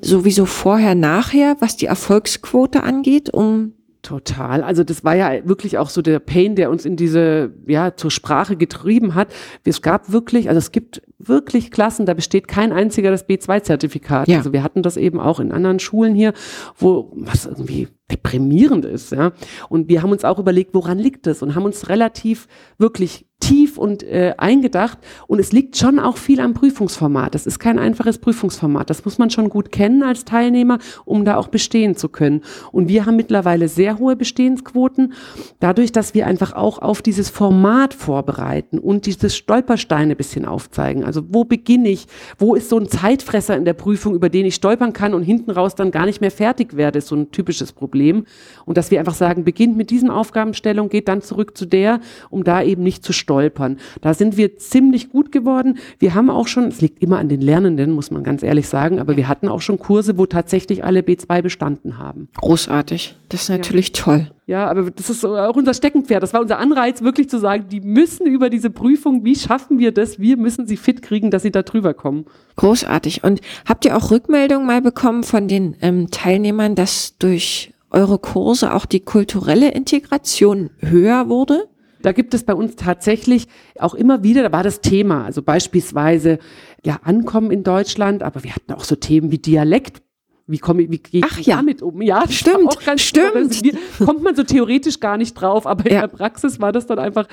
Sowieso 0.00 0.46
vorher, 0.46 0.94
nachher, 0.94 1.56
was 1.60 1.76
die 1.76 1.86
Erfolgsquote 1.86 2.82
angeht, 2.82 3.30
um 3.30 3.74
Total. 4.02 4.62
Also 4.62 4.82
das 4.82 5.04
war 5.04 5.14
ja 5.14 5.46
wirklich 5.46 5.76
auch 5.76 5.90
so 5.90 6.00
der 6.00 6.20
Pain, 6.20 6.56
der 6.56 6.70
uns 6.70 6.86
in 6.86 6.96
diese, 6.96 7.52
ja, 7.66 7.96
zur 7.96 8.10
Sprache 8.10 8.56
getrieben 8.56 9.14
hat. 9.14 9.28
Es 9.64 9.82
gab 9.82 10.10
wirklich, 10.10 10.48
also 10.48 10.58
es 10.58 10.72
gibt 10.72 11.02
wirklich 11.18 11.70
Klassen, 11.70 12.06
da 12.06 12.14
besteht 12.14 12.48
kein 12.48 12.72
einziger 12.72 13.10
das 13.10 13.28
B2-Zertifikat. 13.28 14.26
Ja. 14.28 14.38
Also 14.38 14.54
wir 14.54 14.62
hatten 14.62 14.82
das 14.82 14.96
eben 14.96 15.20
auch 15.20 15.38
in 15.38 15.52
anderen 15.52 15.80
Schulen 15.80 16.14
hier, 16.14 16.32
wo 16.78 17.12
was 17.14 17.44
irgendwie 17.44 17.88
deprimierend 18.10 18.86
ist, 18.86 19.12
ja. 19.12 19.32
Und 19.68 19.88
wir 19.88 20.02
haben 20.02 20.12
uns 20.12 20.24
auch 20.24 20.38
überlegt, 20.38 20.74
woran 20.74 20.98
liegt 20.98 21.26
es 21.26 21.42
und 21.42 21.54
haben 21.54 21.64
uns 21.64 21.90
relativ 21.90 22.48
wirklich 22.78 23.26
tief 23.38 23.69
und 23.80 24.02
äh, 24.02 24.34
eingedacht. 24.36 24.98
Und 25.26 25.40
es 25.40 25.52
liegt 25.52 25.76
schon 25.76 25.98
auch 25.98 26.18
viel 26.18 26.40
am 26.40 26.54
Prüfungsformat. 26.54 27.34
Das 27.34 27.46
ist 27.46 27.58
kein 27.58 27.78
einfaches 27.78 28.18
Prüfungsformat. 28.18 28.90
Das 28.90 29.04
muss 29.04 29.18
man 29.18 29.30
schon 29.30 29.48
gut 29.48 29.72
kennen 29.72 30.02
als 30.02 30.24
Teilnehmer, 30.24 30.78
um 31.04 31.24
da 31.24 31.36
auch 31.36 31.48
bestehen 31.48 31.96
zu 31.96 32.08
können. 32.08 32.42
Und 32.72 32.88
wir 32.88 33.06
haben 33.06 33.16
mittlerweile 33.16 33.68
sehr 33.68 33.98
hohe 33.98 34.16
Bestehensquoten, 34.16 35.14
dadurch, 35.60 35.92
dass 35.92 36.14
wir 36.14 36.26
einfach 36.26 36.52
auch 36.52 36.78
auf 36.78 37.00
dieses 37.00 37.30
Format 37.30 37.94
vorbereiten 37.94 38.78
und 38.78 39.06
diese 39.06 39.30
Stolpersteine 39.30 40.14
bisschen 40.14 40.44
aufzeigen. 40.44 41.04
Also 41.04 41.22
wo 41.30 41.44
beginne 41.44 41.88
ich? 41.88 42.06
Wo 42.38 42.54
ist 42.54 42.68
so 42.68 42.78
ein 42.78 42.88
Zeitfresser 42.88 43.56
in 43.56 43.64
der 43.64 43.72
Prüfung, 43.72 44.14
über 44.14 44.28
den 44.28 44.44
ich 44.44 44.56
stolpern 44.56 44.92
kann 44.92 45.14
und 45.14 45.22
hinten 45.22 45.50
raus 45.50 45.74
dann 45.74 45.90
gar 45.90 46.04
nicht 46.04 46.20
mehr 46.20 46.30
fertig 46.30 46.76
werde? 46.76 46.98
Ist 46.98 47.08
so 47.08 47.16
ein 47.16 47.30
typisches 47.30 47.72
Problem. 47.72 48.26
Und 48.66 48.76
dass 48.76 48.90
wir 48.90 48.98
einfach 48.98 49.14
sagen, 49.14 49.44
beginnt 49.44 49.78
mit 49.78 49.88
diesem 49.90 50.10
Aufgabenstellung, 50.10 50.90
geht 50.90 51.08
dann 51.08 51.22
zurück 51.22 51.56
zu 51.56 51.64
der, 51.64 52.00
um 52.28 52.44
da 52.44 52.62
eben 52.62 52.82
nicht 52.82 53.02
zu 53.02 53.14
stolpern. 53.14 53.69
Da 54.00 54.14
sind 54.14 54.36
wir 54.36 54.56
ziemlich 54.56 55.10
gut 55.10 55.32
geworden. 55.32 55.78
Wir 55.98 56.14
haben 56.14 56.30
auch 56.30 56.46
schon, 56.46 56.64
es 56.64 56.80
liegt 56.80 57.02
immer 57.02 57.18
an 57.18 57.28
den 57.28 57.40
Lernenden, 57.40 57.92
muss 57.92 58.10
man 58.10 58.22
ganz 58.22 58.42
ehrlich 58.42 58.68
sagen, 58.68 59.00
aber 59.00 59.16
wir 59.16 59.28
hatten 59.28 59.48
auch 59.48 59.60
schon 59.60 59.78
Kurse, 59.78 60.18
wo 60.18 60.26
tatsächlich 60.26 60.84
alle 60.84 61.00
B2 61.00 61.42
bestanden 61.42 61.98
haben. 61.98 62.28
Großartig. 62.36 63.16
Das 63.28 63.42
ist 63.42 63.48
natürlich 63.48 63.88
ja. 63.88 64.02
toll. 64.04 64.30
Ja, 64.46 64.68
aber 64.68 64.90
das 64.90 65.08
ist 65.10 65.24
auch 65.24 65.54
unser 65.54 65.74
Steckenpferd. 65.74 66.24
Das 66.24 66.34
war 66.34 66.40
unser 66.40 66.58
Anreiz, 66.58 67.02
wirklich 67.02 67.30
zu 67.30 67.38
sagen, 67.38 67.66
die 67.70 67.80
müssen 67.80 68.26
über 68.26 68.50
diese 68.50 68.68
Prüfung, 68.68 69.24
wie 69.24 69.36
schaffen 69.36 69.78
wir 69.78 69.92
das? 69.92 70.18
Wir 70.18 70.36
müssen 70.36 70.66
sie 70.66 70.76
fit 70.76 71.02
kriegen, 71.02 71.30
dass 71.30 71.42
sie 71.42 71.52
da 71.52 71.62
drüber 71.62 71.94
kommen. 71.94 72.24
Großartig. 72.56 73.22
Und 73.22 73.40
habt 73.64 73.84
ihr 73.84 73.96
auch 73.96 74.10
Rückmeldungen 74.10 74.66
mal 74.66 74.82
bekommen 74.82 75.22
von 75.22 75.46
den 75.46 75.76
ähm, 75.82 76.10
Teilnehmern, 76.10 76.74
dass 76.74 77.16
durch 77.18 77.72
eure 77.90 78.18
Kurse 78.18 78.74
auch 78.74 78.86
die 78.86 79.00
kulturelle 79.00 79.70
Integration 79.70 80.70
höher 80.80 81.28
wurde? 81.28 81.68
Da 82.02 82.12
gibt 82.12 82.34
es 82.34 82.44
bei 82.44 82.54
uns 82.54 82.76
tatsächlich 82.76 83.46
auch 83.78 83.94
immer 83.94 84.22
wieder, 84.22 84.42
da 84.42 84.52
war 84.52 84.62
das 84.62 84.80
Thema, 84.80 85.24
also 85.24 85.42
beispielsweise 85.42 86.38
ja 86.84 87.00
Ankommen 87.02 87.50
in 87.50 87.62
Deutschland, 87.62 88.22
aber 88.22 88.42
wir 88.44 88.54
hatten 88.54 88.72
auch 88.72 88.84
so 88.84 88.96
Themen 88.96 89.30
wie 89.30 89.38
Dialekt 89.38 90.02
wie 90.50 90.58
komme 90.58 90.82
ich, 90.82 90.90
wie 90.90 90.98
gehe 90.98 91.22
ich 91.38 91.46
ja. 91.46 91.56
damit 91.56 91.82
um? 91.82 92.02
Ja, 92.02 92.28
stimmt, 92.28 92.68
auch 92.68 92.82
ganz 92.84 93.02
stimmt. 93.02 93.34
Also, 93.34 94.04
kommt 94.04 94.22
man 94.22 94.34
so 94.34 94.42
theoretisch 94.42 94.98
gar 95.00 95.16
nicht 95.16 95.34
drauf, 95.34 95.66
aber 95.66 95.88
ja. 95.88 95.96
in 95.96 96.00
der 96.00 96.08
Praxis 96.08 96.60
war 96.60 96.72
das 96.72 96.86
dann 96.86 96.98
einfach 96.98 97.26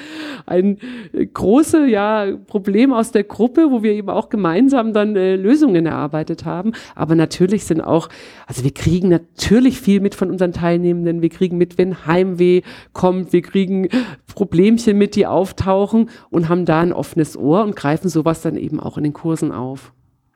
ein 0.45 0.77
äh, 1.13 1.25
großes 1.25 1.89
ja, 1.89 2.27
Problem 2.47 2.93
aus 2.93 3.11
der 3.11 3.23
Gruppe, 3.23 3.71
wo 3.71 3.81
wir 3.81 3.93
eben 3.93 4.09
auch 4.09 4.29
gemeinsam 4.29 4.93
dann 4.93 5.15
äh, 5.15 5.35
Lösungen 5.35 5.85
erarbeitet 5.85 6.45
haben. 6.45 6.73
Aber 6.95 7.15
natürlich 7.15 7.65
sind 7.65 7.81
auch, 7.81 8.09
also 8.45 8.63
wir 8.63 8.73
kriegen 8.73 9.09
natürlich 9.09 9.81
viel 9.81 9.99
mit 9.99 10.13
von 10.13 10.29
unseren 10.29 10.53
Teilnehmenden. 10.53 11.21
Wir 11.21 11.29
kriegen 11.29 11.57
mit, 11.57 11.77
wenn 11.77 12.05
Heimweh 12.05 12.61
kommt, 12.93 13.33
wir 13.33 13.41
kriegen 13.41 13.89
Problemchen 14.33 14.97
mit, 14.97 15.15
die 15.15 15.25
auftauchen 15.25 16.09
und 16.29 16.49
haben 16.49 16.65
da 16.65 16.81
ein 16.81 16.93
offenes 16.93 17.35
Ohr 17.35 17.63
und 17.63 17.75
greifen 17.75 18.09
sowas 18.09 18.41
dann 18.41 18.57
eben 18.57 18.79
auch 18.79 18.97
in 18.97 19.03
den 19.03 19.13
Kursen 19.13 19.51
auf. 19.51 19.93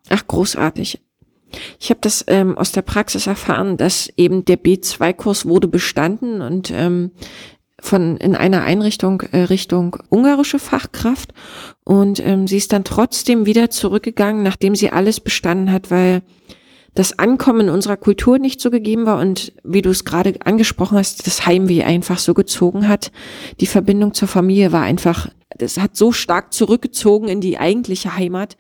Ach, 0.10 0.26
großartig. 0.26 1.00
Ich 1.80 1.90
habe 1.90 2.00
das 2.02 2.24
ähm, 2.28 2.58
aus 2.58 2.72
der 2.72 2.82
Praxis 2.82 3.28
erfahren, 3.28 3.78
dass 3.78 4.10
eben 4.18 4.46
der 4.46 4.58
B2-Kurs 4.58 5.46
wurde 5.46 5.68
bestanden 5.68 6.42
und 6.42 6.72
ähm, 6.72 7.12
von 7.80 8.18
in 8.18 8.36
einer 8.36 8.64
Einrichtung 8.64 9.22
äh, 9.32 9.40
Richtung 9.44 9.98
ungarische 10.10 10.60
Fachkraft 10.60 11.34
und 11.84 12.24
ähm, 12.26 12.48
sie 12.48 12.58
ist 12.58 12.74
dann 12.74 12.84
trotzdem 12.84 13.46
wieder 13.46 13.70
zurückgegangen, 13.70 14.44
nachdem 14.44 14.76
sie 14.76 14.92
alles 14.92 15.20
bestanden 15.20 15.72
hat, 15.72 15.90
weil 15.90 16.22
das 16.94 17.18
Ankommen 17.18 17.70
unserer 17.70 17.98
Kultur 17.98 18.38
nicht 18.38 18.60
so 18.60 18.70
gegeben 18.70 19.06
war 19.06 19.20
und 19.20 19.54
wie 19.64 19.82
du 19.82 19.90
es 19.90 20.04
gerade 20.04 20.36
angesprochen 20.44 20.98
hast, 20.98 21.26
das 21.26 21.46
Heimweh 21.46 21.84
einfach 21.84 22.20
so 22.20 22.34
gezogen 22.34 22.88
hat. 22.88 23.12
Die 23.62 23.66
Verbindung 23.66 24.14
zur 24.14 24.28
Familie 24.28 24.72
war 24.72 24.84
einfach, 24.84 25.30
das 25.58 25.78
hat 25.78 25.96
so 25.96 26.12
stark 26.12 26.54
zurückgezogen 26.54 27.30
in 27.30 27.40
die 27.40 27.58
eigentliche 27.58 28.16
Heimat. 28.16 28.58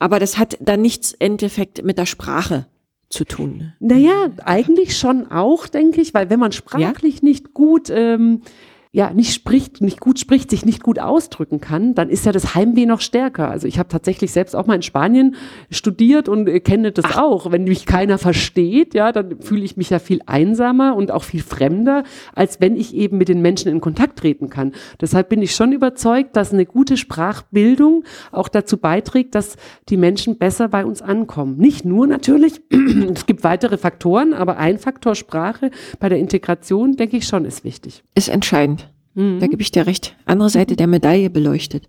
Aber 0.00 0.18
das 0.18 0.38
hat 0.38 0.56
dann 0.60 0.82
nichts 0.82 1.12
im 1.12 1.32
Endeffekt 1.32 1.84
mit 1.84 1.98
der 1.98 2.06
Sprache 2.06 2.66
zu 3.10 3.24
tun. 3.24 3.74
Naja, 3.80 4.30
eigentlich 4.44 4.96
schon 4.96 5.30
auch, 5.30 5.66
denke 5.66 6.00
ich, 6.00 6.14
weil 6.14 6.30
wenn 6.30 6.40
man 6.40 6.52
sprachlich 6.52 7.16
ja? 7.16 7.20
nicht 7.22 7.54
gut 7.54 7.90
ähm, 7.90 8.42
ja 8.92 9.12
nicht 9.12 9.32
spricht, 9.32 9.80
nicht 9.80 10.00
gut 10.00 10.18
spricht, 10.18 10.50
sich 10.50 10.64
nicht 10.64 10.82
gut 10.82 10.98
ausdrücken 10.98 11.60
kann, 11.60 11.94
dann 11.94 12.10
ist 12.10 12.26
ja 12.26 12.32
das 12.32 12.56
Heimweh 12.56 12.86
noch 12.86 13.00
stärker. 13.00 13.48
Also 13.48 13.68
ich 13.68 13.78
habe 13.78 13.88
tatsächlich 13.88 14.32
selbst 14.32 14.56
auch 14.56 14.66
mal 14.66 14.74
in 14.74 14.82
Spanien 14.82 15.36
studiert 15.70 16.28
und 16.28 16.48
äh, 16.48 16.58
kenne 16.58 16.90
das 16.90 17.04
Ach. 17.04 17.18
auch. 17.18 17.52
Wenn 17.52 17.64
mich 17.64 17.86
keiner 17.86 18.18
versteht, 18.18 18.94
ja, 18.94 19.12
dann 19.12 19.40
fühle 19.40 19.62
ich 19.62 19.76
mich 19.76 19.90
ja 19.90 20.00
viel 20.00 20.20
einsamer 20.26 20.96
und 20.96 21.12
auch 21.12 21.22
viel 21.22 21.42
fremder, 21.42 22.02
als 22.34 22.60
wenn 22.60 22.74
ich 22.74 22.92
eben 22.92 23.16
mit 23.16 23.28
den 23.28 23.40
Menschen 23.40 23.70
in 23.70 23.80
Kontakt 23.80 24.18
treten 24.18 24.50
kann. 24.50 24.72
Deshalb 25.00 25.28
bin 25.28 25.40
ich 25.40 25.54
schon 25.54 25.70
überzeugt, 25.70 26.34
dass 26.34 26.52
eine 26.52 26.66
gute 26.66 26.96
Sprachbildung 26.96 28.02
auch 28.32 28.48
dazu 28.48 28.76
beiträgt, 28.76 29.36
dass 29.36 29.56
die 29.88 29.96
Menschen 29.98 30.36
besser 30.36 30.66
bei 30.66 30.84
uns 30.84 31.00
ankommen. 31.00 31.58
Nicht 31.58 31.84
nur 31.84 32.08
natürlich, 32.08 32.60
es 33.14 33.26
gibt 33.26 33.44
weitere 33.44 33.78
Faktoren, 33.78 34.34
aber 34.34 34.56
ein 34.56 34.78
Faktor 34.80 35.14
Sprache 35.14 35.70
bei 36.00 36.08
der 36.08 36.18
Integration, 36.18 36.96
denke 36.96 37.16
ich 37.16 37.28
schon, 37.28 37.44
ist 37.44 37.62
wichtig. 37.62 38.02
Ist 38.16 38.28
entscheidend. 38.28 38.79
Mhm. 39.20 39.40
Da 39.40 39.46
gebe 39.46 39.62
ich 39.62 39.70
dir 39.70 39.86
recht. 39.86 40.16
Andere 40.24 40.50
Seite 40.50 40.76
der 40.76 40.86
Medaille 40.86 41.30
beleuchtet. 41.30 41.88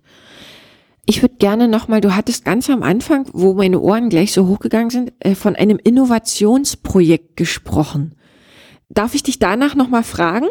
Ich 1.04 1.22
würde 1.22 1.34
gerne 1.36 1.66
nochmal, 1.66 2.00
du 2.00 2.14
hattest 2.14 2.44
ganz 2.44 2.70
am 2.70 2.82
Anfang, 2.82 3.26
wo 3.32 3.54
meine 3.54 3.80
Ohren 3.80 4.08
gleich 4.08 4.32
so 4.32 4.46
hochgegangen 4.46 4.90
sind, 4.90 5.12
äh, 5.20 5.34
von 5.34 5.56
einem 5.56 5.78
Innovationsprojekt 5.82 7.36
gesprochen. 7.36 8.14
Darf 8.88 9.14
ich 9.14 9.22
dich 9.22 9.38
danach 9.38 9.74
nochmal 9.74 10.04
fragen? 10.04 10.46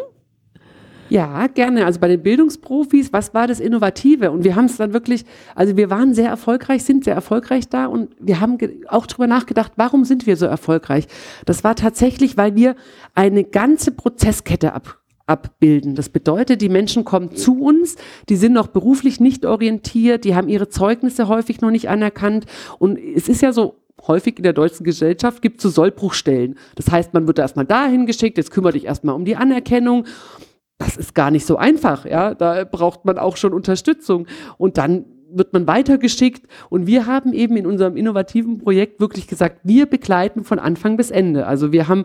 Ja, 1.08 1.46
gerne. 1.46 1.84
Also 1.84 2.00
bei 2.00 2.08
den 2.08 2.22
Bildungsprofis, 2.22 3.12
was 3.12 3.34
war 3.34 3.46
das 3.46 3.60
Innovative? 3.60 4.30
Und 4.30 4.44
wir 4.44 4.56
haben 4.56 4.64
es 4.64 4.78
dann 4.78 4.92
wirklich, 4.92 5.24
also 5.54 5.76
wir 5.76 5.90
waren 5.90 6.14
sehr 6.14 6.28
erfolgreich, 6.28 6.84
sind 6.84 7.04
sehr 7.04 7.14
erfolgreich 7.14 7.68
da 7.68 7.86
und 7.86 8.14
wir 8.18 8.40
haben 8.40 8.56
auch 8.88 9.06
drüber 9.06 9.26
nachgedacht, 9.26 9.72
warum 9.76 10.04
sind 10.04 10.26
wir 10.26 10.36
so 10.36 10.46
erfolgreich? 10.46 11.06
Das 11.44 11.64
war 11.64 11.76
tatsächlich, 11.76 12.36
weil 12.36 12.56
wir 12.56 12.76
eine 13.14 13.44
ganze 13.44 13.90
Prozesskette 13.90 14.72
ab, 14.72 15.01
abbilden. 15.26 15.94
Das 15.94 16.08
bedeutet, 16.08 16.60
die 16.60 16.68
Menschen 16.68 17.04
kommen 17.04 17.34
zu 17.36 17.60
uns, 17.60 17.96
die 18.28 18.36
sind 18.36 18.52
noch 18.52 18.68
beruflich 18.68 19.20
nicht 19.20 19.46
orientiert, 19.46 20.24
die 20.24 20.34
haben 20.34 20.48
ihre 20.48 20.68
Zeugnisse 20.68 21.28
häufig 21.28 21.60
noch 21.60 21.70
nicht 21.70 21.88
anerkannt. 21.88 22.46
Und 22.78 22.98
es 22.98 23.28
ist 23.28 23.42
ja 23.42 23.52
so, 23.52 23.76
häufig 24.06 24.36
in 24.38 24.42
der 24.42 24.52
deutschen 24.52 24.84
Gesellschaft 24.84 25.42
gibt 25.42 25.58
es 25.58 25.62
so 25.62 25.68
Sollbruchstellen. 25.68 26.56
Das 26.74 26.90
heißt, 26.90 27.14
man 27.14 27.26
wird 27.26 27.38
erstmal 27.38 27.66
dahin 27.66 28.06
geschickt, 28.06 28.36
jetzt 28.38 28.50
kümmere 28.50 28.72
dich 28.72 28.86
erstmal 28.86 29.14
um 29.14 29.24
die 29.24 29.36
Anerkennung. 29.36 30.06
Das 30.78 30.96
ist 30.96 31.14
gar 31.14 31.30
nicht 31.30 31.46
so 31.46 31.56
einfach, 31.56 32.04
ja. 32.04 32.34
Da 32.34 32.64
braucht 32.64 33.04
man 33.04 33.18
auch 33.18 33.36
schon 33.36 33.52
Unterstützung. 33.52 34.26
Und 34.58 34.78
dann 34.78 35.04
wird 35.34 35.52
man 35.52 35.66
weitergeschickt. 35.66 36.46
Und 36.70 36.86
wir 36.86 37.06
haben 37.06 37.32
eben 37.32 37.56
in 37.56 37.66
unserem 37.66 37.96
innovativen 37.96 38.58
Projekt 38.58 39.00
wirklich 39.00 39.26
gesagt, 39.26 39.60
wir 39.64 39.86
begleiten 39.86 40.44
von 40.44 40.58
Anfang 40.58 40.96
bis 40.96 41.10
Ende. 41.10 41.46
Also 41.46 41.72
wir 41.72 41.88
haben 41.88 42.04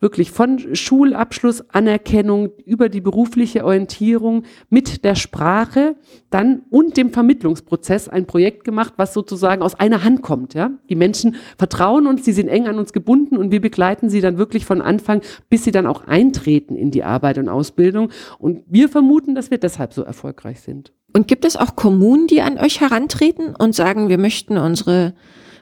wirklich 0.00 0.30
von 0.30 0.74
Schulabschluss, 0.74 1.64
Anerkennung 1.70 2.50
über 2.64 2.88
die 2.88 3.00
berufliche 3.00 3.64
Orientierung 3.64 4.44
mit 4.68 5.04
der 5.04 5.14
Sprache 5.14 5.96
dann 6.30 6.62
und 6.70 6.96
dem 6.96 7.10
Vermittlungsprozess 7.10 8.08
ein 8.08 8.26
Projekt 8.26 8.64
gemacht, 8.64 8.94
was 8.96 9.14
sozusagen 9.14 9.62
aus 9.62 9.74
einer 9.74 10.04
Hand 10.04 10.22
kommt. 10.22 10.54
Ja? 10.54 10.70
Die 10.88 10.96
Menschen 10.96 11.36
vertrauen 11.56 12.06
uns, 12.06 12.24
sie 12.24 12.32
sind 12.32 12.48
eng 12.48 12.66
an 12.66 12.78
uns 12.78 12.92
gebunden 12.92 13.36
und 13.36 13.50
wir 13.50 13.60
begleiten 13.60 14.10
sie 14.10 14.20
dann 14.20 14.38
wirklich 14.38 14.66
von 14.66 14.82
Anfang, 14.82 15.22
bis 15.48 15.64
sie 15.64 15.72
dann 15.72 15.86
auch 15.86 16.06
eintreten 16.06 16.76
in 16.76 16.90
die 16.90 17.04
Arbeit 17.04 17.38
und 17.38 17.48
Ausbildung. 17.48 18.10
Und 18.38 18.62
wir 18.66 18.88
vermuten, 18.88 19.34
dass 19.34 19.50
wir 19.50 19.58
deshalb 19.58 19.92
so 19.92 20.02
erfolgreich 20.02 20.60
sind. 20.60 20.92
Und 21.12 21.28
gibt 21.28 21.44
es 21.44 21.56
auch 21.56 21.76
Kommunen, 21.76 22.26
die 22.26 22.42
an 22.42 22.58
euch 22.58 22.80
herantreten 22.80 23.54
und 23.56 23.74
sagen, 23.74 24.08
wir 24.08 24.18
möchten 24.18 24.58
unsere 24.58 25.14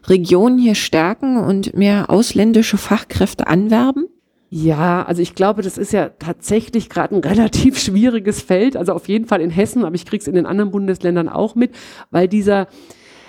Region 0.06 0.58
hier 0.58 0.74
stärken 0.74 1.36
und 1.36 1.74
mehr 1.74 2.10
ausländische 2.10 2.76
Fachkräfte 2.76 3.46
anwerben? 3.46 4.06
Ja, 4.50 5.04
also 5.04 5.20
ich 5.20 5.34
glaube, 5.34 5.62
das 5.62 5.78
ist 5.78 5.92
ja 5.92 6.10
tatsächlich 6.10 6.88
gerade 6.88 7.16
ein 7.16 7.24
relativ 7.24 7.78
schwieriges 7.78 8.40
Feld. 8.40 8.76
Also 8.76 8.92
auf 8.92 9.08
jeden 9.08 9.26
Fall 9.26 9.40
in 9.40 9.50
Hessen, 9.50 9.84
aber 9.84 9.94
ich 9.94 10.06
krieg's 10.06 10.26
in 10.26 10.34
den 10.34 10.46
anderen 10.46 10.70
Bundesländern 10.70 11.28
auch 11.28 11.54
mit, 11.54 11.72
weil 12.10 12.28
dieser, 12.28 12.68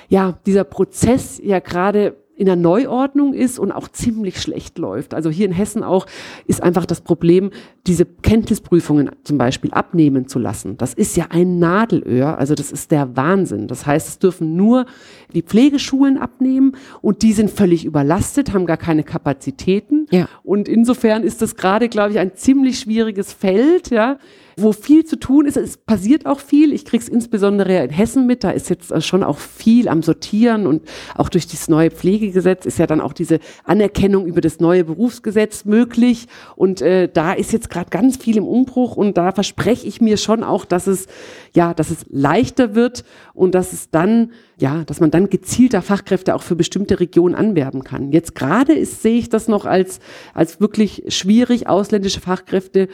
ja, 0.08 0.38
dieser 0.46 0.64
Prozess 0.64 1.40
ja 1.44 1.60
gerade 1.60 2.16
in 2.36 2.46
der 2.46 2.56
Neuordnung 2.56 3.34
ist 3.34 3.60
und 3.60 3.72
auch 3.72 3.88
ziemlich 3.88 4.42
schlecht 4.42 4.78
läuft. 4.78 5.14
Also 5.14 5.30
hier 5.30 5.46
in 5.46 5.52
Hessen 5.52 5.84
auch 5.84 6.06
ist 6.48 6.62
einfach 6.62 6.86
das 6.86 7.02
Problem, 7.02 7.52
diese 7.88 8.06
Kenntnisprüfungen 8.06 9.12
zum 9.24 9.38
Beispiel 9.38 9.72
abnehmen 9.72 10.28
zu 10.28 10.40
lassen. 10.40 10.78
Das 10.78 10.94
ist 10.94 11.16
ja 11.16 11.28
ein 11.30 11.60
Nadelöhr, 11.60 12.38
also 12.38 12.56
das 12.56 12.72
ist 12.72 12.92
der 12.92 13.16
Wahnsinn. 13.16 13.68
Das 13.68 13.86
heißt, 13.86 14.08
es 14.08 14.20
dürfen 14.20 14.56
nur 14.56 14.86
die 15.34 15.44
Pflegeschulen 15.44 16.18
abnehmen 16.18 16.76
und 17.02 17.22
die 17.22 17.34
sind 17.34 17.50
völlig 17.50 17.86
überlastet, 17.86 18.54
haben 18.54 18.66
gar 18.66 18.78
keine 18.78 19.04
Kapazitäten. 19.04 20.08
Ja. 20.12 20.28
Und 20.44 20.68
insofern 20.68 21.24
ist 21.24 21.42
das 21.42 21.56
gerade, 21.56 21.88
glaube 21.90 22.12
ich, 22.12 22.20
ein 22.20 22.36
ziemlich 22.36 22.80
schwieriges 22.80 23.32
Feld, 23.32 23.92
ja 23.92 24.18
wo 24.58 24.72
viel 24.72 25.06
zu 25.06 25.18
tun 25.18 25.46
ist. 25.46 25.58
Es 25.58 25.78
passiert 25.78 26.26
auch 26.26 26.40
viel. 26.40 26.74
Ich 26.74 26.86
kriege 26.86 27.04
es 27.04 27.10
insbesondere 27.10 27.84
in 27.84 27.90
Hessen 27.90 28.26
mit. 28.26 28.44
Da 28.44 28.52
ist 28.52 28.70
jetzt 28.70 28.92
äh, 28.92 29.02
schon 29.02 29.24
auch 29.24 29.38
viel 29.38 29.88
am 29.88 30.02
Sortieren 30.02 30.68
und 30.68 30.84
auch 31.16 31.30
durch 31.30 31.48
das 31.48 31.68
neue 31.68 31.92
Pflegegesetz 31.92 32.66
ist 32.66 32.80
ja 32.80 32.88
dann 32.88 33.02
auch 33.02 33.14
diese 33.14 33.40
Anerkennung 33.64 34.26
über 34.26 34.42
das 34.42 34.60
neue 34.60 34.84
Berufsgesetz 34.84 35.66
möglich. 35.66 36.28
Und 36.56 36.82
äh, 36.82 37.10
da 37.12 37.34
ist 37.34 37.52
jetzt 37.52 37.70
gerade 37.70 37.90
ganz 37.90 38.18
viel 38.18 38.38
im 38.38 38.48
Umbruch 38.48 38.96
und 38.96 39.18
da 39.18 39.32
verspreche 39.32 39.88
ich 39.88 40.02
mir 40.02 40.18
schon 40.18 40.44
auch, 40.44 40.66
dass 40.66 40.88
es 40.88 41.08
ja, 41.54 41.74
dass 41.74 41.90
es 41.90 42.06
leichter 42.10 42.76
wird 42.76 43.04
und 43.34 43.56
dass 43.56 43.74
es 43.74 43.90
dann 43.90 44.32
ja, 44.58 44.84
dass 44.86 45.00
man 45.02 45.12
dann 45.12 45.30
gezielter 45.30 45.82
Fachkräfte 45.82 46.34
auch 46.34 46.42
für 46.42 46.56
bestimmte 46.56 47.00
Regionen 47.00 47.36
anwerben 47.36 47.84
kann. 47.84 48.12
Jetzt 48.12 48.36
gerade 48.36 48.74
ist, 48.74 49.02
sehe 49.02 49.18
ich 49.18 49.30
das 49.30 49.48
noch 49.48 49.66
als, 49.66 50.00
als 50.34 50.62
wirklich 50.62 51.04
schwierig, 51.10 51.68
ausländische 51.68 52.22
Fachkräfte 52.22 52.88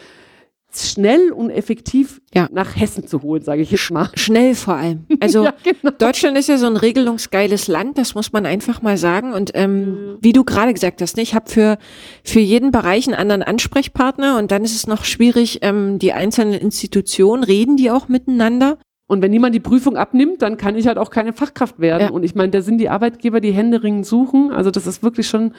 schnell 0.73 1.31
und 1.31 1.49
effektiv 1.49 2.21
ja. 2.33 2.47
nach 2.51 2.75
Hessen 2.75 3.05
zu 3.05 3.21
holen, 3.21 3.43
sage 3.43 3.61
ich 3.61 3.71
jetzt 3.71 3.91
mal. 3.91 4.09
Schnell 4.15 4.55
vor 4.55 4.75
allem. 4.75 5.05
Also 5.19 5.43
ja, 5.43 5.53
genau. 5.63 5.93
Deutschland 5.97 6.37
ist 6.37 6.49
ja 6.49 6.57
so 6.57 6.65
ein 6.65 6.77
regelungsgeiles 6.77 7.67
Land, 7.67 7.97
das 7.97 8.15
muss 8.15 8.33
man 8.33 8.45
einfach 8.45 8.81
mal 8.81 8.97
sagen. 8.97 9.33
Und 9.33 9.51
ähm, 9.53 9.81
mhm. 9.81 10.17
wie 10.21 10.33
du 10.33 10.43
gerade 10.43 10.73
gesagt 10.73 11.01
hast, 11.01 11.15
ne, 11.15 11.23
ich 11.23 11.35
habe 11.35 11.49
für, 11.49 11.77
für 12.23 12.39
jeden 12.39 12.71
Bereich 12.71 13.07
einen 13.07 13.15
anderen 13.15 13.43
Ansprechpartner 13.43 14.39
und 14.39 14.51
dann 14.51 14.63
ist 14.63 14.75
es 14.75 14.87
noch 14.87 15.05
schwierig, 15.05 15.59
ähm, 15.61 15.99
die 15.99 16.13
einzelnen 16.13 16.53
Institutionen, 16.53 17.43
reden 17.43 17.77
die 17.77 17.91
auch 17.91 18.07
miteinander? 18.07 18.77
Und 19.07 19.21
wenn 19.21 19.31
niemand 19.31 19.53
die 19.53 19.59
Prüfung 19.59 19.97
abnimmt, 19.97 20.41
dann 20.41 20.55
kann 20.55 20.77
ich 20.77 20.87
halt 20.87 20.97
auch 20.97 21.09
keine 21.09 21.33
Fachkraft 21.33 21.79
werden. 21.79 22.07
Ja. 22.07 22.09
Und 22.11 22.23
ich 22.23 22.33
meine, 22.33 22.51
da 22.51 22.61
sind 22.61 22.77
die 22.77 22.87
Arbeitgeber, 22.87 23.41
die 23.41 23.51
händeringend 23.51 24.05
suchen. 24.05 24.51
Also 24.51 24.71
das 24.71 24.87
ist 24.87 25.03
wirklich 25.03 25.27
schon 25.27 25.53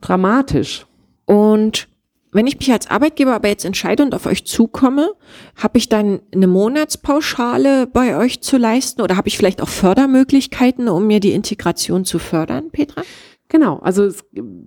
dramatisch. 0.00 0.86
Und 1.24 1.88
wenn 2.32 2.46
ich 2.46 2.58
mich 2.58 2.70
als 2.72 2.90
Arbeitgeber 2.90 3.34
aber 3.34 3.48
jetzt 3.48 3.64
entscheide 3.64 4.02
und 4.02 4.14
auf 4.14 4.26
euch 4.26 4.44
zukomme, 4.44 5.12
habe 5.56 5.78
ich 5.78 5.88
dann 5.88 6.20
eine 6.34 6.46
Monatspauschale 6.46 7.86
bei 7.86 8.16
euch 8.16 8.40
zu 8.40 8.56
leisten 8.56 9.00
oder 9.02 9.16
habe 9.16 9.28
ich 9.28 9.36
vielleicht 9.36 9.62
auch 9.62 9.68
Fördermöglichkeiten, 9.68 10.88
um 10.88 11.06
mir 11.06 11.20
die 11.20 11.32
Integration 11.32 12.04
zu 12.04 12.18
fördern, 12.18 12.70
Petra? 12.70 13.02
Genau, 13.48 13.76
also 13.78 14.04
es, 14.04 14.24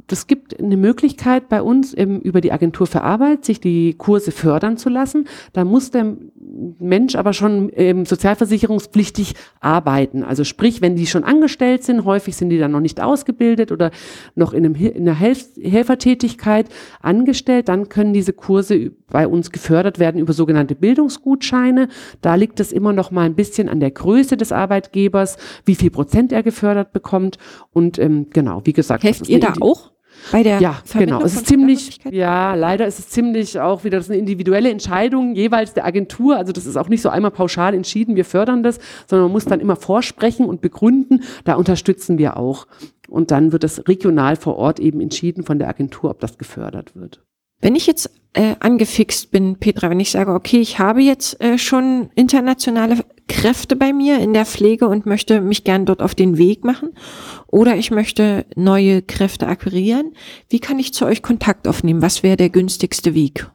es 0.10 0.28
gibt 0.28 0.58
eine 0.58 0.78
Möglichkeit 0.78 1.50
bei 1.50 1.62
uns 1.62 1.94
eben 1.94 2.22
über 2.22 2.40
die 2.40 2.54
Agentur 2.54 2.88
für 2.88 3.02
Arbeit, 3.02 3.44
sich 3.44 3.60
die 3.60 3.96
Kurse 3.96 4.32
fördern 4.32 4.78
zu 4.78 4.88
lassen. 4.88 5.28
Da 5.52 5.66
muss 5.66 5.92
der 5.92 6.16
Mensch 6.80 7.16
aber 7.16 7.34
schon 7.34 7.72
ähm, 7.76 8.06
sozialversicherungspflichtig 8.06 9.36
arbeiten. 9.60 10.24
Also 10.24 10.44
sprich, 10.44 10.82
wenn 10.82 10.96
die 10.96 11.08
schon 11.08 11.24
angestellt 11.24 11.84
sind, 11.84 12.06
häufig 12.06 12.36
sind 12.36 12.50
die 12.50 12.58
dann 12.58 12.72
noch 12.72 12.80
nicht 12.80 13.02
ausgebildet 13.02 13.72
oder 13.72 13.92
noch 14.36 14.54
in, 14.54 14.66
einem, 14.66 14.76
in 14.76 15.08
einer 15.08 15.18
Helf 15.18 15.46
Helfertätigkeit 15.62 16.68
angestellt, 17.02 17.70
dann 17.70 17.90
können 17.90 18.14
diese 18.14 18.34
Kurse 18.34 18.92
bei 19.08 19.28
uns 19.28 19.52
gefördert 19.52 20.00
werden 20.00 20.20
über 20.20 20.34
sogenannte 20.34 20.76
Bildungsgutscheine. 20.76 21.88
Da 22.22 22.36
liegt 22.36 22.60
es 22.60 22.72
immer 22.72 22.94
noch 22.94 23.12
mal 23.12 23.26
ein 23.26 23.36
bisschen 23.36 23.70
an 23.70 23.80
der 23.80 23.92
Größe 23.92 24.38
des 24.38 24.52
Arbeitgebers, 24.52 25.38
wie 25.66 25.76
viel 25.76 25.92
Prozent 25.92 26.32
er 26.32 26.44
gefördert 26.44 26.94
bekommt. 26.94 27.38
Und 27.72 28.00
ähm, 28.00 28.28
genau, 28.32 28.62
wie 28.66 28.74
gesagt. 28.74 29.04
Helft 29.04 29.28
ihr 29.30 29.40
da 29.40 29.54
auch? 29.60 29.92
Bei 30.32 30.44
der 30.44 30.60
ja, 30.60 30.82
genau. 30.94 31.22
Es 31.22 31.36
ist 31.36 31.48
ziemlich, 31.48 32.00
ja, 32.10 32.56
leider 32.56 32.86
ist 32.86 33.00
es 33.00 33.10
ziemlich 33.10 33.60
auch 33.60 33.84
wieder, 33.84 33.98
das 33.98 34.06
ist 34.06 34.12
eine 34.12 34.20
individuelle 34.20 34.70
Entscheidung 34.70 35.36
jeweils 35.36 35.74
der 35.74 35.86
Agentur. 35.86 36.38
Also 36.38 36.52
das 36.52 36.66
ist 36.66 36.78
auch 36.78 36.90
nicht 36.90 37.02
so 37.02 37.10
einmal 37.10 37.32
pauschal 37.32 37.74
entschieden, 37.74 38.16
wir 38.16 38.26
fördern 38.26 38.64
das, 38.64 38.80
sondern 39.08 39.26
man 39.26 39.32
muss 39.34 39.46
dann 39.46 39.60
immer 39.60 39.76
vorsprechen 39.76 40.46
und 40.46 40.62
begründen. 40.62 41.24
Da 41.44 41.56
unterstützen 41.56 42.18
wir 42.18 42.38
auch. 42.38 42.68
Und 43.08 43.32
dann 43.32 43.52
wird 43.52 43.64
das 43.64 43.88
regional 43.88 44.36
vor 44.36 44.58
Ort 44.58 44.80
eben 44.80 45.02
entschieden 45.02 45.44
von 45.44 45.60
der 45.60 45.68
Agentur, 45.68 46.12
ob 46.12 46.20
das 46.20 46.38
gefördert 46.38 46.96
wird. 46.96 47.24
Wenn 47.62 47.76
ich 47.76 47.88
jetzt 47.88 48.12
äh, 48.34 48.56
angefixt 48.60 49.32
bin, 49.32 49.58
Petra, 49.58 49.90
wenn 49.90 50.00
ich 50.00 50.12
sage, 50.12 50.32
okay, 50.32 50.60
ich 50.60 50.80
habe 50.80 51.02
jetzt 51.02 51.42
äh, 51.42 51.58
schon 51.58 52.10
internationale 52.16 53.04
Kräfte 53.30 53.78
bei 53.78 53.94
mir 53.94 54.20
in 54.20 54.34
der 54.34 54.46
Pflege 54.46 54.88
und 54.88 55.06
möchte 55.06 55.40
mich 55.40 55.64
gern 55.64 55.86
dort 55.86 56.02
auf 56.02 56.16
den 56.16 56.38
Weg 56.38 56.66
machen 56.66 56.90
oder 57.48 57.78
ich 57.78 57.92
möchte 57.92 58.46
neue 58.56 59.02
Kräfte 59.02 59.48
akquirieren, 59.48 60.12
wie 60.50 60.60
kann 60.60 60.80
ich 60.80 60.94
zu 60.94 61.06
euch 61.06 61.22
Kontakt 61.22 61.68
aufnehmen? 61.68 62.02
Was 62.02 62.24
wäre 62.24 62.36
der 62.36 62.50
günstigste 62.50 63.14
Weg? 63.14 63.50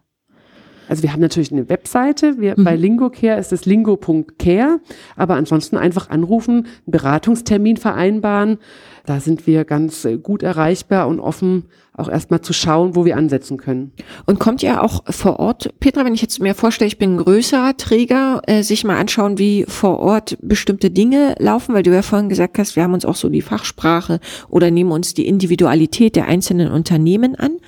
Also 0.88 1.02
wir 1.02 1.12
haben 1.12 1.20
natürlich 1.20 1.50
eine 1.50 1.68
Webseite, 1.68 2.38
wir, 2.38 2.54
mhm. 2.56 2.64
bei 2.64 2.76
LingoCare 2.76 3.38
ist 3.38 3.52
es 3.52 3.64
lingo.care, 3.64 4.80
aber 5.16 5.34
ansonsten 5.34 5.76
einfach 5.76 6.10
anrufen, 6.10 6.66
einen 6.66 6.66
Beratungstermin 6.86 7.76
vereinbaren. 7.76 8.58
Da 9.06 9.20
sind 9.20 9.46
wir 9.46 9.64
ganz 9.64 10.04
äh, 10.04 10.16
gut 10.16 10.42
erreichbar 10.42 11.08
und 11.08 11.20
offen, 11.20 11.64
auch 11.92 12.08
erstmal 12.08 12.40
zu 12.40 12.52
schauen, 12.52 12.96
wo 12.96 13.04
wir 13.04 13.16
ansetzen 13.16 13.58
können. 13.58 13.92
Und 14.26 14.40
kommt 14.40 14.62
ihr 14.62 14.82
auch 14.82 15.04
vor 15.10 15.38
Ort, 15.38 15.78
Petra, 15.78 16.04
wenn 16.04 16.14
ich 16.14 16.22
jetzt 16.22 16.40
mir 16.40 16.54
vorstelle, 16.54 16.88
ich 16.88 16.98
bin 16.98 17.14
ein 17.14 17.18
größerer 17.18 17.76
Träger, 17.76 18.40
äh, 18.46 18.62
sich 18.62 18.84
mal 18.84 18.98
anschauen, 18.98 19.38
wie 19.38 19.64
vor 19.68 20.00
Ort 20.00 20.38
bestimmte 20.40 20.90
Dinge 20.90 21.34
laufen, 21.38 21.74
weil 21.74 21.82
du 21.82 21.92
ja 21.92 22.02
vorhin 22.02 22.28
gesagt 22.28 22.58
hast, 22.58 22.76
wir 22.76 22.82
haben 22.82 22.94
uns 22.94 23.04
auch 23.04 23.16
so 23.16 23.28
die 23.28 23.42
Fachsprache 23.42 24.20
oder 24.48 24.70
nehmen 24.70 24.90
uns 24.90 25.14
die 25.14 25.26
Individualität 25.26 26.16
der 26.16 26.26
einzelnen 26.26 26.70
Unternehmen 26.70 27.34
an? 27.34 27.58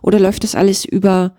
Oder 0.00 0.20
läuft 0.20 0.44
das 0.44 0.54
alles 0.54 0.84
über 0.84 1.34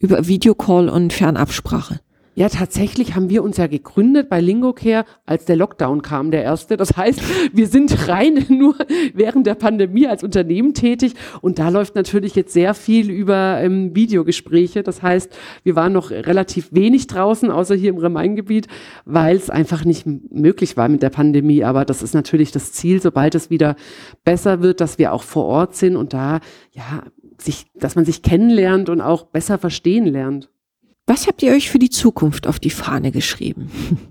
über 0.00 0.26
Videocall 0.26 0.88
und 0.88 1.12
Fernabsprache. 1.12 2.00
Ja, 2.36 2.48
tatsächlich 2.48 3.16
haben 3.16 3.28
wir 3.28 3.42
uns 3.42 3.56
ja 3.56 3.66
gegründet 3.66 4.28
bei 4.28 4.40
LingoCare, 4.40 5.04
als 5.26 5.46
der 5.46 5.56
Lockdown 5.56 6.00
kam, 6.00 6.30
der 6.30 6.44
erste. 6.44 6.76
Das 6.76 6.96
heißt, 6.96 7.20
wir 7.52 7.66
sind 7.66 8.08
rein 8.08 8.46
nur 8.48 8.76
während 9.14 9.48
der 9.48 9.56
Pandemie 9.56 10.06
als 10.06 10.22
Unternehmen 10.22 10.72
tätig 10.72 11.14
und 11.42 11.58
da 11.58 11.70
läuft 11.70 11.96
natürlich 11.96 12.36
jetzt 12.36 12.52
sehr 12.52 12.74
viel 12.74 13.10
über 13.10 13.60
ähm, 13.60 13.96
Videogespräche. 13.96 14.84
Das 14.84 15.02
heißt, 15.02 15.36
wir 15.64 15.74
waren 15.74 15.92
noch 15.92 16.12
relativ 16.12 16.72
wenig 16.72 17.08
draußen, 17.08 17.50
außer 17.50 17.74
hier 17.74 17.90
im 17.90 17.98
Rhein-Gebiet, 17.98 18.68
weil 19.04 19.36
es 19.36 19.50
einfach 19.50 19.84
nicht 19.84 20.06
möglich 20.06 20.76
war 20.76 20.88
mit 20.88 21.02
der 21.02 21.10
Pandemie. 21.10 21.64
Aber 21.64 21.84
das 21.84 22.00
ist 22.00 22.14
natürlich 22.14 22.52
das 22.52 22.72
Ziel, 22.72 23.02
sobald 23.02 23.34
es 23.34 23.50
wieder 23.50 23.74
besser 24.22 24.62
wird, 24.62 24.80
dass 24.80 24.98
wir 24.98 25.12
auch 25.12 25.24
vor 25.24 25.46
Ort 25.46 25.74
sind 25.74 25.96
und 25.96 26.12
da 26.12 26.38
ja 26.70 27.02
sich, 27.38 27.66
dass 27.74 27.96
man 27.96 28.04
sich 28.04 28.22
kennenlernt 28.22 28.88
und 28.88 29.00
auch 29.00 29.24
besser 29.24 29.58
verstehen 29.58 30.06
lernt. 30.06 30.48
Was 31.10 31.26
habt 31.26 31.42
ihr 31.42 31.50
euch 31.50 31.70
für 31.70 31.80
die 31.80 31.90
Zukunft 31.90 32.46
auf 32.46 32.60
die 32.60 32.70
Fahne 32.70 33.10
geschrieben? 33.10 33.68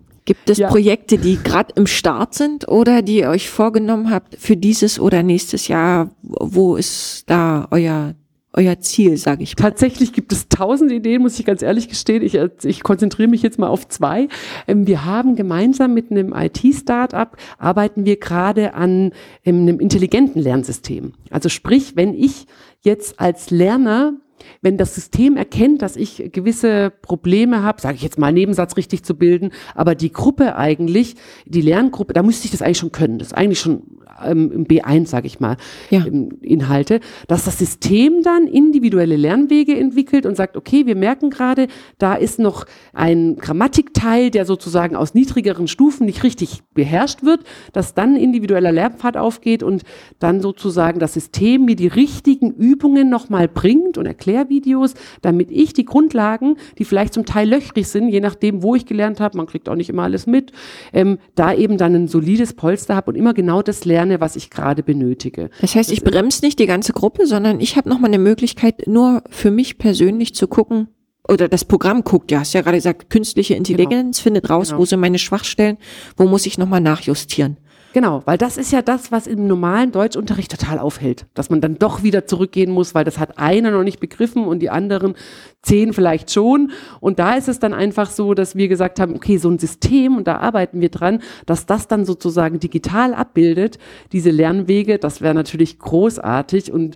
Gibt 0.25 0.49
es 0.49 0.57
ja. 0.57 0.67
Projekte, 0.67 1.17
die 1.17 1.39
gerade 1.41 1.73
im 1.77 1.88
Start 1.88 2.33
sind 2.33 2.67
oder 2.67 3.01
die 3.01 3.19
ihr 3.19 3.29
euch 3.29 3.49
vorgenommen 3.49 4.12
habt 4.12 4.35
für 4.35 4.57
dieses 4.57 4.99
oder 4.99 5.23
nächstes 5.23 5.69
Jahr? 5.69 6.12
Wo 6.21 6.75
ist 6.75 7.23
da 7.27 7.69
euer 7.71 8.15
euer 8.51 8.79
Ziel, 8.79 9.15
sage 9.15 9.43
ich 9.43 9.55
mal. 9.57 9.69
Tatsächlich 9.69 10.12
gibt 10.12 10.33
es 10.33 10.49
tausend 10.49 10.91
Ideen, 10.91 11.21
muss 11.21 11.39
ich 11.39 11.45
ganz 11.45 11.62
ehrlich 11.62 11.88
gestehen. 11.88 12.21
Ich, 12.23 12.38
ich 12.65 12.83
konzentriere 12.83 13.29
mich 13.29 13.43
jetzt 13.43 13.59
mal 13.59 13.67
auf 13.67 13.88
zwei. 13.88 14.27
Ähm, 14.67 14.88
wir 14.88 15.05
haben 15.05 15.35
gemeinsam 15.35 15.93
mit 15.93 16.12
einem 16.12 16.33
IT-Startup 16.33 17.38
arbeiten 17.59 18.05
wir 18.05 18.17
gerade 18.17 18.73
an 18.73 19.12
ähm, 19.45 19.62
einem 19.62 19.79
intelligenten 19.79 20.41
Lernsystem. 20.41 21.13
Also 21.29 21.47
sprich, 21.47 21.95
wenn 21.95 22.13
ich 22.13 22.47
jetzt 22.81 23.19
als 23.19 23.51
Lerner 23.51 24.13
wenn 24.62 24.78
das 24.78 24.95
System 24.95 25.38
erkennt, 25.38 25.82
dass 25.82 25.95
ich 25.95 26.32
gewisse 26.32 26.91
Probleme 27.02 27.63
habe, 27.63 27.82
sage 27.82 27.95
ich 27.95 28.04
jetzt 28.04 28.19
mal, 28.19 28.32
Nebensatz 28.32 28.78
richtig 28.78 29.04
zu 29.04 29.15
bilden, 29.15 29.52
aber 29.75 29.95
die 29.95 30.12
Gruppe 30.12 30.56
eigentlich, 30.56 31.15
die 31.45 31.62
Lerngruppe, 31.62 32.13
da 32.13 32.23
müsste 32.23 32.45
ich 32.45 32.52
das 32.52 32.62
eigentlich 32.62 32.78
schon 32.80 32.91
können. 32.91 33.19
Das 33.19 33.30
ist 33.30 33.34
eigentlich 33.34 33.60
schon 33.60 33.84
ähm, 34.23 34.52
im 34.52 34.65
B1, 34.65 35.08
sage 35.08 35.28
ich 35.28 35.39
mal, 35.39 35.58
ja. 35.89 36.06
Inhalte, 36.41 36.99
dass 37.28 37.45
das 37.45 37.58
System 37.58 38.23
dann 38.23 38.47
individuelle 38.47 39.15
Lernwege 39.15 39.78
entwickelt 39.78 40.25
und 40.25 40.36
sagt, 40.36 40.58
okay, 40.58 40.86
wir 40.86 40.95
merken 40.95 41.30
gerade, 41.30 41.67
da 41.97 42.15
ist 42.15 42.39
noch 42.39 42.65
ein 42.93 43.38
Grammatikteil, 43.38 44.32
der 44.32 44.45
sozusagen 44.45 44.95
aus 44.95 45.13
niedrigeren 45.13 45.67
Stufen 45.67 46.06
nicht 46.06 46.23
richtig 46.23 46.62
beherrscht 46.73 47.23
wird, 47.23 47.41
dass 47.73 47.93
dann 47.93 48.15
individueller 48.15 48.71
Lernpfad 48.71 49.17
aufgeht 49.17 49.63
und 49.63 49.84
dann 50.19 50.41
sozusagen 50.41 50.99
das 50.99 51.13
System 51.13 51.65
mir 51.65 51.75
die 51.75 51.88
richtigen 51.88 52.52
Übungen 52.52 53.10
nochmal 53.10 53.47
bringt 53.47 53.97
und 53.97 54.06
Erklärvideos, 54.29 54.93
damit 55.21 55.51
ich 55.51 55.73
die 55.73 55.85
Grundlagen, 55.85 56.57
die 56.77 56.85
vielleicht 56.85 57.13
zum 57.13 57.25
Teil 57.25 57.49
löchrig 57.49 57.87
sind, 57.87 58.09
je 58.09 58.19
nachdem, 58.19 58.63
wo 58.63 58.75
ich 58.75 58.85
gelernt 58.85 59.19
habe, 59.19 59.37
man 59.37 59.47
kriegt 59.47 59.67
auch 59.69 59.75
nicht 59.75 59.89
immer 59.89 60.03
alles 60.03 60.27
mit, 60.27 60.51
ähm, 60.93 61.17
da 61.35 61.53
eben 61.53 61.77
dann 61.77 61.95
ein 61.95 62.07
solides 62.07 62.53
Polster 62.53 62.95
habe 62.95 63.11
und 63.11 63.17
immer 63.17 63.33
genau 63.33 63.61
das 63.61 63.85
lerne, 63.85 64.21
was 64.21 64.35
ich 64.35 64.49
gerade 64.49 64.83
benötige. 64.83 65.49
Das 65.61 65.75
heißt, 65.75 65.91
ich 65.91 66.03
bremse 66.03 66.43
nicht 66.45 66.59
die 66.59 66.65
ganze 66.65 66.93
Gruppe, 66.93 67.25
sondern 67.25 67.59
ich 67.59 67.75
habe 67.75 67.89
nochmal 67.89 68.09
eine 68.09 68.19
Möglichkeit, 68.19 68.87
nur 68.87 69.23
für 69.29 69.51
mich 69.51 69.77
persönlich 69.77 70.35
zu 70.35 70.47
gucken, 70.47 70.87
oder 71.27 71.47
das 71.47 71.63
Programm 71.63 72.03
guckt, 72.03 72.31
ja, 72.31 72.39
hast 72.39 72.53
ja 72.53 72.61
gerade 72.61 72.77
gesagt, 72.77 73.11
künstliche. 73.11 73.53
Intelligenz 73.53 74.17
genau. 74.17 74.23
findet 74.23 74.49
raus, 74.49 74.69
genau. 74.69 74.81
wo 74.81 74.85
sind 74.85 74.99
meine 74.99 75.19
Schwachstellen, 75.19 75.77
wo 76.17 76.25
muss 76.25 76.47
ich 76.47 76.57
nochmal 76.57 76.81
nachjustieren. 76.81 77.57
Genau, 77.91 78.21
weil 78.25 78.38
das 78.38 78.58
ist 78.58 78.71
ja 78.71 78.84
das, 78.84 79.12
was 79.12 79.25
im 79.25 79.47
normalen 79.47 79.91
Deutschunterricht 79.91 80.52
total 80.52 80.78
aufhält, 80.78 81.25
dass 81.34 81.49
man 81.49 81.60
dann 81.60 81.80
doch 81.80 82.04
wieder 82.04 82.28
zurückgehen 82.28 82.71
muss, 82.71 82.93
weil 82.93 83.04
das 83.04 83.17
hat 83.17 83.39
einer 83.39 83.71
noch 83.71 83.84
nicht 83.84 83.99
begriffen 83.99 84.45
und 84.45 84.60
die 84.60 84.69
anderen 84.69 85.15
zehn 85.63 85.91
vielleicht 85.93 86.32
schon. 86.32 86.71
Und 86.99 87.17
da 87.17 87.34
ist 87.34 87.47
es 87.47 87.58
dann 87.58 87.73
einfach 87.73 88.12
so, 88.12 88.36
dass 88.36 88.56
wir 88.56 88.67
gesagt 88.67 88.99
haben, 88.99 89.15
okay, 89.15 89.38
so 89.38 89.49
ein 89.49 89.58
System, 89.58 90.17
und 90.17 90.28
da 90.28 90.38
arbeiten 90.38 90.82
wir 90.82 90.89
dran, 90.89 91.21
dass 91.47 91.65
das 91.65 91.88
dann 91.88 92.06
sozusagen 92.06 92.60
digital 92.60 93.15
abbildet, 93.15 93.80
diese 94.12 94.30
Lernwege, 94.30 94.99
das 94.99 95.21
wäre 95.21 95.34
natürlich 95.34 95.80
großartig 95.80 96.71
und 96.71 96.95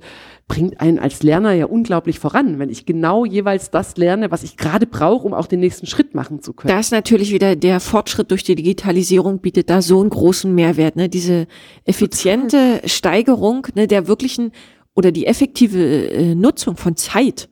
bringt 0.54 0.80
einen 0.80 1.00
als 1.00 1.24
Lerner 1.24 1.54
ja 1.54 1.66
unglaublich 1.66 2.20
voran, 2.20 2.60
wenn 2.60 2.70
ich 2.70 2.86
genau 2.86 3.26
jeweils 3.26 3.72
das 3.72 3.98
lerne, 3.98 4.30
was 4.30 4.44
ich 4.44 4.56
gerade 4.56 4.86
brauche, 4.86 5.26
um 5.26 5.34
auch 5.34 5.48
den 5.48 5.60
nächsten 5.60 5.88
Schritt 5.88 6.14
machen 6.14 6.44
zu 6.44 6.54
können. 6.54 6.72
Da 6.72 6.80
ist 6.80 6.92
natürlich 6.92 7.32
wieder 7.32 7.56
der 7.56 7.80
Fortschritt 7.80 8.30
durch 8.30 8.44
die 8.44 8.54
Digitalisierung 8.54 9.40
bietet 9.40 9.72
da 9.72 9.82
so 9.82 10.00
einen 10.00 10.12
großen 10.12 10.54
Mehrwert, 10.54 10.96
ne? 10.96 11.10
Diese 11.10 11.48
effiziente 11.86 12.82
Steigerung 12.86 13.66
ne, 13.74 13.88
der 13.88 14.08
wirklichen 14.08 14.52
oder 14.94 15.12
die 15.12 15.26
effektive 15.26 16.12
äh, 16.12 16.36
Nutzung 16.36 16.78
von 16.78 16.96
Zeit 16.98 17.50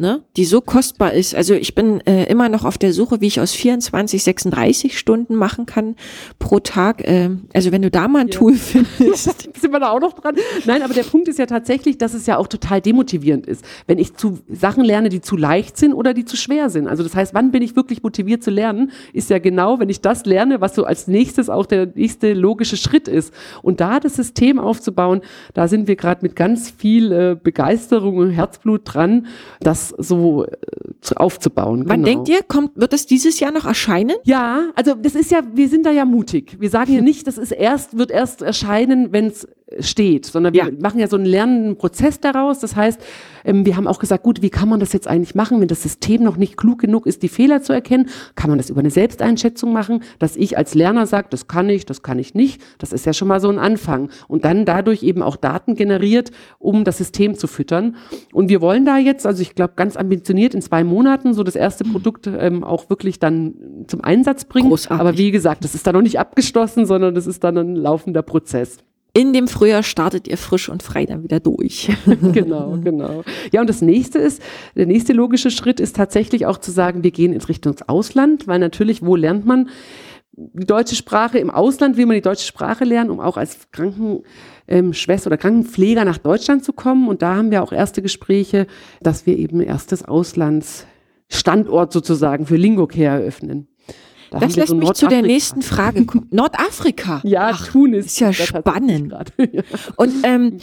ne, 0.00 0.22
die 0.36 0.46
so 0.46 0.62
kostbar 0.62 1.12
ist. 1.12 1.34
Also 1.34 1.54
ich 1.54 1.74
bin 1.74 2.00
äh, 2.06 2.24
immer 2.24 2.48
noch 2.48 2.64
auf 2.64 2.78
der 2.78 2.92
Suche, 2.94 3.20
wie 3.20 3.26
ich 3.26 3.38
aus 3.38 3.52
24, 3.52 4.24
36 4.24 4.98
Stunden 4.98 5.34
machen 5.36 5.66
kann 5.66 5.94
pro 6.38 6.58
Tag. 6.58 7.06
Äh, 7.06 7.30
also 7.52 7.70
wenn 7.70 7.82
du 7.82 7.90
da 7.90 8.08
mal 8.08 8.20
ein 8.20 8.28
ja. 8.28 8.38
Tool 8.38 8.54
findest. 8.56 9.48
sind 9.60 9.72
wir 9.72 9.78
da 9.78 9.90
auch 9.90 10.00
noch 10.00 10.14
dran? 10.14 10.36
Nein, 10.64 10.82
aber 10.82 10.94
der 10.94 11.02
Punkt 11.02 11.28
ist 11.28 11.38
ja 11.38 11.44
tatsächlich, 11.44 11.98
dass 11.98 12.14
es 12.14 12.26
ja 12.26 12.38
auch 12.38 12.48
total 12.48 12.80
demotivierend 12.80 13.46
ist, 13.46 13.62
wenn 13.86 13.98
ich 13.98 14.14
zu 14.16 14.38
Sachen 14.48 14.84
lerne, 14.84 15.10
die 15.10 15.20
zu 15.20 15.36
leicht 15.36 15.76
sind 15.76 15.92
oder 15.92 16.14
die 16.14 16.24
zu 16.24 16.36
schwer 16.36 16.70
sind. 16.70 16.88
Also 16.88 17.02
das 17.02 17.14
heißt, 17.14 17.34
wann 17.34 17.50
bin 17.50 17.62
ich 17.62 17.76
wirklich 17.76 18.02
motiviert 18.02 18.42
zu 18.42 18.50
lernen, 18.50 18.92
ist 19.12 19.28
ja 19.28 19.38
genau, 19.38 19.80
wenn 19.80 19.90
ich 19.90 20.00
das 20.00 20.24
lerne, 20.24 20.62
was 20.62 20.74
so 20.74 20.84
als 20.84 21.08
nächstes 21.08 21.50
auch 21.50 21.66
der 21.66 21.86
nächste 21.94 22.32
logische 22.32 22.78
Schritt 22.78 23.06
ist. 23.06 23.34
Und 23.62 23.80
da 23.80 24.00
das 24.00 24.14
System 24.14 24.58
aufzubauen, 24.58 25.20
da 25.52 25.68
sind 25.68 25.88
wir 25.88 25.96
gerade 25.96 26.20
mit 26.22 26.36
ganz 26.36 26.70
viel 26.70 27.12
äh, 27.12 27.36
Begeisterung 27.40 28.16
und 28.16 28.30
Herzblut 28.30 28.80
dran, 28.84 29.26
dass 29.60 29.89
so 29.98 30.44
äh, 30.44 30.48
aufzubauen. 31.16 31.84
Wann 31.86 32.04
genau. 32.04 32.24
denkt 32.24 32.28
ihr, 32.28 32.42
kommt, 32.42 32.72
wird 32.76 32.92
es 32.92 33.06
dieses 33.06 33.40
Jahr 33.40 33.52
noch 33.52 33.64
erscheinen? 33.64 34.16
Ja, 34.24 34.70
also 34.74 34.94
das 34.94 35.14
ist 35.14 35.30
ja, 35.30 35.42
wir 35.54 35.68
sind 35.68 35.86
da 35.86 35.90
ja 35.90 36.04
mutig. 36.04 36.56
Wir 36.60 36.70
sagen 36.70 36.94
ja 36.94 37.00
nicht, 37.00 37.26
das 37.26 37.38
ist 37.38 37.52
erst, 37.52 37.96
wird 37.96 38.10
erst 38.10 38.42
erscheinen, 38.42 39.12
wenn 39.12 39.26
es 39.26 39.48
steht, 39.78 40.26
sondern 40.26 40.52
wir 40.52 40.64
ja. 40.64 40.70
machen 40.80 40.98
ja 40.98 41.06
so 41.06 41.16
einen 41.16 41.26
lernenden 41.26 41.76
Prozess 41.76 42.20
daraus. 42.20 42.58
Das 42.58 42.74
heißt, 42.74 43.00
ähm, 43.44 43.64
wir 43.64 43.76
haben 43.76 43.86
auch 43.86 43.98
gesagt, 43.98 44.24
gut, 44.24 44.42
wie 44.42 44.50
kann 44.50 44.68
man 44.68 44.80
das 44.80 44.92
jetzt 44.92 45.06
eigentlich 45.06 45.34
machen, 45.34 45.60
wenn 45.60 45.68
das 45.68 45.82
System 45.82 46.22
noch 46.22 46.36
nicht 46.36 46.56
klug 46.56 46.80
genug 46.80 47.06
ist, 47.06 47.22
die 47.22 47.28
Fehler 47.28 47.62
zu 47.62 47.72
erkennen? 47.72 48.08
Kann 48.34 48.50
man 48.50 48.58
das 48.58 48.70
über 48.70 48.80
eine 48.80 48.90
Selbsteinschätzung 48.90 49.72
machen, 49.72 50.02
dass 50.18 50.36
ich 50.36 50.58
als 50.58 50.74
Lerner 50.74 51.06
sage, 51.06 51.28
das 51.30 51.46
kann 51.46 51.68
ich, 51.68 51.86
das 51.86 52.02
kann 52.02 52.18
ich 52.18 52.34
nicht? 52.34 52.60
Das 52.78 52.92
ist 52.92 53.06
ja 53.06 53.12
schon 53.12 53.28
mal 53.28 53.40
so 53.40 53.48
ein 53.48 53.58
Anfang. 53.58 54.10
Und 54.28 54.44
dann 54.44 54.64
dadurch 54.64 55.02
eben 55.02 55.22
auch 55.22 55.36
Daten 55.36 55.76
generiert, 55.76 56.30
um 56.58 56.84
das 56.84 56.98
System 56.98 57.36
zu 57.36 57.46
füttern. 57.46 57.96
Und 58.32 58.48
wir 58.48 58.60
wollen 58.60 58.84
da 58.84 58.98
jetzt, 58.98 59.26
also 59.26 59.42
ich 59.42 59.54
glaube, 59.54 59.74
ganz 59.76 59.96
ambitioniert 59.96 60.54
in 60.54 60.62
zwei 60.62 60.84
Monaten 60.84 61.32
so 61.32 61.42
das 61.42 61.56
erste 61.56 61.84
Produkt 61.84 62.26
ähm, 62.26 62.64
auch 62.64 62.90
wirklich 62.90 63.18
dann 63.18 63.54
zum 63.86 64.02
Einsatz 64.02 64.44
bringen. 64.44 64.68
Großartig. 64.68 65.00
Aber 65.00 65.16
wie 65.16 65.30
gesagt, 65.30 65.64
das 65.64 65.74
ist 65.74 65.86
da 65.86 65.92
noch 65.92 66.02
nicht 66.02 66.18
abgeschlossen, 66.18 66.86
sondern 66.86 67.14
das 67.14 67.26
ist 67.26 67.44
dann 67.44 67.56
ein 67.56 67.76
laufender 67.76 68.22
Prozess 68.22 68.78
in 69.12 69.32
dem 69.32 69.48
Frühjahr 69.48 69.82
startet 69.82 70.28
ihr 70.28 70.36
frisch 70.36 70.68
und 70.68 70.82
frei 70.82 71.04
dann 71.04 71.22
wieder 71.22 71.40
durch. 71.40 71.90
genau, 72.32 72.78
genau. 72.82 73.24
Ja, 73.52 73.60
und 73.60 73.68
das 73.68 73.82
nächste 73.82 74.18
ist, 74.18 74.42
der 74.76 74.86
nächste 74.86 75.12
logische 75.12 75.50
Schritt 75.50 75.80
ist 75.80 75.96
tatsächlich 75.96 76.46
auch 76.46 76.58
zu 76.58 76.70
sagen, 76.70 77.02
wir 77.02 77.10
gehen 77.10 77.32
in 77.32 77.40
Richtung 77.40 77.76
Ausland, 77.86 78.46
weil 78.46 78.58
natürlich, 78.58 79.02
wo 79.02 79.16
lernt 79.16 79.46
man 79.46 79.68
die 80.32 80.66
deutsche 80.66 80.94
Sprache? 80.94 81.38
Im 81.38 81.50
Ausland 81.50 81.96
will 81.96 82.06
man 82.06 82.14
die 82.14 82.22
deutsche 82.22 82.46
Sprache 82.46 82.84
lernen, 82.84 83.10
um 83.10 83.20
auch 83.20 83.36
als 83.36 83.70
Krankenschwester 83.72 85.28
oder 85.28 85.36
Krankenpfleger 85.36 86.04
nach 86.04 86.18
Deutschland 86.18 86.64
zu 86.64 86.72
kommen. 86.72 87.08
Und 87.08 87.22
da 87.22 87.36
haben 87.36 87.50
wir 87.50 87.62
auch 87.62 87.72
erste 87.72 88.02
Gespräche, 88.02 88.66
dass 89.02 89.26
wir 89.26 89.36
eben 89.36 89.60
erstes 89.60 90.04
Auslandsstandort 90.04 91.92
sozusagen 91.92 92.46
für 92.46 92.56
Lingocare 92.56 93.22
eröffnen. 93.22 93.69
Da 94.30 94.38
das 94.38 94.56
lässt 94.56 94.68
so 94.68 94.74
mich 94.76 94.92
zu 94.92 95.08
der 95.08 95.22
nächsten 95.22 95.62
Frage 95.62 96.06
kommen. 96.06 96.28
Nordafrika. 96.30 97.20
Ja, 97.24 97.50
Ach, 97.52 97.66
Tunis. 97.66 98.06
Ist 98.06 98.20
ja 98.20 98.32
spannend. 98.32 99.12
Und 99.96 100.12
ähm, 100.22 100.58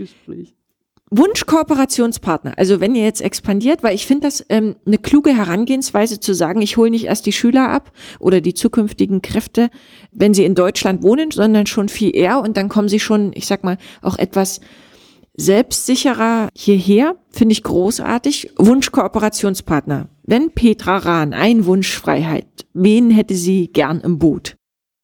Wunschkooperationspartner, 1.09 2.53
also 2.57 2.81
wenn 2.81 2.93
ihr 2.93 3.03
jetzt 3.03 3.21
expandiert, 3.21 3.81
weil 3.81 3.95
ich 3.95 4.05
finde 4.05 4.27
das 4.27 4.45
ähm, 4.49 4.75
eine 4.85 4.97
kluge 4.97 5.35
Herangehensweise 5.35 6.19
zu 6.19 6.33
sagen, 6.33 6.61
ich 6.61 6.75
hole 6.75 6.89
nicht 6.89 7.05
erst 7.05 7.25
die 7.25 7.31
Schüler 7.31 7.69
ab 7.69 7.91
oder 8.19 8.41
die 8.41 8.53
zukünftigen 8.53 9.21
Kräfte, 9.21 9.69
wenn 10.11 10.33
sie 10.33 10.43
in 10.43 10.53
Deutschland 10.53 11.03
wohnen, 11.03 11.31
sondern 11.31 11.65
schon 11.65 11.87
viel 11.87 12.13
eher 12.13 12.41
und 12.41 12.57
dann 12.57 12.67
kommen 12.67 12.89
sie 12.89 12.99
schon, 12.99 13.31
ich 13.35 13.47
sag 13.47 13.63
mal, 13.63 13.77
auch 14.01 14.17
etwas 14.17 14.59
selbstsicherer 15.37 16.49
hierher, 16.55 17.15
finde 17.29 17.53
ich 17.53 17.63
großartig. 17.63 18.51
Wunschkooperationspartner. 18.57 20.09
Wenn 20.23 20.51
Petra 20.51 20.97
Rahn 20.97 21.33
ein 21.33 21.65
Wunschfreiheit, 21.65 22.65
wen 22.73 23.09
hätte 23.11 23.35
sie 23.35 23.71
gern 23.71 24.01
im 24.01 24.19
Boot? 24.19 24.57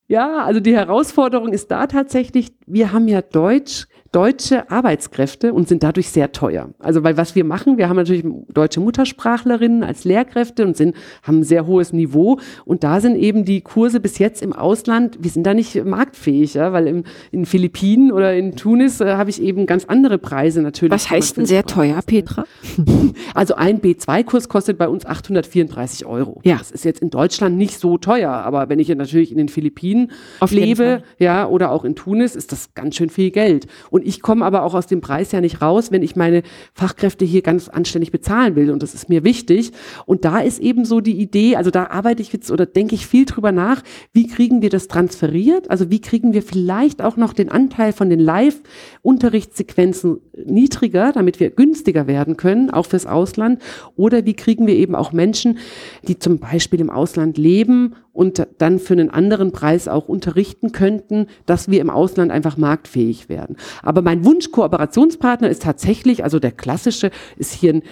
Ja, 0.10 0.44
also 0.44 0.60
die 0.60 0.76
Herausforderung 0.76 1.54
ist 1.54 1.72
da 1.72 1.88
tatsächlich, 1.88 2.52
wir 2.66 2.92
haben 2.92 3.08
ja 3.08 3.22
Deutsch 3.22 3.88
deutsche 4.14 4.70
Arbeitskräfte 4.70 5.54
und 5.54 5.68
sind 5.68 5.84
dadurch 5.84 6.10
sehr 6.10 6.32
teuer. 6.32 6.70
Also 6.80 7.04
weil 7.04 7.18
was 7.18 7.36
wir 7.36 7.44
machen, 7.44 7.78
wir 7.78 7.90
haben 7.90 7.98
natürlich 7.98 8.24
deutsche 8.54 8.80
Muttersprachlerinnen 8.80 9.84
als 9.84 10.06
Lehrkräfte 10.06 10.66
und 10.66 10.78
sind, 10.78 10.96
haben 11.24 11.40
ein 11.40 11.44
sehr 11.44 11.66
hohes 11.66 11.94
Niveau 11.94 12.40
und 12.64 12.84
da 12.84 13.02
sind 13.02 13.16
eben 13.16 13.44
die 13.44 13.62
Kurse 13.62 14.00
bis 14.00 14.20
jetzt 14.20 14.44
im 14.44 14.54
Ausland, 14.54 15.18
wir 15.20 15.32
sind 15.32 15.46
da 15.46 15.56
nicht 15.56 15.84
marktfähig, 15.84 16.54
ja, 16.54 16.72
weil 16.72 16.88
im, 16.88 17.04
in 17.32 17.46
Philippinen 17.46 18.12
oder 18.12 18.36
in 18.36 18.56
Tunis 18.56 19.02
äh, 19.02 19.14
habe 19.14 19.32
ich 19.32 19.42
eben 19.42 19.66
ganz 19.66 19.86
andere 19.86 20.20
Preise 20.20 20.62
natürlich. 20.62 20.94
Was 20.94 21.10
heißt 21.10 21.38
denn 21.38 21.46
sehr 21.46 21.66
teuer, 21.66 22.00
Petra? 22.06 22.46
Also 23.34 23.56
ein 23.56 23.80
B2-Kurs 23.80 24.48
kostet 24.48 24.78
bei 24.78 24.88
uns 24.88 25.06
834 25.06 26.06
Euro. 26.06 26.40
Ja. 26.44 26.58
Das 26.58 26.72
ist 26.72 26.86
jetzt 26.86 27.02
in 27.02 27.10
Deutschland 27.10 27.58
nicht 27.58 27.80
so 27.80 27.98
teuer, 27.98 28.32
aber 28.32 28.70
wenn 28.70 28.80
ich 28.80 28.90
natürlich 28.90 29.32
in 29.32 29.38
den 29.38 29.50
Philippinen 29.50 30.12
Auf 30.40 30.52
lebe, 30.52 31.04
ja, 31.18 31.48
oder 31.48 31.72
auch 31.72 31.84
in 31.84 31.96
Tunis, 31.96 32.36
ist 32.36 32.52
das 32.52 32.74
ganz 32.76 32.96
schön 32.96 33.10
viel 33.10 33.32
Geld. 33.32 33.68
Und 33.90 34.03
und 34.04 34.10
ich 34.10 34.22
komme 34.22 34.46
aber 34.46 34.64
auch 34.64 34.74
aus 34.74 34.88
dem 34.88 35.02
Preis 35.02 35.32
ja 35.32 35.40
nicht 35.40 35.62
raus, 35.62 35.92
wenn 35.92 36.04
ich 36.04 36.16
meine 36.16 36.44
Fachkräfte 36.74 37.26
hier 37.26 37.42
ganz 37.42 37.70
anständig 37.70 38.12
bezahlen 38.12 38.56
will. 38.56 38.70
Und 38.70 38.84
das 38.84 38.94
ist 38.94 39.10
mir 39.10 39.24
wichtig. 39.24 39.72
Und 40.06 40.26
da 40.26 40.40
ist 40.40 40.60
eben 40.60 40.86
so 40.86 41.00
die 41.00 41.20
Idee, 41.20 41.56
also 41.56 41.72
da 41.72 41.88
arbeite 41.88 42.22
ich 42.22 42.34
jetzt 42.34 42.52
oder 42.52 42.66
denke 42.66 42.96
ich 42.96 43.08
viel 43.08 43.26
drüber 43.26 43.52
nach, 43.52 43.82
wie 44.12 44.28
kriegen 44.28 44.62
wir 44.62 44.70
das 44.70 44.88
transferiert? 44.88 45.72
Also 45.72 45.90
wie 45.90 46.02
kriegen 46.02 46.34
wir 46.34 46.44
vielleicht 46.44 47.02
auch 47.02 47.16
noch 47.16 47.34
den 47.34 47.50
Anteil 47.50 47.94
von 47.94 48.10
den 48.10 48.20
Live-Unterrichtssequenzen 48.20 50.20
niedriger, 50.46 51.12
damit 51.14 51.40
wir 51.40 51.50
günstiger 51.50 52.08
werden 52.08 52.36
können, 52.36 52.70
auch 52.70 52.88
fürs 52.88 53.06
Ausland? 53.06 53.62
Oder 53.96 54.26
wie 54.26 54.34
kriegen 54.34 54.68
wir 54.68 54.76
eben 54.76 54.96
auch 54.96 55.14
Menschen, 55.14 55.60
die 56.08 56.20
zum 56.20 56.40
Beispiel 56.40 56.82
im 56.82 56.90
Ausland 56.90 57.38
leben 57.38 57.96
und 58.14 58.48
dann 58.60 58.80
für 58.80 58.94
einen 58.94 59.10
anderen 59.10 59.52
Preis 59.52 59.88
auch 59.88 60.08
unterrichten 60.08 60.72
könnten, 60.72 61.28
dass 61.46 61.70
wir 61.70 61.82
im 61.82 61.90
Ausland 61.90 62.32
einfach 62.32 62.58
marktfähig 62.58 63.28
werden. 63.28 63.58
Aber 63.82 64.02
mein 64.02 64.24
Wunsch 64.24 64.52
Kooperationspartner 64.52 65.50
ist 65.50 65.64
tatsächlich, 65.64 66.24
also 66.24 66.40
der 66.40 66.52
klassische 66.52 67.12
ist 67.38 67.54
hier 67.54 67.74
ein 67.74 67.84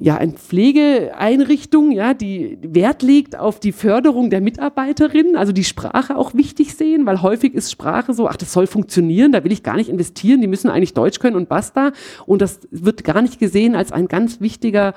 ja, 0.00 0.16
eine 0.16 0.32
Pflegeeinrichtung, 0.32 1.90
ja, 1.90 2.14
die 2.14 2.58
Wert 2.62 3.02
legt 3.02 3.38
auf 3.38 3.60
die 3.60 3.72
Förderung 3.72 4.30
der 4.30 4.40
Mitarbeiterinnen, 4.40 5.36
also 5.36 5.52
die 5.52 5.64
Sprache 5.64 6.16
auch 6.16 6.34
wichtig 6.34 6.74
sehen, 6.74 7.04
weil 7.04 7.20
häufig 7.20 7.54
ist 7.54 7.70
Sprache 7.70 8.14
so, 8.14 8.26
ach, 8.26 8.36
das 8.36 8.52
soll 8.52 8.66
funktionieren, 8.66 9.32
da 9.32 9.44
will 9.44 9.52
ich 9.52 9.62
gar 9.62 9.76
nicht 9.76 9.90
investieren, 9.90 10.40
die 10.40 10.46
müssen 10.46 10.70
eigentlich 10.70 10.94
Deutsch 10.94 11.18
können 11.18 11.36
und 11.36 11.48
basta. 11.48 11.92
Und 12.24 12.40
das 12.40 12.60
wird 12.70 13.04
gar 13.04 13.20
nicht 13.20 13.38
gesehen 13.38 13.74
als 13.76 13.92
ein 13.92 14.08
ganz 14.08 14.40
wichtiger 14.40 14.94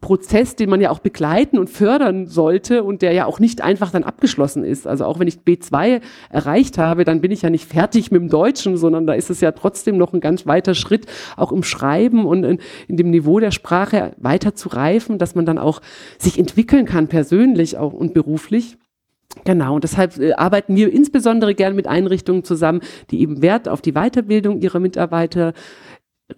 Prozess, 0.00 0.54
den 0.54 0.70
man 0.70 0.80
ja 0.80 0.90
auch 0.90 1.00
begleiten 1.00 1.58
und 1.58 1.68
fördern 1.68 2.26
sollte 2.26 2.84
und 2.84 3.02
der 3.02 3.12
ja 3.12 3.26
auch 3.26 3.40
nicht 3.40 3.62
einfach 3.62 3.90
dann 3.90 4.04
abgeschlossen 4.04 4.64
ist. 4.64 4.86
Also 4.86 5.04
auch 5.04 5.18
wenn 5.18 5.26
ich 5.26 5.38
B2 5.38 6.00
erreicht 6.30 6.78
habe, 6.78 7.04
dann 7.04 7.20
bin 7.20 7.32
ich 7.32 7.42
ja 7.42 7.50
nicht 7.50 7.68
fertig 7.68 8.10
mit 8.10 8.20
dem 8.20 8.28
Deutschen, 8.28 8.76
sondern 8.76 9.06
da 9.06 9.14
ist 9.14 9.30
es 9.30 9.40
ja 9.40 9.52
trotzdem 9.52 9.96
noch 9.96 10.12
ein 10.12 10.20
ganz 10.20 10.46
weiter 10.46 10.74
Schritt, 10.74 11.06
auch 11.36 11.52
im 11.52 11.62
Schreiben 11.62 12.26
und 12.26 12.44
in, 12.44 12.58
in 12.86 12.96
dem 12.96 13.10
Niveau 13.10 13.40
der 13.40 13.50
Sprache 13.50 14.12
weiter 14.18 14.54
zu 14.54 14.68
reifen, 14.68 15.18
dass 15.18 15.34
man 15.34 15.46
dann 15.46 15.58
auch 15.58 15.80
sich 16.18 16.38
entwickeln 16.38 16.86
kann, 16.86 17.08
persönlich 17.08 17.76
auch 17.76 17.92
und 17.92 18.14
beruflich. 18.14 18.76
Genau, 19.44 19.74
und 19.74 19.84
deshalb 19.84 20.18
äh, 20.18 20.32
arbeiten 20.32 20.74
wir 20.74 20.92
insbesondere 20.92 21.54
gern 21.54 21.76
mit 21.76 21.86
Einrichtungen 21.86 22.44
zusammen, 22.44 22.80
die 23.10 23.20
eben 23.20 23.42
Wert 23.42 23.68
auf 23.68 23.82
die 23.82 23.92
Weiterbildung 23.92 24.60
ihrer 24.60 24.80
Mitarbeiter 24.80 25.52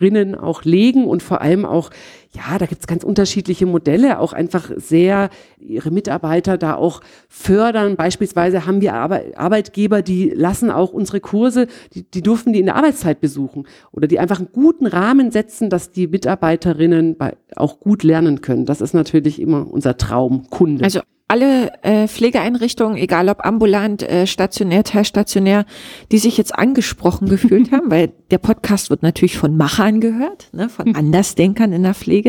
Rinnen 0.01 0.35
auch 0.37 0.65
legen 0.65 1.07
und 1.07 1.23
vor 1.23 1.41
allem 1.41 1.65
auch, 1.65 1.91
ja, 2.33 2.59
da 2.59 2.67
gibt's 2.67 2.87
ganz 2.87 3.03
unterschiedliche 3.03 3.67
Modelle, 3.67 4.21
auch 4.21 4.33
einfach 4.33 4.71
sehr 4.77 5.31
ihre 5.59 5.91
Mitarbeiter 5.91 6.59
da 6.59 6.77
auch 6.77 7.01
fördern. 7.29 7.97
Beispielsweise 7.97 8.67
haben 8.67 8.81
wir 8.81 8.95
Arbeitgeber, 8.95 10.01
die 10.03 10.31
lassen 10.31 10.71
auch 10.71 10.93
unsere 10.93 11.21
Kurse, 11.21 11.67
die, 11.93 12.05
die 12.09 12.23
durften 12.23 12.53
die 12.53 12.61
in 12.61 12.67
der 12.67 12.77
Arbeitszeit 12.77 13.21
besuchen 13.21 13.67
oder 13.91 14.07
die 14.07 14.21
einfach 14.21 14.39
einen 14.39 14.53
guten 14.53 14.87
Rahmen 14.87 15.33
setzen, 15.33 15.71
dass 15.71 15.91
die 15.91 16.07
Mitarbeiterinnen 16.07 17.17
bei, 17.17 17.37
auch 17.57 17.81
gut 17.81 18.05
lernen 18.05 18.41
können. 18.41 18.65
Das 18.65 18.81
ist 18.81 18.95
natürlich 18.95 19.41
immer 19.41 19.67
unser 19.69 19.97
Traumkunde. 19.97 20.85
Also 20.85 21.01
alle 21.31 21.73
äh, 21.83 22.09
Pflegeeinrichtungen, 22.09 22.97
egal 22.97 23.29
ob 23.29 23.47
ambulant, 23.47 24.03
äh, 24.03 24.27
stationär, 24.27 24.83
teilstationär, 24.83 25.65
die 26.11 26.19
sich 26.19 26.37
jetzt 26.37 26.53
angesprochen 26.53 27.29
gefühlt 27.29 27.71
haben, 27.73 27.89
weil 27.89 28.13
der 28.33 28.39
Podcast 28.39 28.91
wird 28.91 29.05
natürlich 29.05 29.39
von 29.39 29.57
Machern 29.57 30.01
gehört, 30.01 30.49
ne, 30.53 30.69
von 30.69 30.87
hm. 30.87 30.97
Andersdenkern 30.97 31.73
in 31.73 31.85
der 31.85 31.95
Pflege, 31.95 32.20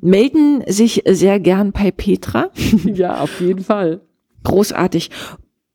melden 0.00 0.62
sich 0.66 1.02
sehr 1.06 1.40
gern 1.40 1.72
bei 1.72 1.90
Petra. 1.90 2.50
Ja, 2.84 3.20
auf 3.20 3.40
jeden 3.40 3.62
Fall. 3.62 4.00
Großartig. 4.44 5.10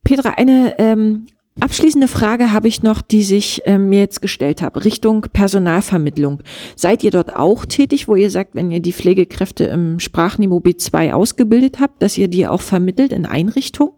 Petra, 0.04 0.32
eine 0.32 0.76
ähm, 0.80 1.28
Abschließende 1.60 2.08
Frage 2.08 2.52
habe 2.52 2.67
ich 2.67 2.82
noch, 2.82 3.04
die 3.04 3.21
sich 3.21 3.62
äh, 3.67 3.78
mir 3.78 3.99
jetzt 3.99 4.23
gestellt 4.23 4.63
habe, 4.63 4.84
Richtung 4.84 5.28
Personalvermittlung. 5.32 6.41
Seid 6.76 7.04
ihr 7.04 7.12
dort 7.12 7.36
auch 7.36 7.65
tätig, 7.65 8.08
wo 8.08 8.15
ihr 8.15 8.32
sagt, 8.32 8.56
wenn 8.56 8.71
ihr 8.71 8.80
die 8.80 8.93
Pflegekräfte 8.93 9.65
im 9.65 9.99
Sprachniveau 9.99 10.58
B2 10.58 11.13
ausgebildet 11.13 11.80
habt, 11.80 12.02
dass 12.02 12.17
ihr 12.17 12.28
die 12.28 12.47
auch 12.47 12.62
vermittelt 12.62 13.13
in 13.13 13.28
Einrichtungen? 13.28 13.93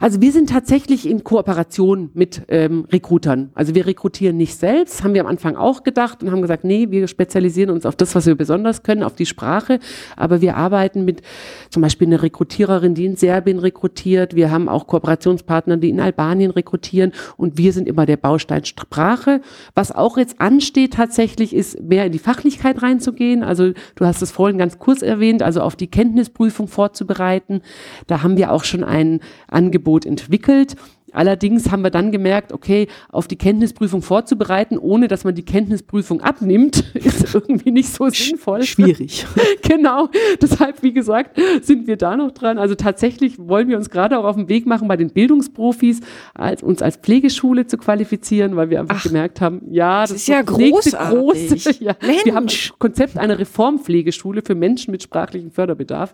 Also 0.00 0.20
wir 0.20 0.30
sind 0.30 0.50
tatsächlich 0.50 1.08
in 1.08 1.24
Kooperation 1.24 2.10
mit 2.14 2.42
ähm, 2.48 2.86
Recruitern. 2.90 3.50
Also 3.54 3.74
wir 3.74 3.86
rekrutieren 3.86 4.36
nicht 4.36 4.56
selbst, 4.56 5.02
haben 5.02 5.14
wir 5.14 5.22
am 5.22 5.26
Anfang 5.26 5.56
auch 5.56 5.82
gedacht 5.82 6.22
und 6.22 6.30
haben 6.30 6.42
gesagt, 6.42 6.62
nee, 6.62 6.86
wir 6.90 7.08
spezialisieren 7.08 7.70
uns 7.70 7.84
auf 7.84 7.96
das, 7.96 8.14
was 8.14 8.26
wir 8.26 8.36
besonders 8.36 8.84
können, 8.84 9.02
auf 9.02 9.16
die 9.16 9.26
Sprache. 9.26 9.80
Aber 10.16 10.40
wir 10.40 10.56
arbeiten 10.56 11.04
mit 11.04 11.22
zum 11.70 11.82
Beispiel 11.82 12.06
einer 12.06 12.22
Rekrutiererin, 12.22 12.94
die 12.94 13.06
in 13.06 13.16
Serbien 13.16 13.58
rekrutiert. 13.58 14.36
Wir 14.36 14.52
haben 14.52 14.68
auch 14.68 14.86
Kooperationspartner, 14.86 15.78
die 15.78 15.90
in 15.90 16.00
Albanien 16.00 16.52
rekrutieren. 16.52 17.12
Und 17.36 17.58
wir 17.58 17.72
sind 17.72 17.88
immer 17.88 18.06
der 18.06 18.16
Baustein 18.16 18.64
Sprache. 18.64 19.40
Was 19.74 19.90
auch 19.90 20.16
jetzt 20.16 20.40
ansteht 20.40 20.94
tatsächlich, 20.94 21.54
ist 21.54 21.82
mehr 21.82 22.06
in 22.06 22.12
die 22.12 22.18
Fachlichkeit 22.18 22.82
reinzugehen. 22.82 23.42
Also 23.42 23.72
du 23.96 24.06
hast 24.06 24.22
es 24.22 24.30
vorhin 24.30 24.58
ganz 24.58 24.78
kurz 24.78 25.02
erwähnt, 25.02 25.42
also 25.42 25.60
auf 25.60 25.74
die 25.74 25.88
Kenntnisprüfung 25.88 26.68
vorzubereiten. 26.68 27.62
Da 28.06 28.22
haben 28.22 28.36
wir 28.36 28.52
auch 28.52 28.64
schon 28.64 28.84
ein 28.84 29.20
Angebot 29.48 29.87
Angebot 29.88 30.04
entwickelt 30.04 30.76
Allerdings 31.12 31.70
haben 31.70 31.82
wir 31.82 31.90
dann 31.90 32.12
gemerkt, 32.12 32.52
okay, 32.52 32.88
auf 33.10 33.28
die 33.28 33.36
Kenntnisprüfung 33.36 34.02
vorzubereiten, 34.02 34.78
ohne 34.78 35.08
dass 35.08 35.24
man 35.24 35.34
die 35.34 35.44
Kenntnisprüfung 35.44 36.20
abnimmt, 36.20 36.84
ist 36.94 37.34
irgendwie 37.34 37.70
nicht 37.70 37.92
so 37.92 38.08
sinnvoll. 38.08 38.62
Schwierig. 38.62 39.26
genau. 39.62 40.08
Deshalb, 40.40 40.82
wie 40.82 40.92
gesagt, 40.92 41.38
sind 41.62 41.86
wir 41.86 41.96
da 41.96 42.16
noch 42.16 42.32
dran. 42.32 42.58
Also 42.58 42.74
tatsächlich 42.74 43.38
wollen 43.38 43.68
wir 43.68 43.76
uns 43.76 43.90
gerade 43.90 44.18
auch 44.18 44.24
auf 44.24 44.36
den 44.36 44.48
Weg 44.48 44.66
machen, 44.66 44.88
bei 44.88 44.96
den 44.96 45.10
Bildungsprofis 45.10 46.00
als, 46.34 46.62
uns 46.62 46.82
als 46.82 46.96
Pflegeschule 46.96 47.66
zu 47.66 47.78
qualifizieren, 47.78 48.56
weil 48.56 48.70
wir 48.70 48.80
einfach 48.80 48.96
Ach, 48.98 49.02
gemerkt 49.02 49.40
haben, 49.40 49.62
ja, 49.70 50.02
das, 50.02 50.10
das 50.10 50.20
ist 50.22 50.28
ja 50.28 50.42
großartig. 50.42 51.18
Große, 51.18 51.74
ja. 51.84 51.94
Wir 52.24 52.34
haben 52.34 52.46
ein 52.46 52.70
Konzept 52.78 53.18
einer 53.18 53.38
Reformpflegeschule 53.38 54.42
für 54.44 54.54
Menschen 54.54 54.90
mit 54.90 55.02
sprachlichem 55.02 55.50
Förderbedarf 55.50 56.12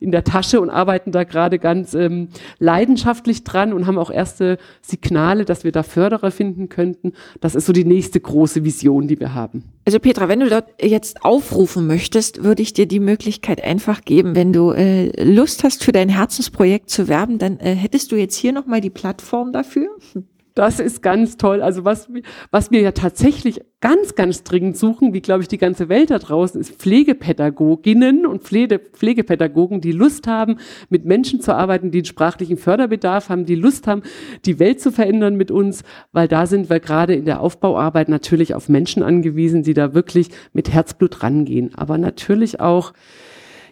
in 0.00 0.10
der 0.10 0.24
Tasche 0.24 0.60
und 0.60 0.70
arbeiten 0.70 1.12
da 1.12 1.24
gerade 1.24 1.58
ganz 1.58 1.94
ähm, 1.94 2.28
leidenschaftlich 2.58 3.44
dran 3.44 3.72
und 3.72 3.86
haben 3.86 3.98
auch 3.98 4.10
erst 4.10 4.35
erste 4.36 4.58
Signale, 4.82 5.44
dass 5.44 5.64
wir 5.64 5.72
da 5.72 5.82
Förderer 5.82 6.30
finden 6.30 6.68
könnten. 6.68 7.12
Das 7.40 7.54
ist 7.54 7.66
so 7.66 7.72
die 7.72 7.84
nächste 7.84 8.20
große 8.20 8.64
Vision, 8.64 9.08
die 9.08 9.18
wir 9.18 9.34
haben. 9.34 9.64
Also 9.84 9.98
Petra, 9.98 10.28
wenn 10.28 10.40
du 10.40 10.48
dort 10.48 10.66
jetzt 10.82 11.24
aufrufen 11.24 11.86
möchtest, 11.86 12.42
würde 12.42 12.62
ich 12.62 12.72
dir 12.72 12.86
die 12.86 13.00
Möglichkeit 13.00 13.62
einfach 13.62 14.02
geben, 14.02 14.34
wenn 14.34 14.52
du 14.52 14.72
äh, 14.72 15.22
Lust 15.22 15.64
hast, 15.64 15.84
für 15.84 15.92
dein 15.92 16.08
Herzensprojekt 16.08 16.90
zu 16.90 17.08
werben, 17.08 17.38
dann 17.38 17.58
äh, 17.60 17.74
hättest 17.74 18.12
du 18.12 18.16
jetzt 18.16 18.36
hier 18.36 18.52
nochmal 18.52 18.80
die 18.80 18.90
Plattform 18.90 19.52
dafür. 19.52 19.88
Das 20.56 20.80
ist 20.80 21.02
ganz 21.02 21.36
toll. 21.36 21.60
Also 21.60 21.84
was, 21.84 22.08
was 22.50 22.70
wir 22.70 22.80
ja 22.80 22.92
tatsächlich 22.92 23.60
ganz, 23.82 24.14
ganz 24.14 24.42
dringend 24.42 24.78
suchen, 24.78 25.12
wie 25.12 25.20
glaube 25.20 25.42
ich 25.42 25.48
die 25.48 25.58
ganze 25.58 25.90
Welt 25.90 26.10
da 26.10 26.18
draußen, 26.18 26.58
ist 26.58 26.76
Pflegepädagoginnen 26.76 28.24
und 28.24 28.42
Pflege, 28.42 28.78
Pflegepädagogen, 28.78 29.82
die 29.82 29.92
Lust 29.92 30.26
haben, 30.26 30.56
mit 30.88 31.04
Menschen 31.04 31.42
zu 31.42 31.54
arbeiten, 31.54 31.90
die 31.90 31.98
einen 31.98 32.06
sprachlichen 32.06 32.56
Förderbedarf 32.56 33.28
haben, 33.28 33.44
die 33.44 33.54
Lust 33.54 33.86
haben, 33.86 34.00
die 34.46 34.58
Welt 34.58 34.80
zu 34.80 34.92
verändern 34.92 35.36
mit 35.36 35.50
uns, 35.50 35.84
weil 36.12 36.26
da 36.26 36.46
sind 36.46 36.70
wir 36.70 36.80
gerade 36.80 37.14
in 37.14 37.26
der 37.26 37.42
Aufbauarbeit 37.42 38.08
natürlich 38.08 38.54
auf 38.54 38.70
Menschen 38.70 39.02
angewiesen, 39.02 39.62
die 39.62 39.74
da 39.74 39.92
wirklich 39.92 40.30
mit 40.54 40.72
Herzblut 40.72 41.22
rangehen. 41.22 41.74
Aber 41.74 41.98
natürlich 41.98 42.60
auch 42.60 42.94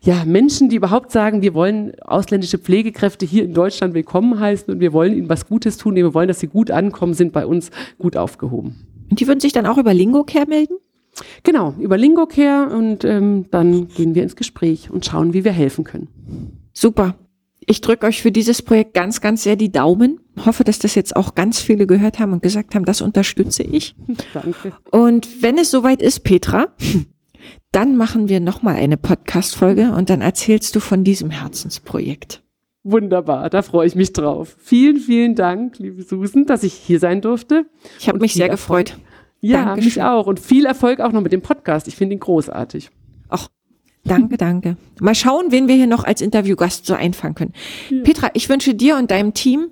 ja, 0.05 0.25
Menschen, 0.27 0.69
die 0.69 0.77
überhaupt 0.77 1.11
sagen, 1.11 1.41
wir 1.41 1.55
wollen 1.55 1.99
ausländische 2.03 2.59
Pflegekräfte 2.59 3.25
hier 3.25 3.45
in 3.45 3.55
Deutschland 3.55 3.95
willkommen 3.95 4.39
heißen 4.39 4.73
und 4.73 4.81
wir 4.81 4.93
wollen 4.93 5.17
ihnen 5.17 5.31
was 5.31 5.47
Gutes 5.47 5.79
tun, 5.79 5.95
wir 5.95 6.13
wollen, 6.13 6.29
dass 6.29 6.41
sie 6.41 6.47
gut 6.47 6.71
ankommen, 6.71 7.15
sind 7.15 7.33
bei 7.33 7.47
uns 7.47 7.71
gut 7.99 8.17
aufgehoben. 8.17 8.87
Und 9.11 9.21
die 9.21 9.27
würden 9.27 9.41
sich 9.41 9.53
dann 9.53 9.67
auch 9.67 9.79
über 9.79 9.95
LingoCare 9.95 10.47
melden? 10.47 10.77
Genau, 11.43 11.75
über 11.79 11.97
LingoCare 11.97 12.75
und 12.77 13.05
ähm, 13.05 13.47
dann 13.51 13.89
gehen 13.89 14.15
wir 14.15 14.23
ins 14.23 14.37
Gespräch 14.37 14.91
und 14.91 15.07
schauen, 15.07 15.33
wie 15.33 15.45
wir 15.45 15.53
helfen 15.53 15.85
können. 15.85 16.09
Super. 16.75 17.15
Ich 17.67 17.81
drücke 17.81 18.07
euch 18.07 18.21
für 18.21 18.31
dieses 18.31 18.61
Projekt 18.61 18.93
ganz, 18.93 19.23
ganz 19.23 19.43
sehr 19.43 19.57
die 19.57 19.73
Daumen. 19.73 20.21
Hoffe, 20.45 20.65
dass 20.65 20.79
das 20.79 20.95
jetzt 20.97 21.17
auch 21.17 21.35
ganz 21.35 21.61
viele 21.61 21.87
gehört 21.87 22.19
haben 22.19 22.35
und 22.35 22.43
gesagt 22.43 22.75
haben, 22.75 22.85
das 22.85 23.01
unterstütze 23.01 23.63
ich. 23.63 23.95
Danke. 24.35 24.73
Und 24.91 25.43
wenn 25.43 25.57
es 25.57 25.71
soweit 25.71 26.03
ist, 26.03 26.25
Petra, 26.25 26.75
dann 27.73 27.97
machen 27.97 28.29
wir 28.29 28.41
nochmal 28.41 28.77
eine 28.77 28.97
Podcast-Folge 28.97 29.93
und 29.93 30.11
dann 30.11 30.21
erzählst 30.21 30.75
du 30.77 30.81
von 30.81 31.05
diesem 31.05 31.31
Herzensprojekt. 31.31 32.43
Wunderbar, 32.83 33.49
da 33.49 33.63
freue 33.63 33.87
ich 33.87 33.95
mich 33.95 34.13
drauf. 34.13 34.57
Vielen, 34.59 34.99
vielen 34.99 35.35
Dank, 35.35 35.79
liebe 35.79 36.03
Susan, 36.03 36.45
dass 36.45 36.63
ich 36.63 36.75
hier 36.75 36.99
sein 37.01 37.23
durfte. 37.23 37.65
Ich 37.99 38.09
habe 38.09 38.19
mich 38.19 38.35
sehr 38.35 38.51
Erfolg. 38.51 38.87
gefreut. 38.87 39.05
Ja, 39.41 39.65
Dankeschön. 39.65 39.85
mich 39.85 40.03
auch. 40.03 40.27
Und 40.27 40.41
viel 40.41 40.67
Erfolg 40.67 41.01
auch 41.01 41.13
noch 41.13 41.21
mit 41.21 41.33
dem 41.33 41.43
Podcast. 41.43 41.89
Ich 41.89 41.97
finde 41.97 42.15
ihn 42.15 42.21
großartig. 42.21 42.91
Ach, 43.29 43.49
danke, 44.05 44.37
danke. 44.37 44.77
Mal 45.01 45.15
schauen, 45.15 45.47
wen 45.51 45.69
wir 45.69 45.75
hier 45.75 45.87
noch 45.87 46.05
als 46.05 46.21
Interviewgast 46.21 46.87
so 46.87 46.95
einfangen 46.95 47.35
können. 47.35 47.53
Petra, 48.05 48.31
ich 48.35 48.49
wünsche 48.49 48.75
dir 48.75 48.97
und 48.97 49.11
deinem 49.11 49.35
Team 49.35 49.71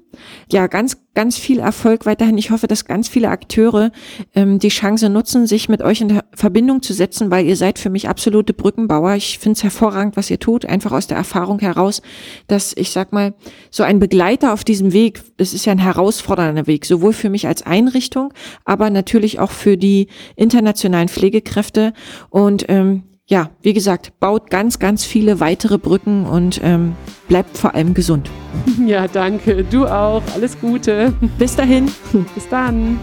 ja 0.50 0.66
ganz, 0.66 0.98
ganz 1.14 1.36
viel 1.36 1.58
Erfolg 1.58 2.06
weiterhin. 2.06 2.38
Ich 2.38 2.50
hoffe, 2.50 2.66
dass 2.66 2.84
ganz 2.84 3.08
viele 3.08 3.28
Akteure 3.28 3.90
ähm, 4.34 4.58
die 4.58 4.68
Chance 4.68 5.08
nutzen, 5.08 5.46
sich 5.46 5.68
mit 5.68 5.82
euch 5.82 6.00
in 6.00 6.20
Verbindung 6.34 6.82
zu 6.82 6.92
setzen, 6.92 7.30
weil 7.30 7.46
ihr 7.46 7.56
seid 7.56 7.78
für 7.78 7.90
mich 7.90 8.08
absolute 8.08 8.52
Brückenbauer. 8.52 9.14
Ich 9.14 9.38
finde 9.38 9.56
es 9.56 9.62
hervorragend, 9.62 10.16
was 10.16 10.30
ihr 10.30 10.38
tut, 10.38 10.66
einfach 10.66 10.92
aus 10.92 11.06
der 11.06 11.16
Erfahrung 11.16 11.58
heraus, 11.58 12.02
dass 12.46 12.74
ich 12.76 12.90
sag 12.90 13.12
mal, 13.12 13.34
so 13.70 13.82
ein 13.82 13.98
Begleiter 13.98 14.52
auf 14.52 14.64
diesem 14.64 14.92
Weg, 14.92 15.20
das 15.36 15.54
ist 15.54 15.66
ja 15.66 15.72
ein 15.72 15.78
herausfordernder 15.78 16.66
Weg, 16.66 16.86
sowohl 16.86 17.12
für 17.12 17.30
mich 17.30 17.46
als 17.46 17.62
Einrichtung, 17.62 18.32
aber 18.64 18.90
natürlich 18.90 19.38
auch 19.38 19.50
für 19.50 19.76
die 19.76 20.08
internationalen 20.36 21.08
Pflegekräfte. 21.08 21.92
Und 22.30 22.64
ähm, 22.68 23.02
ja, 23.28 23.50
wie 23.62 23.72
gesagt, 23.72 24.18
baut 24.20 24.50
ganz, 24.50 24.78
ganz 24.78 25.04
viele 25.04 25.40
weitere 25.40 25.78
Brücken 25.78 26.26
und 26.26 26.60
ähm, 26.62 26.94
bleibt 27.28 27.56
vor 27.56 27.74
allem 27.74 27.94
gesund. 27.94 28.28
Ja, 28.86 29.08
danke. 29.08 29.64
Du 29.64 29.86
auch. 29.86 30.22
Alles 30.34 30.60
Gute. 30.60 31.14
Bis 31.38 31.56
dahin. 31.56 31.90
Bis 32.34 32.46
dann. 32.48 33.00